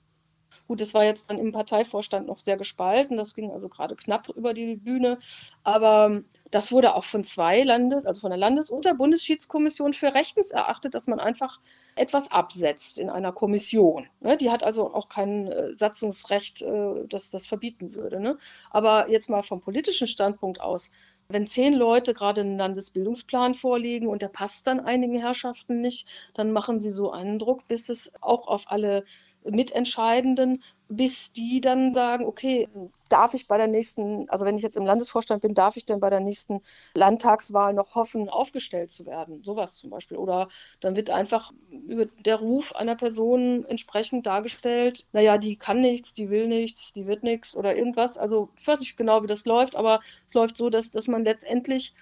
Gut, 0.67 0.81
das 0.81 0.93
war 0.93 1.05
jetzt 1.05 1.29
dann 1.29 1.37
im 1.37 1.53
Parteivorstand 1.53 2.27
noch 2.27 2.39
sehr 2.39 2.57
gespalten. 2.57 3.15
Das 3.15 3.33
ging 3.33 3.49
also 3.49 3.69
gerade 3.69 3.95
knapp 3.95 4.27
über 4.35 4.53
die 4.53 4.75
Bühne. 4.75 5.19
Aber 5.63 6.21
das 6.51 6.73
wurde 6.73 6.95
auch 6.95 7.05
von 7.05 7.23
zwei 7.23 7.63
Landes, 7.63 8.05
also 8.05 8.19
von 8.19 8.29
der 8.29 8.37
Landes- 8.37 8.69
und 8.69 8.83
der 8.83 8.95
Bundesschiedskommission 8.95 9.93
für 9.93 10.13
rechtens 10.13 10.51
erachtet, 10.51 10.95
dass 10.95 11.07
man 11.07 11.21
einfach 11.21 11.61
etwas 11.95 12.29
absetzt 12.29 12.99
in 12.99 13.09
einer 13.09 13.31
Kommission. 13.31 14.07
Ne? 14.19 14.35
Die 14.35 14.51
hat 14.51 14.63
also 14.63 14.93
auch 14.93 15.07
kein 15.07 15.47
äh, 15.47 15.77
Satzungsrecht, 15.77 16.61
äh, 16.61 17.07
das 17.07 17.31
das 17.31 17.47
verbieten 17.47 17.93
würde. 17.93 18.19
Ne? 18.19 18.37
Aber 18.69 19.09
jetzt 19.09 19.29
mal 19.29 19.43
vom 19.43 19.61
politischen 19.61 20.09
Standpunkt 20.09 20.59
aus 20.59 20.91
wenn 21.28 21.47
zehn 21.47 21.73
Leute 21.73 22.13
gerade 22.13 22.41
einen 22.41 22.57
Landesbildungsplan 22.57 23.55
vorlegen 23.55 24.07
und 24.07 24.21
der 24.21 24.28
passt 24.28 24.67
dann 24.67 24.80
einigen 24.80 25.19
Herrschaften 25.19 25.82
nicht, 25.82 26.07
dann 26.34 26.51
machen 26.51 26.82
sie 26.82 26.91
so 26.91 27.11
einen 27.11 27.39
Druck, 27.39 27.67
bis 27.67 27.89
es 27.89 28.13
auch 28.21 28.47
auf 28.47 28.65
alle 28.71 29.03
Mitentscheidenden, 29.43 30.63
bis 30.88 31.33
die 31.33 31.61
dann 31.61 31.93
sagen, 31.93 32.25
okay, 32.25 32.67
darf 33.09 33.33
ich 33.33 33.47
bei 33.47 33.57
der 33.57 33.67
nächsten, 33.67 34.29
also 34.29 34.45
wenn 34.45 34.57
ich 34.57 34.63
jetzt 34.63 34.77
im 34.77 34.86
Landesvorstand 34.86 35.41
bin, 35.41 35.53
darf 35.53 35.77
ich 35.77 35.86
denn 35.86 35.99
bei 35.99 36.09
der 36.09 36.19
nächsten 36.19 36.61
Landtagswahl 36.93 37.73
noch 37.73 37.95
hoffen, 37.95 38.29
aufgestellt 38.29 38.91
zu 38.91 39.05
werden? 39.05 39.43
Sowas 39.43 39.77
zum 39.77 39.89
Beispiel. 39.89 40.17
Oder 40.17 40.47
dann 40.81 40.95
wird 40.95 41.09
einfach 41.09 41.53
der 41.71 42.36
Ruf 42.38 42.75
einer 42.75 42.95
Person 42.95 43.65
entsprechend 43.65 44.27
dargestellt, 44.27 45.07
naja, 45.11 45.38
die 45.38 45.55
kann 45.55 45.81
nichts, 45.81 46.13
die 46.13 46.29
will 46.29 46.47
nichts, 46.47 46.93
die 46.93 47.07
wird 47.07 47.23
nichts 47.23 47.57
oder 47.57 47.75
irgendwas. 47.75 48.17
Also 48.17 48.49
ich 48.59 48.67
weiß 48.67 48.79
nicht 48.79 48.97
genau, 48.97 49.23
wie 49.23 49.27
das 49.27 49.45
läuft, 49.45 49.75
aber 49.75 50.01
es 50.27 50.33
läuft 50.33 50.55
so, 50.55 50.69
dass, 50.69 50.91
dass 50.91 51.07
man 51.07 51.23
letztendlich 51.23 51.95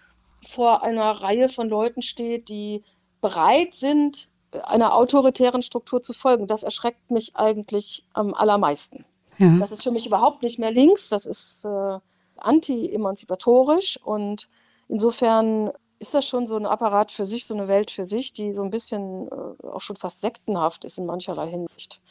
vor 0.45 0.83
einer 0.83 1.09
Reihe 1.09 1.47
von 1.47 1.69
Leuten 1.69 2.01
steht, 2.01 2.49
die 2.49 2.83
bereit 3.21 3.75
sind, 3.75 4.32
einer 4.63 4.95
autoritären 4.95 5.61
Struktur 5.61 6.01
zu 6.01 6.13
folgen. 6.13 6.47
Das 6.47 6.63
erschreckt 6.63 7.11
mich 7.11 7.35
eigentlich 7.35 8.03
am 8.13 8.33
allermeisten. 8.33 9.05
Ja. 9.37 9.57
Das 9.59 9.71
ist 9.71 9.83
für 9.83 9.91
mich 9.91 10.05
überhaupt 10.05 10.43
nicht 10.43 10.59
mehr 10.59 10.71
links, 10.71 11.09
das 11.09 11.25
ist 11.25 11.65
äh, 11.65 11.99
anti-emanzipatorisch 12.37 13.99
und 14.03 14.47
insofern 14.89 15.71
ist 16.03 16.13
das 16.13 16.27
schon 16.27 16.47
so 16.47 16.57
ein 16.57 16.65
Apparat 16.65 17.11
für 17.11 17.25
sich, 17.25 17.45
so 17.45 17.53
eine 17.55 17.69
Welt 17.69 17.89
für 17.89 18.07
sich, 18.07 18.33
die 18.33 18.53
so 18.53 18.61
ein 18.61 18.69
bisschen 18.69 19.27
äh, 19.29 19.67
auch 19.67 19.79
schon 19.79 19.95
fast 19.95 20.19
sektenhaft 20.19 20.83
ist 20.83 20.97
in 20.97 21.05
mancherlei 21.05 21.47
Hinsicht. 21.47 22.01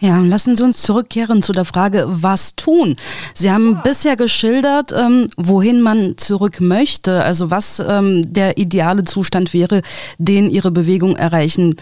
Ja, 0.00 0.20
lassen 0.20 0.56
Sie 0.56 0.62
uns 0.62 0.82
zurückkehren 0.82 1.42
zu 1.42 1.52
der 1.52 1.64
Frage, 1.64 2.06
was 2.08 2.54
tun? 2.54 2.94
Sie 3.34 3.50
haben 3.50 3.72
ja. 3.72 3.80
bisher 3.80 4.16
geschildert, 4.16 4.92
ähm, 4.92 5.28
wohin 5.36 5.80
man 5.80 6.16
zurück 6.16 6.60
möchte, 6.60 7.24
also 7.24 7.50
was 7.50 7.80
ähm, 7.80 8.32
der 8.32 8.56
ideale 8.56 9.02
Zustand 9.02 9.52
wäre, 9.52 9.82
den 10.18 10.48
Ihre 10.48 10.70
Bewegung 10.70 11.16
erreichen 11.16 11.74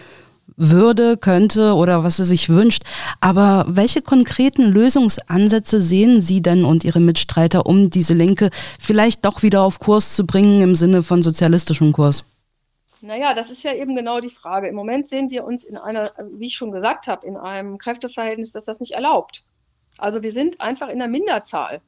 würde, 0.56 1.16
könnte 1.16 1.74
oder 1.74 2.04
was 2.04 2.16
sie 2.16 2.24
sich 2.24 2.48
wünscht. 2.48 2.82
Aber 3.20 3.64
welche 3.68 4.02
konkreten 4.02 4.64
Lösungsansätze 4.64 5.80
sehen 5.80 6.20
Sie 6.20 6.42
denn 6.42 6.64
und 6.64 6.84
Ihre 6.84 7.00
Mitstreiter, 7.00 7.66
um 7.66 7.90
diese 7.90 8.14
Linke 8.14 8.50
vielleicht 8.80 9.24
doch 9.24 9.42
wieder 9.42 9.62
auf 9.62 9.78
Kurs 9.78 10.14
zu 10.14 10.26
bringen 10.26 10.62
im 10.62 10.74
Sinne 10.74 11.02
von 11.02 11.22
sozialistischem 11.22 11.92
Kurs? 11.92 12.24
Naja, 13.00 13.34
das 13.34 13.50
ist 13.50 13.62
ja 13.62 13.72
eben 13.72 13.94
genau 13.94 14.20
die 14.20 14.30
Frage. 14.30 14.68
Im 14.68 14.74
Moment 14.74 15.08
sehen 15.08 15.30
wir 15.30 15.44
uns 15.44 15.64
in 15.64 15.76
einer, 15.76 16.10
wie 16.32 16.46
ich 16.46 16.56
schon 16.56 16.72
gesagt 16.72 17.06
habe, 17.06 17.26
in 17.26 17.36
einem 17.36 17.78
Kräfteverhältnis, 17.78 18.52
das 18.52 18.64
das 18.64 18.80
nicht 18.80 18.92
erlaubt. 18.92 19.44
Also 19.98 20.22
wir 20.22 20.32
sind 20.32 20.60
einfach 20.60 20.88
in 20.88 20.98
der 20.98 21.08
Minderzahl. 21.08 21.80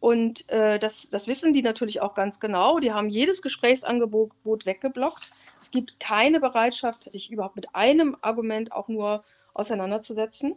Und 0.00 0.48
äh, 0.50 0.78
das, 0.78 1.08
das 1.10 1.26
wissen 1.26 1.54
die 1.54 1.62
natürlich 1.62 2.00
auch 2.00 2.14
ganz 2.14 2.40
genau. 2.40 2.78
Die 2.78 2.92
haben 2.92 3.08
jedes 3.08 3.42
Gesprächsangebot 3.42 4.66
weggeblockt. 4.66 5.32
Es 5.64 5.70
gibt 5.70 5.98
keine 5.98 6.40
Bereitschaft, 6.40 7.04
sich 7.04 7.30
überhaupt 7.32 7.56
mit 7.56 7.74
einem 7.74 8.18
Argument 8.20 8.72
auch 8.72 8.88
nur 8.88 9.24
auseinanderzusetzen. 9.54 10.56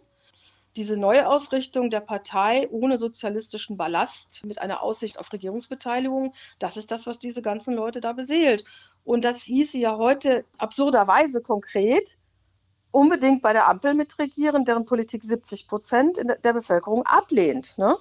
Diese 0.75 0.97
Neuausrichtung 0.97 1.89
der 1.89 2.01
Partei 2.01 2.67
ohne 2.71 2.99
sozialistischen 2.99 3.77
Ballast 3.77 4.43
mit 4.43 4.59
einer 4.59 4.83
Aussicht 4.83 5.17
auf 5.17 5.31
Regierungsbeteiligung, 5.31 6.33
das 6.59 6.75
ist 6.75 6.91
das, 6.91 7.07
was 7.07 7.19
diese 7.19 7.41
ganzen 7.41 7.73
Leute 7.73 8.01
da 8.01 8.11
beseelt. 8.11 8.65
Und 9.05 9.23
das 9.23 9.43
hieße 9.43 9.77
ja 9.77 9.95
heute 9.95 10.43
absurderweise 10.57 11.41
konkret, 11.41 12.17
unbedingt 12.91 13.41
bei 13.41 13.53
der 13.53 13.69
Ampel 13.69 13.93
mitregieren, 13.93 14.65
deren 14.65 14.83
Politik 14.83 15.23
70 15.23 15.69
Prozent 15.69 16.19
der 16.43 16.51
Bevölkerung 16.51 17.05
ablehnt. 17.05 17.77
Ne? 17.77 17.95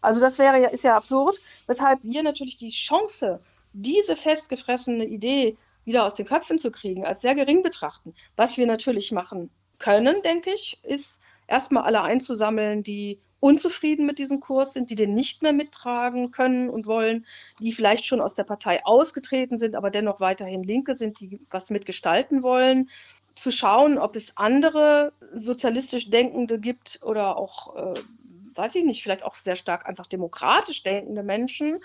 Also 0.00 0.20
das 0.20 0.38
wäre 0.38 0.62
ja, 0.62 0.68
ist 0.68 0.84
ja 0.84 0.96
absurd, 0.96 1.40
weshalb 1.66 2.04
wir 2.04 2.22
natürlich 2.22 2.56
die 2.56 2.70
Chance, 2.70 3.40
diese 3.72 4.14
festgefressene 4.14 5.06
Idee 5.06 5.58
wieder 5.84 6.04
aus 6.04 6.14
den 6.14 6.26
Köpfen 6.26 6.58
zu 6.58 6.70
kriegen, 6.70 7.04
als 7.04 7.20
sehr 7.20 7.34
gering 7.34 7.62
betrachten. 7.62 8.14
Was 8.36 8.58
wir 8.58 8.66
natürlich 8.66 9.12
machen 9.12 9.50
können, 9.78 10.22
denke 10.22 10.50
ich, 10.54 10.78
ist 10.82 11.20
erstmal 11.46 11.84
alle 11.84 12.02
einzusammeln, 12.02 12.82
die 12.82 13.18
unzufrieden 13.40 14.04
mit 14.04 14.18
diesem 14.18 14.40
Kurs 14.40 14.74
sind, 14.74 14.90
die 14.90 14.94
den 14.94 15.14
nicht 15.14 15.42
mehr 15.42 15.54
mittragen 15.54 16.30
können 16.30 16.68
und 16.68 16.86
wollen, 16.86 17.26
die 17.58 17.72
vielleicht 17.72 18.04
schon 18.04 18.20
aus 18.20 18.34
der 18.34 18.44
Partei 18.44 18.84
ausgetreten 18.84 19.56
sind, 19.56 19.76
aber 19.76 19.90
dennoch 19.90 20.20
weiterhin 20.20 20.62
Linke 20.62 20.98
sind, 20.98 21.20
die 21.20 21.40
was 21.50 21.70
mitgestalten 21.70 22.42
wollen, 22.42 22.90
zu 23.34 23.50
schauen, 23.50 23.96
ob 23.96 24.14
es 24.16 24.36
andere 24.36 25.14
sozialistisch 25.34 26.10
Denkende 26.10 26.58
gibt 26.58 27.00
oder 27.02 27.38
auch 27.38 27.76
äh, 27.76 28.00
weiß 28.54 28.74
ich 28.74 28.84
nicht, 28.84 29.02
vielleicht 29.02 29.24
auch 29.24 29.36
sehr 29.36 29.56
stark 29.56 29.86
einfach 29.86 30.06
demokratisch 30.06 30.82
denkende 30.82 31.22
Menschen, 31.22 31.78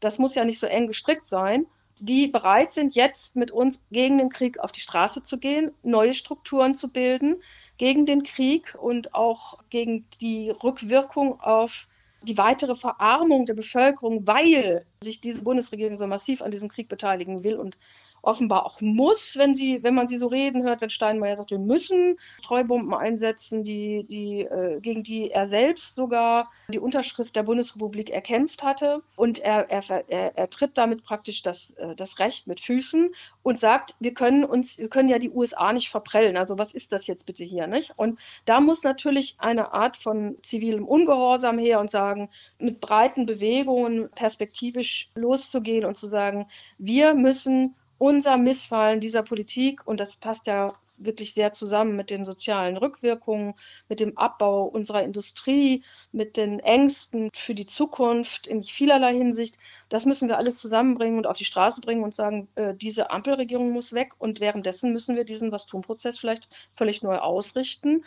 das 0.00 0.18
muss 0.18 0.34
ja 0.34 0.44
nicht 0.44 0.58
so 0.58 0.66
eng 0.66 0.86
gestrickt 0.86 1.28
sein, 1.28 1.66
die 2.02 2.26
bereit 2.26 2.72
sind, 2.72 2.96
jetzt 2.96 3.36
mit 3.36 3.52
uns 3.52 3.84
gegen 3.92 4.18
den 4.18 4.28
Krieg 4.28 4.58
auf 4.58 4.72
die 4.72 4.80
Straße 4.80 5.22
zu 5.22 5.38
gehen, 5.38 5.70
neue 5.84 6.14
Strukturen 6.14 6.74
zu 6.74 6.88
bilden, 6.90 7.40
gegen 7.78 8.06
den 8.06 8.24
Krieg 8.24 8.76
und 8.80 9.14
auch 9.14 9.60
gegen 9.70 10.04
die 10.20 10.50
Rückwirkung 10.50 11.40
auf 11.40 11.86
die 12.22 12.36
weitere 12.38 12.74
Verarmung 12.74 13.46
der 13.46 13.54
Bevölkerung, 13.54 14.26
weil 14.26 14.84
sich 15.02 15.20
diese 15.20 15.44
Bundesregierung 15.44 15.96
so 15.96 16.08
massiv 16.08 16.42
an 16.42 16.50
diesem 16.50 16.68
Krieg 16.68 16.88
beteiligen 16.88 17.44
will 17.44 17.56
und 17.56 17.76
offenbar 18.22 18.64
auch 18.64 18.80
muss, 18.80 19.36
wenn 19.36 19.56
sie, 19.56 19.82
wenn 19.82 19.94
man 19.94 20.08
sie 20.08 20.16
so 20.16 20.28
reden 20.28 20.62
hört, 20.62 20.80
wenn 20.80 20.90
Steinmeier 20.90 21.36
sagt, 21.36 21.50
wir 21.50 21.58
müssen 21.58 22.16
Streubomben 22.38 22.94
einsetzen, 22.94 23.64
die, 23.64 24.04
die, 24.08 24.42
äh, 24.42 24.80
gegen 24.80 25.02
die 25.02 25.30
er 25.30 25.48
selbst 25.48 25.96
sogar 25.96 26.50
die 26.68 26.78
Unterschrift 26.78 27.34
der 27.34 27.42
Bundesrepublik 27.42 28.10
erkämpft 28.10 28.62
hatte. 28.62 29.02
Und 29.16 29.40
er, 29.40 29.68
er, 29.70 29.82
er, 30.08 30.38
er 30.38 30.48
tritt 30.50 30.78
damit 30.78 31.02
praktisch 31.02 31.42
das, 31.42 31.70
äh, 31.78 31.96
das 31.96 32.20
Recht 32.20 32.46
mit 32.46 32.60
Füßen 32.60 33.12
und 33.42 33.58
sagt, 33.58 33.96
wir 33.98 34.14
können 34.14 34.44
uns, 34.44 34.78
wir 34.78 34.88
können 34.88 35.08
ja 35.08 35.18
die 35.18 35.30
USA 35.30 35.72
nicht 35.72 35.90
verprellen. 35.90 36.36
Also 36.36 36.58
was 36.58 36.74
ist 36.74 36.92
das 36.92 37.08
jetzt 37.08 37.26
bitte 37.26 37.44
hier, 37.44 37.66
nicht? 37.66 37.92
Und 37.96 38.20
da 38.44 38.60
muss 38.60 38.84
natürlich 38.84 39.36
eine 39.38 39.72
Art 39.72 39.96
von 39.96 40.36
zivilem 40.42 40.86
Ungehorsam 40.86 41.58
her 41.58 41.80
und 41.80 41.90
sagen, 41.90 42.30
mit 42.58 42.80
breiten 42.80 43.26
Bewegungen 43.26 44.10
perspektivisch 44.10 45.10
loszugehen 45.16 45.84
und 45.84 45.96
zu 45.96 46.06
sagen, 46.06 46.46
wir 46.78 47.14
müssen 47.14 47.74
unser 48.02 48.36
Missfallen 48.36 48.98
dieser 48.98 49.22
Politik, 49.22 49.86
und 49.86 50.00
das 50.00 50.16
passt 50.16 50.48
ja 50.48 50.74
wirklich 50.96 51.34
sehr 51.34 51.52
zusammen 51.52 51.94
mit 51.94 52.10
den 52.10 52.24
sozialen 52.24 52.76
Rückwirkungen, 52.76 53.54
mit 53.88 54.00
dem 54.00 54.18
Abbau 54.18 54.64
unserer 54.64 55.04
Industrie, 55.04 55.84
mit 56.10 56.36
den 56.36 56.58
Ängsten 56.58 57.30
für 57.32 57.54
die 57.54 57.66
Zukunft 57.66 58.48
in 58.48 58.64
vielerlei 58.64 59.14
Hinsicht. 59.14 59.56
Das 59.88 60.04
müssen 60.04 60.28
wir 60.28 60.36
alles 60.36 60.58
zusammenbringen 60.58 61.16
und 61.16 61.28
auf 61.28 61.36
die 61.36 61.44
Straße 61.44 61.80
bringen 61.80 62.02
und 62.02 62.12
sagen, 62.12 62.48
äh, 62.56 62.74
diese 62.74 63.12
Ampelregierung 63.12 63.70
muss 63.70 63.92
weg 63.92 64.14
und 64.18 64.40
währenddessen 64.40 64.92
müssen 64.92 65.14
wir 65.14 65.22
diesen 65.22 65.52
Was-tun-Prozess 65.52 66.18
vielleicht 66.18 66.48
völlig 66.74 67.02
neu 67.02 67.18
ausrichten. 67.18 68.04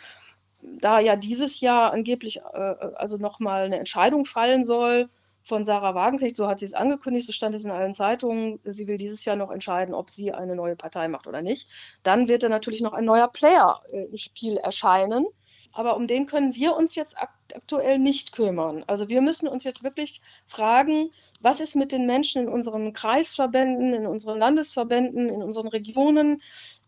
Da 0.60 1.00
ja 1.00 1.16
dieses 1.16 1.60
Jahr 1.60 1.92
angeblich 1.94 2.40
äh, 2.52 2.58
also 2.58 3.16
nochmal 3.16 3.64
eine 3.64 3.78
Entscheidung 3.78 4.26
fallen 4.26 4.66
soll, 4.66 5.08
von 5.46 5.64
Sarah 5.64 5.94
Wagenknecht, 5.94 6.34
so 6.34 6.48
hat 6.48 6.58
sie 6.58 6.66
es 6.66 6.74
angekündigt, 6.74 7.26
so 7.26 7.32
stand 7.32 7.54
es 7.54 7.64
in 7.64 7.70
allen 7.70 7.94
Zeitungen, 7.94 8.58
sie 8.64 8.88
will 8.88 8.98
dieses 8.98 9.24
Jahr 9.24 9.36
noch 9.36 9.52
entscheiden, 9.52 9.94
ob 9.94 10.10
sie 10.10 10.32
eine 10.32 10.56
neue 10.56 10.74
Partei 10.74 11.06
macht 11.06 11.28
oder 11.28 11.40
nicht. 11.40 11.68
Dann 12.02 12.26
wird 12.26 12.42
da 12.42 12.48
natürlich 12.48 12.80
noch 12.80 12.92
ein 12.92 13.04
neuer 13.04 13.28
Player 13.28 13.80
äh, 13.90 14.06
im 14.06 14.16
Spiel 14.16 14.56
erscheinen. 14.56 15.24
Aber 15.72 15.96
um 15.96 16.06
den 16.06 16.26
können 16.26 16.54
wir 16.54 16.74
uns 16.74 16.94
jetzt 16.94 17.16
aktuell 17.18 17.98
nicht 17.98 18.32
kümmern. 18.32 18.82
Also 18.86 19.08
wir 19.08 19.20
müssen 19.20 19.46
uns 19.46 19.62
jetzt 19.62 19.84
wirklich 19.84 20.22
fragen, 20.46 21.10
was 21.42 21.60
ist 21.60 21.76
mit 21.76 21.92
den 21.92 22.06
Menschen 22.06 22.42
in 22.42 22.48
unseren 22.48 22.94
Kreisverbänden, 22.94 23.92
in 23.92 24.06
unseren 24.06 24.38
Landesverbänden, 24.38 25.28
in 25.28 25.42
unseren 25.42 25.68
Regionen? 25.68 26.40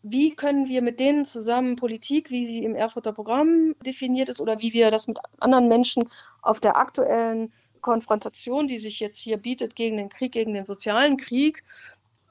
Wie 0.02 0.34
können 0.34 0.68
wir 0.68 0.80
mit 0.80 1.00
denen 1.00 1.26
zusammen 1.26 1.76
Politik, 1.76 2.30
wie 2.30 2.46
sie 2.46 2.64
im 2.64 2.74
Erfurter 2.74 3.12
Programm 3.12 3.74
definiert 3.84 4.30
ist, 4.30 4.40
oder 4.40 4.58
wie 4.60 4.72
wir 4.72 4.90
das 4.90 5.06
mit 5.06 5.18
anderen 5.38 5.68
Menschen 5.68 6.04
auf 6.40 6.58
der 6.58 6.78
aktuellen 6.78 7.52
Konfrontation, 7.80 8.66
die 8.66 8.78
sich 8.78 9.00
jetzt 9.00 9.18
hier 9.18 9.36
bietet 9.36 9.76
gegen 9.76 9.96
den 9.96 10.08
Krieg, 10.08 10.32
gegen 10.32 10.54
den 10.54 10.64
sozialen 10.64 11.16
Krieg, 11.16 11.64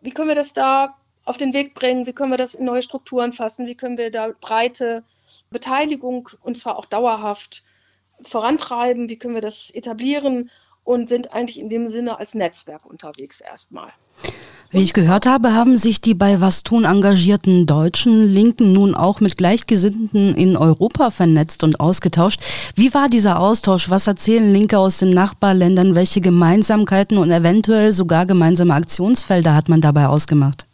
wie 0.01 0.11
können 0.11 0.27
wir 0.27 0.35
das 0.35 0.53
da 0.53 0.97
auf 1.25 1.37
den 1.37 1.53
Weg 1.53 1.73
bringen? 1.73 2.05
Wie 2.05 2.13
können 2.13 2.31
wir 2.31 2.37
das 2.37 2.55
in 2.55 2.65
neue 2.65 2.81
Strukturen 2.81 3.33
fassen? 3.33 3.67
Wie 3.67 3.75
können 3.75 3.97
wir 3.97 4.11
da 4.11 4.29
breite 4.39 5.03
Beteiligung 5.49 6.29
und 6.41 6.57
zwar 6.57 6.77
auch 6.77 6.85
dauerhaft 6.85 7.63
vorantreiben? 8.21 9.09
Wie 9.09 9.17
können 9.17 9.33
wir 9.33 9.41
das 9.41 9.69
etablieren? 9.69 10.49
Und 10.83 11.09
sind 11.09 11.33
eigentlich 11.33 11.59
in 11.59 11.69
dem 11.69 11.87
Sinne 11.89 12.17
als 12.17 12.33
Netzwerk 12.33 12.85
unterwegs 12.85 13.41
erstmal. 13.41 13.91
Wie 14.69 14.81
ich 14.81 14.91
gehört 14.91 15.25
habe, 15.25 15.53
haben 15.53 15.77
sich 15.77 16.01
die 16.01 16.13
bei 16.13 16.41
Was 16.41 16.61
tun 16.61 16.83
engagierten 16.83 17.65
deutschen 17.65 18.27
Linken 18.27 18.73
nun 18.73 18.95
auch 18.95 19.21
mit 19.21 19.37
Gleichgesinnten 19.37 20.35
in 20.35 20.57
Europa 20.57 21.09
vernetzt 21.09 21.63
und 21.63 21.79
ausgetauscht. 21.79 22.41
Wie 22.75 22.93
war 22.93 23.07
dieser 23.07 23.39
Austausch? 23.39 23.89
Was 23.89 24.07
erzählen 24.07 24.51
Linke 24.51 24.77
aus 24.77 24.97
den 24.97 25.11
Nachbarländern? 25.11 25.95
Welche 25.95 26.19
Gemeinsamkeiten 26.19 27.17
und 27.17 27.31
eventuell 27.31 27.93
sogar 27.93 28.25
gemeinsame 28.25 28.73
Aktionsfelder 28.73 29.55
hat 29.55 29.69
man 29.69 29.79
dabei 29.79 30.07
ausgemacht? 30.07 30.65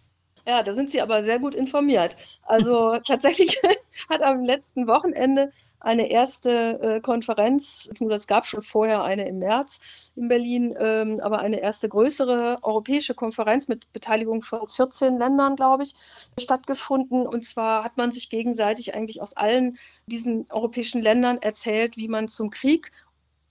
Ja, 0.48 0.64
da 0.64 0.74
sind 0.74 0.90
Sie 0.90 1.00
aber 1.00 1.22
sehr 1.22 1.38
gut 1.38 1.54
informiert. 1.54 2.18
Also 2.48 2.98
tatsächlich 3.06 3.62
hat 4.10 4.24
am 4.24 4.44
letzten 4.44 4.88
Wochenende 4.88 5.52
eine 5.84 6.10
erste 6.10 6.80
äh, 6.82 7.02
Konferenz, 7.02 7.90
es 8.10 8.28
gab 8.28 8.48
schon 8.48 8.64
vorher 8.64 9.04
eine 9.04 9.28
im 9.28 9.40
März 9.40 10.12
in 10.16 10.30
Berlin, 10.30 10.74
ähm, 10.80 11.20
aber 11.22 11.40
eine 11.40 11.60
erste 11.60 11.90
größere 11.90 12.60
europäische 12.62 13.14
Konferenz 13.14 13.68
mit 13.68 13.92
Beteiligung 13.92 14.44
von 14.44 14.68
14 14.68 15.18
Ländern, 15.18 15.58
glaube 15.58 15.84
ich, 15.84 15.94
stattgefunden. 16.40 17.28
Und 17.28 17.46
zwar 17.46 17.84
hat 17.84 17.98
man 17.98 18.14
sich 18.14 18.30
gegenseitig 18.30 18.96
eigentlich 18.96 19.22
aus 19.22 19.36
allen 19.36 19.78
diesen 20.08 20.50
europäischen 20.50 21.02
Ländern 21.02 21.40
erzählt, 21.42 21.98
wie 21.98 22.08
man 22.08 22.30
zum 22.30 22.50
Krieg 22.50 22.92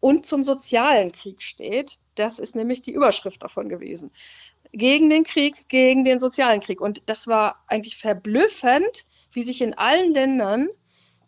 und 0.01 0.25
zum 0.25 0.43
sozialen 0.43 1.13
Krieg 1.13 1.43
steht. 1.43 1.99
Das 2.15 2.39
ist 2.39 2.57
nämlich 2.57 2.81
die 2.81 2.93
Überschrift 2.93 3.43
davon 3.43 3.69
gewesen. 3.69 4.11
Gegen 4.73 5.11
den 5.11 5.25
Krieg, 5.25 5.69
gegen 5.69 6.05
den 6.05 6.19
sozialen 6.19 6.61
Krieg. 6.61 6.81
Und 6.81 7.11
das 7.11 7.29
war 7.29 7.63
eigentlich 7.67 7.99
verblüffend, 7.99 9.05
wie 9.33 9.43
sich 9.43 9.61
in 9.61 9.75
allen 9.75 10.13
Ländern 10.13 10.69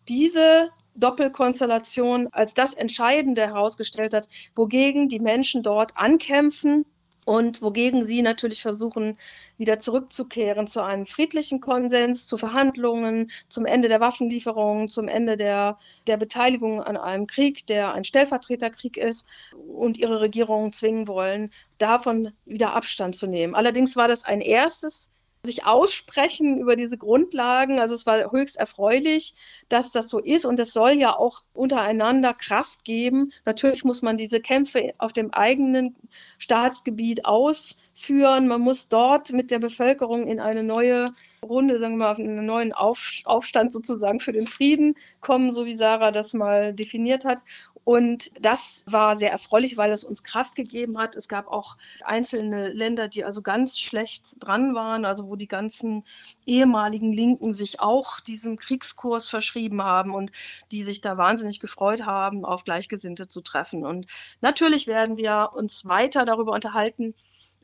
diese 0.07 0.71
Doppelkonstellation 0.95 2.29
als 2.31 2.53
das 2.53 2.73
Entscheidende 2.73 3.41
herausgestellt 3.41 4.13
hat, 4.13 4.27
wogegen 4.55 5.09
die 5.09 5.19
Menschen 5.19 5.63
dort 5.63 5.97
ankämpfen 5.97 6.85
und 7.25 7.61
wogegen 7.61 8.05
sie 8.05 8.21
natürlich 8.21 8.61
versuchen, 8.61 9.17
wieder 9.57 9.79
zurückzukehren 9.79 10.67
zu 10.67 10.81
einem 10.81 11.05
friedlichen 11.05 11.59
Konsens, 11.59 12.27
zu 12.27 12.37
Verhandlungen, 12.37 13.31
zum 13.49 13.65
Ende 13.65 13.89
der 13.89 13.99
Waffenlieferungen, 13.99 14.89
zum 14.89 15.07
Ende 15.07 15.35
der, 15.35 15.79
der 16.07 16.17
Beteiligung 16.17 16.81
an 16.81 16.97
einem 16.97 17.25
Krieg, 17.25 17.65
der 17.65 17.93
ein 17.93 18.03
Stellvertreterkrieg 18.03 18.97
ist 18.97 19.27
und 19.67 19.97
ihre 19.97 20.21
Regierungen 20.21 20.71
zwingen 20.71 21.07
wollen, 21.07 21.51
davon 21.79 22.31
wieder 22.45 22.75
Abstand 22.75 23.15
zu 23.15 23.27
nehmen. 23.27 23.55
Allerdings 23.55 23.95
war 23.95 24.07
das 24.07 24.23
ein 24.23 24.41
erstes 24.41 25.09
sich 25.45 25.65
aussprechen 25.65 26.59
über 26.59 26.75
diese 26.75 26.97
Grundlagen. 26.97 27.79
Also 27.79 27.95
es 27.95 28.05
war 28.05 28.31
höchst 28.31 28.57
erfreulich, 28.57 29.35
dass 29.69 29.91
das 29.91 30.09
so 30.09 30.19
ist 30.19 30.45
und 30.45 30.59
es 30.59 30.73
soll 30.73 30.91
ja 30.93 31.15
auch 31.15 31.43
untereinander 31.53 32.33
Kraft 32.33 32.83
geben. 32.83 33.31
Natürlich 33.45 33.83
muss 33.83 34.01
man 34.01 34.17
diese 34.17 34.41
Kämpfe 34.41 34.93
auf 34.97 35.13
dem 35.13 35.33
eigenen 35.33 35.95
Staatsgebiet 36.37 37.25
aus 37.25 37.77
führen. 37.95 38.47
Man 38.47 38.61
muss 38.61 38.89
dort 38.89 39.31
mit 39.31 39.49
der 39.51 39.59
Bevölkerung 39.59 40.27
in 40.27 40.39
eine 40.39 40.63
neue 40.63 41.07
Runde, 41.41 41.79
sagen 41.79 41.97
wir 41.97 42.05
mal, 42.05 42.15
einen 42.15 42.45
neuen 42.45 42.73
Auf 42.73 43.21
Aufstand 43.25 43.71
sozusagen 43.71 44.19
für 44.19 44.33
den 44.33 44.47
Frieden 44.47 44.95
kommen, 45.21 45.51
so 45.51 45.65
wie 45.65 45.75
Sarah 45.75 46.11
das 46.11 46.33
mal 46.33 46.73
definiert 46.73 47.25
hat. 47.25 47.41
Und 47.85 48.31
das 48.43 48.83
war 48.87 49.15
sehr 49.15 49.31
erfreulich, 49.31 49.77
weil 49.77 49.91
es 49.91 50.03
uns 50.03 50.23
Kraft 50.23 50.55
gegeben 50.55 50.97
hat. 50.97 51.15
Es 51.15 51.27
gab 51.27 51.47
auch 51.47 51.77
einzelne 52.03 52.69
Länder, 52.69 53.07
die 53.07 53.23
also 53.23 53.43
ganz 53.43 53.77
schlecht 53.79 54.43
dran 54.43 54.73
waren, 54.73 55.05
also 55.05 55.27
wo 55.29 55.35
die 55.35 55.47
ganzen 55.47 56.03
ehemaligen 56.47 57.13
Linken 57.13 57.53
sich 57.53 57.79
auch 57.79 58.19
diesem 58.21 58.57
Kriegskurs 58.57 59.29
verschrieben 59.29 59.83
haben 59.83 60.15
und 60.15 60.31
die 60.71 60.81
sich 60.81 60.99
da 60.99 61.17
wahnsinnig 61.17 61.59
gefreut 61.59 62.07
haben, 62.07 62.43
auf 62.43 62.63
Gleichgesinnte 62.63 63.27
zu 63.27 63.41
treffen. 63.41 63.85
Und 63.85 64.07
natürlich 64.41 64.87
werden 64.87 65.15
wir 65.15 65.51
uns 65.53 65.85
weiter 65.85 66.25
darüber 66.25 66.53
unterhalten, 66.53 67.13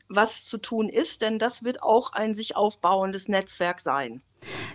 was 0.08 0.44
zu 0.44 0.58
tun 0.58 0.88
ist, 0.88 1.22
denn 1.22 1.38
das 1.38 1.62
wird 1.62 1.82
auch 1.82 2.12
ein 2.12 2.34
sich 2.34 2.56
aufbauendes 2.56 3.28
Netzwerk 3.28 3.80
sein. 3.80 4.22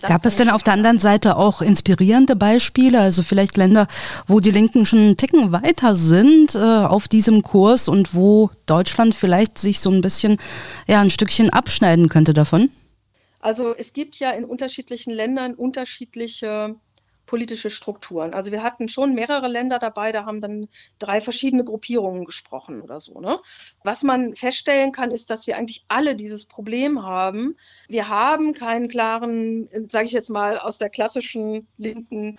Das 0.00 0.10
Gab 0.10 0.24
es 0.24 0.36
denn 0.36 0.48
auf 0.48 0.62
der 0.62 0.72
anderen 0.72 0.98
Seite 0.98 1.36
auch 1.36 1.60
inspirierende 1.60 2.36
Beispiele, 2.36 3.00
also 3.00 3.22
vielleicht 3.22 3.56
Länder, 3.56 3.86
wo 4.26 4.40
die 4.40 4.50
Linken 4.50 4.86
schon 4.86 5.00
einen 5.00 5.16
Ticken 5.16 5.52
weiter 5.52 5.94
sind 5.94 6.54
äh, 6.54 6.58
auf 6.58 7.08
diesem 7.08 7.42
Kurs 7.42 7.88
und 7.88 8.14
wo 8.14 8.50
Deutschland 8.66 9.14
vielleicht 9.14 9.58
sich 9.58 9.80
so 9.80 9.90
ein 9.90 10.00
bisschen, 10.00 10.38
ja, 10.86 11.00
ein 11.00 11.10
Stückchen 11.10 11.50
abschneiden 11.50 12.08
könnte 12.08 12.32
davon? 12.32 12.70
Also 13.40 13.74
es 13.76 13.92
gibt 13.92 14.18
ja 14.18 14.30
in 14.30 14.44
unterschiedlichen 14.44 15.12
Ländern 15.12 15.54
unterschiedliche 15.54 16.76
politische 17.28 17.70
Strukturen. 17.70 18.34
Also 18.34 18.50
wir 18.50 18.64
hatten 18.64 18.88
schon 18.88 19.14
mehrere 19.14 19.46
Länder 19.46 19.78
dabei, 19.78 20.10
da 20.10 20.24
haben 20.24 20.40
dann 20.40 20.68
drei 20.98 21.20
verschiedene 21.20 21.62
Gruppierungen 21.62 22.24
gesprochen 22.24 22.82
oder 22.82 22.98
so. 22.98 23.20
Ne? 23.20 23.38
Was 23.84 24.02
man 24.02 24.34
feststellen 24.34 24.90
kann, 24.90 25.12
ist, 25.12 25.30
dass 25.30 25.46
wir 25.46 25.56
eigentlich 25.56 25.84
alle 25.86 26.16
dieses 26.16 26.46
Problem 26.46 27.04
haben. 27.04 27.56
Wir 27.86 28.08
haben 28.08 28.54
keinen 28.54 28.88
klaren, 28.88 29.68
sage 29.88 30.06
ich 30.06 30.12
jetzt 30.12 30.30
mal, 30.30 30.58
aus 30.58 30.78
der 30.78 30.90
klassischen 30.90 31.68
linken 31.76 32.38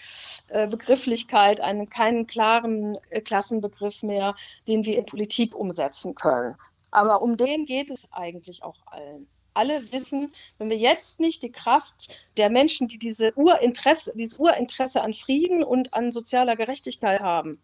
äh, 0.50 0.68
Begrifflichkeit, 0.68 1.62
einen 1.62 1.90
keinen 1.90 2.28
klaren 2.28 2.98
äh, 3.12 3.22
Klassenbegriff 3.22 4.04
mehr, 4.04 4.36
den 4.68 4.84
wir 4.84 4.98
in 4.98 5.06
Politik 5.06 5.56
umsetzen 5.56 6.16
können. 6.16 6.56
Aber 6.92 7.22
um 7.22 7.38
den 7.38 7.66
geht 7.66 7.92
es 7.92 8.12
eigentlich 8.12 8.64
auch 8.64 8.82
allen 8.88 9.28
alle 9.54 9.91
wissen, 9.91 10.34
wenn 10.58 10.70
wir 10.70 10.78
jetzt 10.78 11.20
nicht 11.20 11.43
die 11.43 11.52
Kraft 11.52 12.08
der 12.38 12.50
Menschen, 12.50 12.88
die 12.88 12.97
diese 12.97 13.34
Urinteresse, 13.36 14.14
dieses 14.16 14.39
Urinteresse 14.39 15.02
an 15.02 15.14
Frieden 15.14 15.64
und 15.64 15.93
an 15.93 16.12
sozialer 16.12 16.56
Gerechtigkeit 16.56 17.20
haben, 17.20 17.60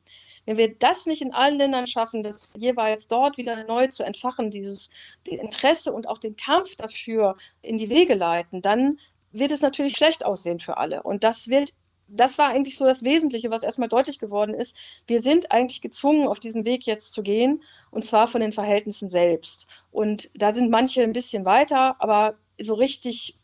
wenn 0.45 0.57
wir 0.57 0.75
das 0.75 1.05
nicht 1.05 1.21
in 1.21 1.33
allen 1.33 1.57
Ländern 1.57 1.87
schaffen, 1.87 2.21
das 2.21 2.53
jeweils 2.57 3.07
dort 3.07 3.37
wieder 3.37 3.63
neu 3.65 3.87
zu 3.87 4.03
entfachen, 4.03 4.51
dieses 4.51 4.89
die 5.25 5.35
Interesse 5.35 5.91
und 5.91 6.07
auch 6.07 6.19
den 6.19 6.35
Kampf 6.35 6.75
dafür 6.75 7.35
in 7.61 7.77
die 7.77 7.89
Wege 7.89 8.13
leiten, 8.13 8.61
dann 8.61 8.99
wird 9.31 9.51
es 9.51 9.61
natürlich 9.61 9.97
schlecht 9.97 10.23
aussehen 10.23 10.59
für 10.59 10.77
alle. 10.77 11.03
Und 11.03 11.23
das 11.23 11.47
wird 11.47 11.73
das 12.07 12.37
war 12.37 12.49
eigentlich 12.49 12.77
so 12.77 12.85
das 12.85 13.03
Wesentliche, 13.03 13.49
was 13.49 13.63
erstmal 13.63 13.89
deutlich 13.89 14.19
geworden 14.19 14.53
ist. 14.53 14.77
Wir 15.07 15.21
sind 15.21 15.51
eigentlich 15.51 15.81
gezwungen, 15.81 16.27
auf 16.27 16.39
diesen 16.39 16.65
Weg 16.65 16.85
jetzt 16.85 17.11
zu 17.13 17.23
gehen, 17.23 17.63
und 17.91 18.05
zwar 18.05 18.27
von 18.27 18.41
den 18.41 18.53
Verhältnissen 18.53 19.09
selbst. 19.09 19.67
Und 19.91 20.29
da 20.35 20.53
sind 20.53 20.69
manche 20.69 21.03
ein 21.03 21.13
bisschen 21.13 21.45
weiter, 21.45 21.95
aber 21.99 22.35
so 22.61 22.73
richtig 22.73 23.39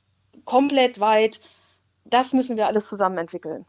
komplett 0.45 0.99
weit, 0.99 1.41
das 2.05 2.33
müssen 2.33 2.57
wir 2.57 2.67
alles 2.67 2.87
zusammen 2.87 3.17
entwickeln. 3.17 3.65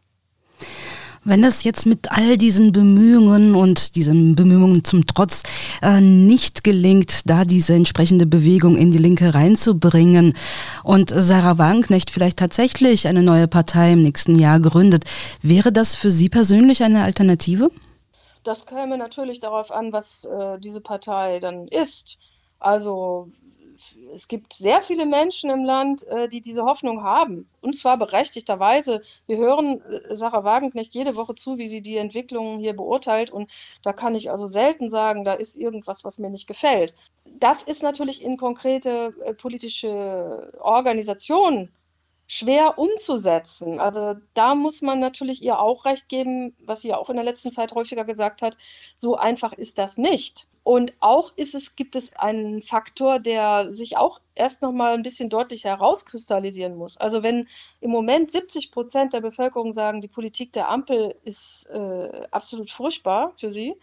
Wenn 1.25 1.45
es 1.45 1.63
jetzt 1.63 1.85
mit 1.85 2.11
all 2.11 2.37
diesen 2.37 2.73
Bemühungen 2.73 3.55
und 3.55 3.95
diesen 3.95 4.35
Bemühungen 4.35 4.83
zum 4.83 5.05
Trotz 5.05 5.43
äh, 5.81 6.01
nicht 6.01 6.65
gelingt, 6.65 7.29
da 7.29 7.45
diese 7.45 7.73
entsprechende 7.75 8.25
Bewegung 8.25 8.75
in 8.75 8.91
die 8.91 8.97
Linke 8.97 9.33
reinzubringen 9.33 10.33
und 10.83 11.13
Sarah 11.15 11.57
Wagenknecht 11.57 12.11
vielleicht 12.11 12.39
tatsächlich 12.39 13.07
eine 13.07 13.23
neue 13.23 13.47
Partei 13.47 13.93
im 13.93 14.01
nächsten 14.01 14.37
Jahr 14.37 14.59
gründet, 14.59 15.05
wäre 15.41 15.71
das 15.71 15.95
für 15.95 16.11
Sie 16.11 16.27
persönlich 16.27 16.83
eine 16.83 17.03
Alternative? 17.03 17.71
Das 18.43 18.65
käme 18.65 18.97
natürlich 18.97 19.39
darauf 19.39 19.71
an, 19.71 19.93
was 19.93 20.25
äh, 20.25 20.59
diese 20.59 20.81
Partei 20.81 21.39
dann 21.39 21.69
ist. 21.69 22.19
Also 22.59 23.29
es 24.13 24.27
gibt 24.27 24.53
sehr 24.53 24.81
viele 24.81 25.05
Menschen 25.05 25.49
im 25.49 25.63
Land, 25.63 26.05
äh, 26.07 26.27
die 26.27 26.41
diese 26.41 26.63
Hoffnung 26.63 27.03
haben. 27.03 27.49
Und 27.61 27.75
zwar 27.75 27.97
berechtigterweise. 27.97 29.01
Wir 29.27 29.37
hören 29.37 29.81
äh, 29.81 30.15
Sarah 30.15 30.43
Wagenknecht 30.43 30.93
jede 30.93 31.15
Woche 31.15 31.35
zu, 31.35 31.57
wie 31.57 31.67
sie 31.67 31.81
die 31.81 31.97
Entwicklungen 31.97 32.59
hier 32.59 32.75
beurteilt. 32.75 33.31
Und 33.31 33.51
da 33.83 33.93
kann 33.93 34.15
ich 34.15 34.31
also 34.31 34.47
selten 34.47 34.89
sagen, 34.89 35.23
da 35.23 35.33
ist 35.33 35.55
irgendwas, 35.55 36.03
was 36.03 36.17
mir 36.19 36.29
nicht 36.29 36.47
gefällt. 36.47 36.95
Das 37.25 37.63
ist 37.63 37.83
natürlich 37.83 38.21
in 38.23 38.37
konkrete 38.37 39.13
äh, 39.25 39.33
politische 39.33 40.53
Organisationen 40.59 41.69
schwer 42.27 42.79
umzusetzen. 42.79 43.79
Also 43.79 44.15
da 44.33 44.55
muss 44.55 44.81
man 44.81 44.99
natürlich 44.99 45.43
ihr 45.43 45.59
auch 45.59 45.85
recht 45.85 46.09
geben, 46.09 46.55
was 46.65 46.81
sie 46.81 46.89
ja 46.89 46.97
auch 46.97 47.09
in 47.09 47.15
der 47.15 47.25
letzten 47.25 47.51
Zeit 47.51 47.73
häufiger 47.73 48.05
gesagt 48.05 48.41
hat. 48.41 48.57
So 48.95 49.15
einfach 49.15 49.53
ist 49.53 49.77
das 49.77 49.97
nicht. 49.97 50.47
Und 50.63 50.93
auch 51.01 51.33
ist 51.35 51.55
es, 51.55 51.75
gibt 51.75 51.95
es 51.95 52.15
einen 52.15 52.63
Faktor, 52.63 53.19
der 53.19 53.73
sich 53.73 53.97
auch 53.97 54.21
erst 54.33 54.61
noch 54.61 54.71
mal 54.71 54.93
ein 54.93 55.03
bisschen 55.03 55.29
deutlicher 55.29 55.69
herauskristallisieren 55.69 56.75
muss. 56.75 56.97
Also 56.97 57.21
wenn 57.21 57.47
im 57.81 57.91
Moment 57.91 58.31
70 58.31 58.71
Prozent 58.71 59.13
der 59.13 59.21
Bevölkerung 59.21 59.73
sagen, 59.73 59.99
die 59.99 60.07
Politik 60.07 60.53
der 60.53 60.69
Ampel 60.69 61.15
ist 61.25 61.69
äh, 61.69 62.27
absolut 62.31 62.71
furchtbar 62.71 63.33
für 63.35 63.51
sie, 63.51 63.75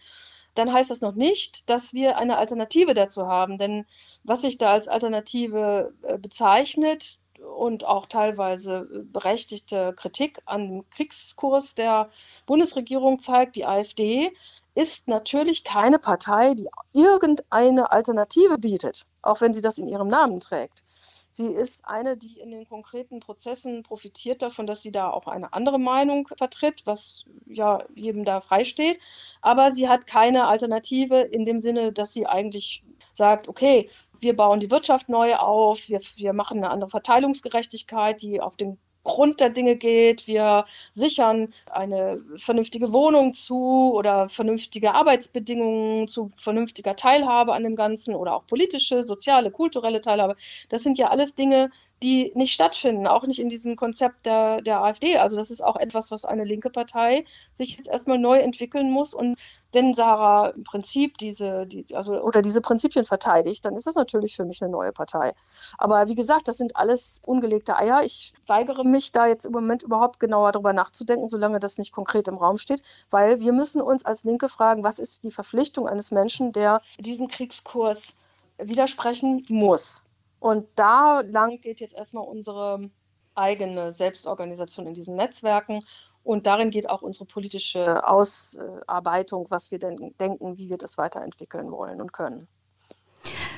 dann 0.55 0.73
heißt 0.73 0.89
das 0.89 1.01
noch 1.01 1.15
nicht, 1.15 1.69
dass 1.69 1.93
wir 1.93 2.17
eine 2.17 2.37
Alternative 2.37 2.93
dazu 2.93 3.27
haben. 3.27 3.57
Denn 3.57 3.85
was 4.23 4.41
sich 4.41 4.57
da 4.57 4.71
als 4.71 4.87
Alternative 4.87 5.93
äh, 6.01 6.17
bezeichnet 6.17 7.19
und 7.57 7.85
auch 7.85 8.05
teilweise 8.05 8.87
berechtigte 9.11 9.93
Kritik 9.93 10.41
an 10.45 10.67
dem 10.67 10.89
Kriegskurs 10.89 11.75
der 11.75 12.09
Bundesregierung 12.45 13.19
zeigt, 13.19 13.55
die 13.55 13.65
AfD, 13.65 14.31
ist 14.73 15.07
natürlich 15.07 15.63
keine 15.63 15.99
Partei, 15.99 16.53
die 16.53 16.67
irgendeine 16.93 17.91
Alternative 17.91 18.57
bietet, 18.57 19.03
auch 19.21 19.41
wenn 19.41 19.53
sie 19.53 19.61
das 19.61 19.77
in 19.77 19.87
ihrem 19.87 20.07
Namen 20.07 20.39
trägt. 20.39 20.83
Sie 20.87 21.47
ist 21.47 21.85
eine, 21.85 22.17
die 22.17 22.39
in 22.39 22.51
den 22.51 22.67
konkreten 22.67 23.19
Prozessen 23.19 23.83
profitiert 23.83 24.41
davon, 24.41 24.67
dass 24.67 24.81
sie 24.81 24.91
da 24.91 25.09
auch 25.09 25.27
eine 25.27 25.53
andere 25.53 25.79
Meinung 25.79 26.27
vertritt, 26.37 26.83
was 26.85 27.25
ja 27.45 27.83
jedem 27.95 28.23
da 28.25 28.41
freisteht. 28.41 28.99
Aber 29.41 29.71
sie 29.71 29.89
hat 29.89 30.07
keine 30.07 30.47
Alternative 30.47 31.19
in 31.19 31.45
dem 31.45 31.59
Sinne, 31.59 31.91
dass 31.91 32.13
sie 32.13 32.27
eigentlich 32.27 32.83
sagt, 33.13 33.47
okay, 33.49 33.89
wir 34.19 34.35
bauen 34.35 34.59
die 34.59 34.71
Wirtschaft 34.71 35.09
neu 35.09 35.35
auf, 35.35 35.89
wir, 35.89 35.99
wir 36.15 36.33
machen 36.33 36.57
eine 36.57 36.69
andere 36.69 36.89
Verteilungsgerechtigkeit, 36.89 38.21
die 38.21 38.39
auf 38.39 38.55
dem 38.55 38.77
Grund 39.03 39.39
der 39.39 39.49
Dinge 39.49 39.75
geht. 39.75 40.27
Wir 40.27 40.65
sichern 40.91 41.53
eine 41.69 42.23
vernünftige 42.37 42.93
Wohnung 42.93 43.33
zu 43.33 43.91
oder 43.93 44.29
vernünftige 44.29 44.93
Arbeitsbedingungen 44.93 46.07
zu 46.07 46.31
vernünftiger 46.37 46.95
Teilhabe 46.95 47.53
an 47.53 47.63
dem 47.63 47.75
Ganzen 47.75 48.15
oder 48.15 48.35
auch 48.35 48.45
politische, 48.47 49.03
soziale, 49.03 49.51
kulturelle 49.51 50.01
Teilhabe. 50.01 50.35
Das 50.69 50.83
sind 50.83 50.97
ja 50.97 51.09
alles 51.09 51.35
Dinge, 51.35 51.71
die 52.03 52.31
nicht 52.35 52.53
stattfinden, 52.53 53.05
auch 53.05 53.27
nicht 53.27 53.39
in 53.39 53.49
diesem 53.49 53.75
Konzept 53.75 54.25
der, 54.25 54.61
der 54.61 54.81
AfD. 54.81 55.17
Also 55.17 55.35
das 55.35 55.51
ist 55.51 55.63
auch 55.63 55.75
etwas, 55.75 56.09
was 56.09 56.25
eine 56.25 56.43
linke 56.43 56.69
Partei 56.69 57.25
sich 57.53 57.77
jetzt 57.77 57.87
erstmal 57.87 58.17
neu 58.17 58.39
entwickeln 58.39 58.89
muss. 58.89 59.13
Und 59.13 59.37
wenn 59.71 59.93
Sarah 59.93 60.49
im 60.49 60.63
Prinzip 60.63 61.17
diese, 61.19 61.67
die, 61.67 61.85
also, 61.95 62.19
oder 62.21 62.41
diese 62.41 62.59
Prinzipien 62.61 63.05
verteidigt, 63.05 63.65
dann 63.65 63.75
ist 63.75 63.85
das 63.85 63.95
natürlich 63.95 64.35
für 64.35 64.45
mich 64.45 64.61
eine 64.61 64.71
neue 64.71 64.91
Partei. 64.91 65.31
Aber 65.77 66.07
wie 66.07 66.15
gesagt, 66.15 66.47
das 66.47 66.57
sind 66.57 66.75
alles 66.75 67.21
ungelegte 67.25 67.77
Eier. 67.77 68.01
Ich 68.03 68.33
weigere 68.47 68.83
mich 68.83 69.11
da 69.11 69.27
jetzt 69.27 69.45
im 69.45 69.51
Moment 69.51 69.83
überhaupt 69.83 70.19
genauer 70.19 70.51
darüber 70.51 70.73
nachzudenken, 70.73 71.27
solange 71.27 71.59
das 71.59 71.77
nicht 71.77 71.93
konkret 71.93 72.27
im 72.27 72.37
Raum 72.37 72.57
steht, 72.57 72.81
weil 73.11 73.41
wir 73.41 73.53
müssen 73.53 73.81
uns 73.81 74.05
als 74.05 74.23
Linke 74.23 74.49
fragen, 74.49 74.83
was 74.83 74.97
ist 74.97 75.23
die 75.23 75.31
Verpflichtung 75.31 75.87
eines 75.87 76.11
Menschen, 76.11 76.51
der 76.51 76.81
diesen 76.97 77.27
Kriegskurs 77.27 78.15
widersprechen 78.57 79.45
muss. 79.49 80.03
Und 80.41 80.67
da 80.73 81.21
lang 81.21 81.61
geht 81.61 81.81
jetzt 81.81 81.93
erstmal 81.93 82.23
unsere 82.27 82.89
eigene 83.35 83.93
Selbstorganisation 83.93 84.87
in 84.87 84.95
diesen 84.95 85.15
Netzwerken. 85.15 85.81
Und 86.23 86.47
darin 86.47 86.71
geht 86.71 86.89
auch 86.89 87.03
unsere 87.03 87.25
politische 87.25 88.07
Ausarbeitung, 88.07 89.45
was 89.51 89.69
wir 89.69 89.77
denn 89.77 90.15
denken, 90.19 90.57
wie 90.57 90.69
wir 90.69 90.79
das 90.79 90.97
weiterentwickeln 90.97 91.71
wollen 91.71 92.01
und 92.01 92.11
können. 92.11 92.47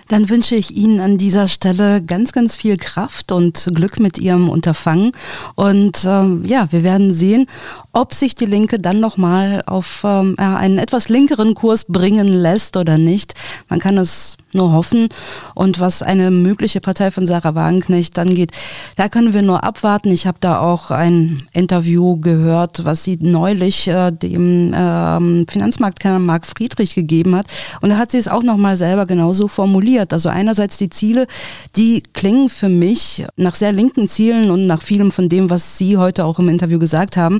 Dann 0.07 0.29
wünsche 0.29 0.55
ich 0.55 0.75
Ihnen 0.75 0.99
an 0.99 1.17
dieser 1.17 1.47
Stelle 1.47 2.01
ganz, 2.01 2.31
ganz 2.31 2.55
viel 2.55 2.77
Kraft 2.77 3.31
und 3.31 3.69
Glück 3.73 3.99
mit 3.99 4.17
Ihrem 4.17 4.49
Unterfangen. 4.49 5.11
Und 5.55 6.03
ähm, 6.05 6.43
ja, 6.45 6.67
wir 6.71 6.83
werden 6.83 7.13
sehen, 7.13 7.47
ob 7.93 8.13
sich 8.13 8.35
die 8.35 8.45
Linke 8.45 8.79
dann 8.79 8.99
nochmal 8.99 9.63
auf 9.65 10.01
ähm, 10.03 10.35
einen 10.37 10.77
etwas 10.77 11.09
linkeren 11.09 11.53
Kurs 11.53 11.85
bringen 11.85 12.27
lässt 12.27 12.75
oder 12.75 12.97
nicht. 12.97 13.33
Man 13.69 13.79
kann 13.79 13.97
es 13.97 14.35
nur 14.51 14.71
hoffen. 14.71 15.09
Und 15.55 15.79
was 15.79 16.03
eine 16.03 16.31
mögliche 16.31 16.81
Partei 16.81 17.09
von 17.09 17.25
Sarah 17.25 17.55
Wagenknecht 17.55 18.17
angeht, 18.19 18.51
da 18.97 19.09
können 19.09 19.33
wir 19.33 19.41
nur 19.41 19.63
abwarten. 19.63 20.11
Ich 20.11 20.27
habe 20.27 20.37
da 20.39 20.59
auch 20.59 20.91
ein 20.91 21.43
Interview 21.53 22.17
gehört, 22.19 22.85
was 22.85 23.03
sie 23.03 23.17
neulich 23.21 23.87
äh, 23.87 24.11
dem 24.11 24.73
ähm, 24.75 25.45
Finanzmarktkenner 25.49 26.19
Marc 26.19 26.45
Friedrich 26.45 26.93
gegeben 26.95 27.35
hat. 27.35 27.47
Und 27.81 27.89
da 27.89 27.97
hat 27.97 28.11
sie 28.11 28.17
es 28.17 28.27
auch 28.27 28.43
nochmal 28.43 28.75
selber 28.75 29.05
genauso 29.05 29.47
formuliert 29.47 29.92
formuliert. 29.93 30.13
Also 30.13 30.29
einerseits 30.29 30.77
die 30.77 30.89
Ziele, 30.89 31.27
die 31.75 32.03
klingen 32.13 32.49
für 32.49 32.69
mich 32.69 33.25
nach 33.35 33.55
sehr 33.55 33.71
linken 33.71 34.07
Zielen 34.07 34.49
und 34.49 34.65
nach 34.65 34.81
vielem 34.81 35.11
von 35.11 35.29
dem, 35.29 35.49
was 35.49 35.77
Sie 35.77 35.97
heute 35.97 36.25
auch 36.25 36.39
im 36.39 36.49
Interview 36.49 36.79
gesagt 36.79 37.17
haben. 37.17 37.39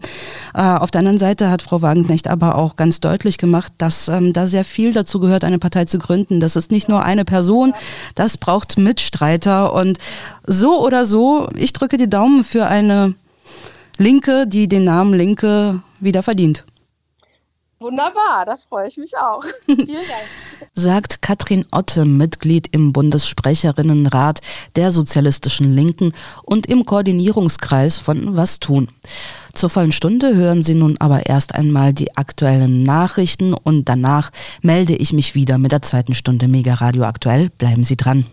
Äh, 0.54 0.62
auf 0.62 0.92
der 0.92 1.00
anderen 1.00 1.20
Seite 1.20 1.50
hat 1.50 1.62
Frau 1.62 1.82
Wagenknecht 1.82 2.28
aber 2.28 2.56
auch 2.56 2.76
ganz 2.76 3.00
deutlich 3.00 3.38
gemacht, 3.38 3.74
dass 3.78 4.08
ähm, 4.08 4.34
da 4.34 4.48
sehr 4.48 4.66
viel 4.66 4.94
dazu 4.94 5.20
gehört, 5.20 5.44
eine 5.44 5.60
Partei 5.60 5.86
zu 5.86 5.98
gründen. 5.98 6.40
Das 6.40 6.56
ist 6.56 6.72
nicht 6.72 6.90
nur 6.90 7.04
eine 7.04 7.26
Person, 7.26 7.74
das 8.16 8.38
braucht 8.38 8.78
Mitstreiter 8.78 9.74
und 9.74 9.98
so 10.46 10.80
oder 10.80 11.06
so, 11.06 11.50
ich 11.56 11.74
drücke 11.74 11.98
die 11.98 12.10
Daumen 12.10 12.44
für 12.44 12.68
eine 12.68 13.16
Linke, 13.98 14.46
die 14.48 14.68
den 14.68 14.84
Namen 14.84 15.14
Linke 15.14 15.82
wieder 16.00 16.24
verdient. 16.24 16.64
Wunderbar, 17.84 18.46
da 18.46 18.56
freue 18.56 18.88
ich 18.88 18.96
mich 18.96 19.12
auch. 19.18 19.44
Vielen 19.66 19.88
Dank. 19.88 20.70
Sagt 20.74 21.22
Katrin 21.22 21.66
Otte, 21.70 22.06
Mitglied 22.06 22.70
im 22.72 22.94
Bundessprecherinnenrat 22.94 24.40
der 24.78 24.90
Sozialistischen 24.90 25.76
Linken 25.76 26.14
und 26.44 26.66
im 26.66 26.86
Koordinierungskreis 26.86 27.98
von 27.98 28.38
Was 28.38 28.62
tun. 28.62 28.88
Zur 29.52 29.70
vollen 29.70 29.92
Stunde 29.92 30.34
hören 30.34 30.64
Sie 30.64 30.76
nun 30.76 30.96
aber 31.00 31.26
erst 31.26 31.54
einmal 31.56 31.92
die 31.92 32.16
aktuellen 32.16 32.84
Nachrichten 32.84 33.54
und 33.54 33.90
danach 33.90 34.32
melde 34.62 34.96
ich 34.96 35.12
mich 35.12 35.36
wieder 35.36 35.58
mit 35.58 35.74
der 35.74 35.82
zweiten 35.82 36.14
Stunde 36.14 36.48
Mega 36.48 36.76
Radio 36.76 37.04
aktuell. 37.04 37.50
Bleiben 37.50 37.84
Sie 37.84 37.98
dran. 37.98 38.26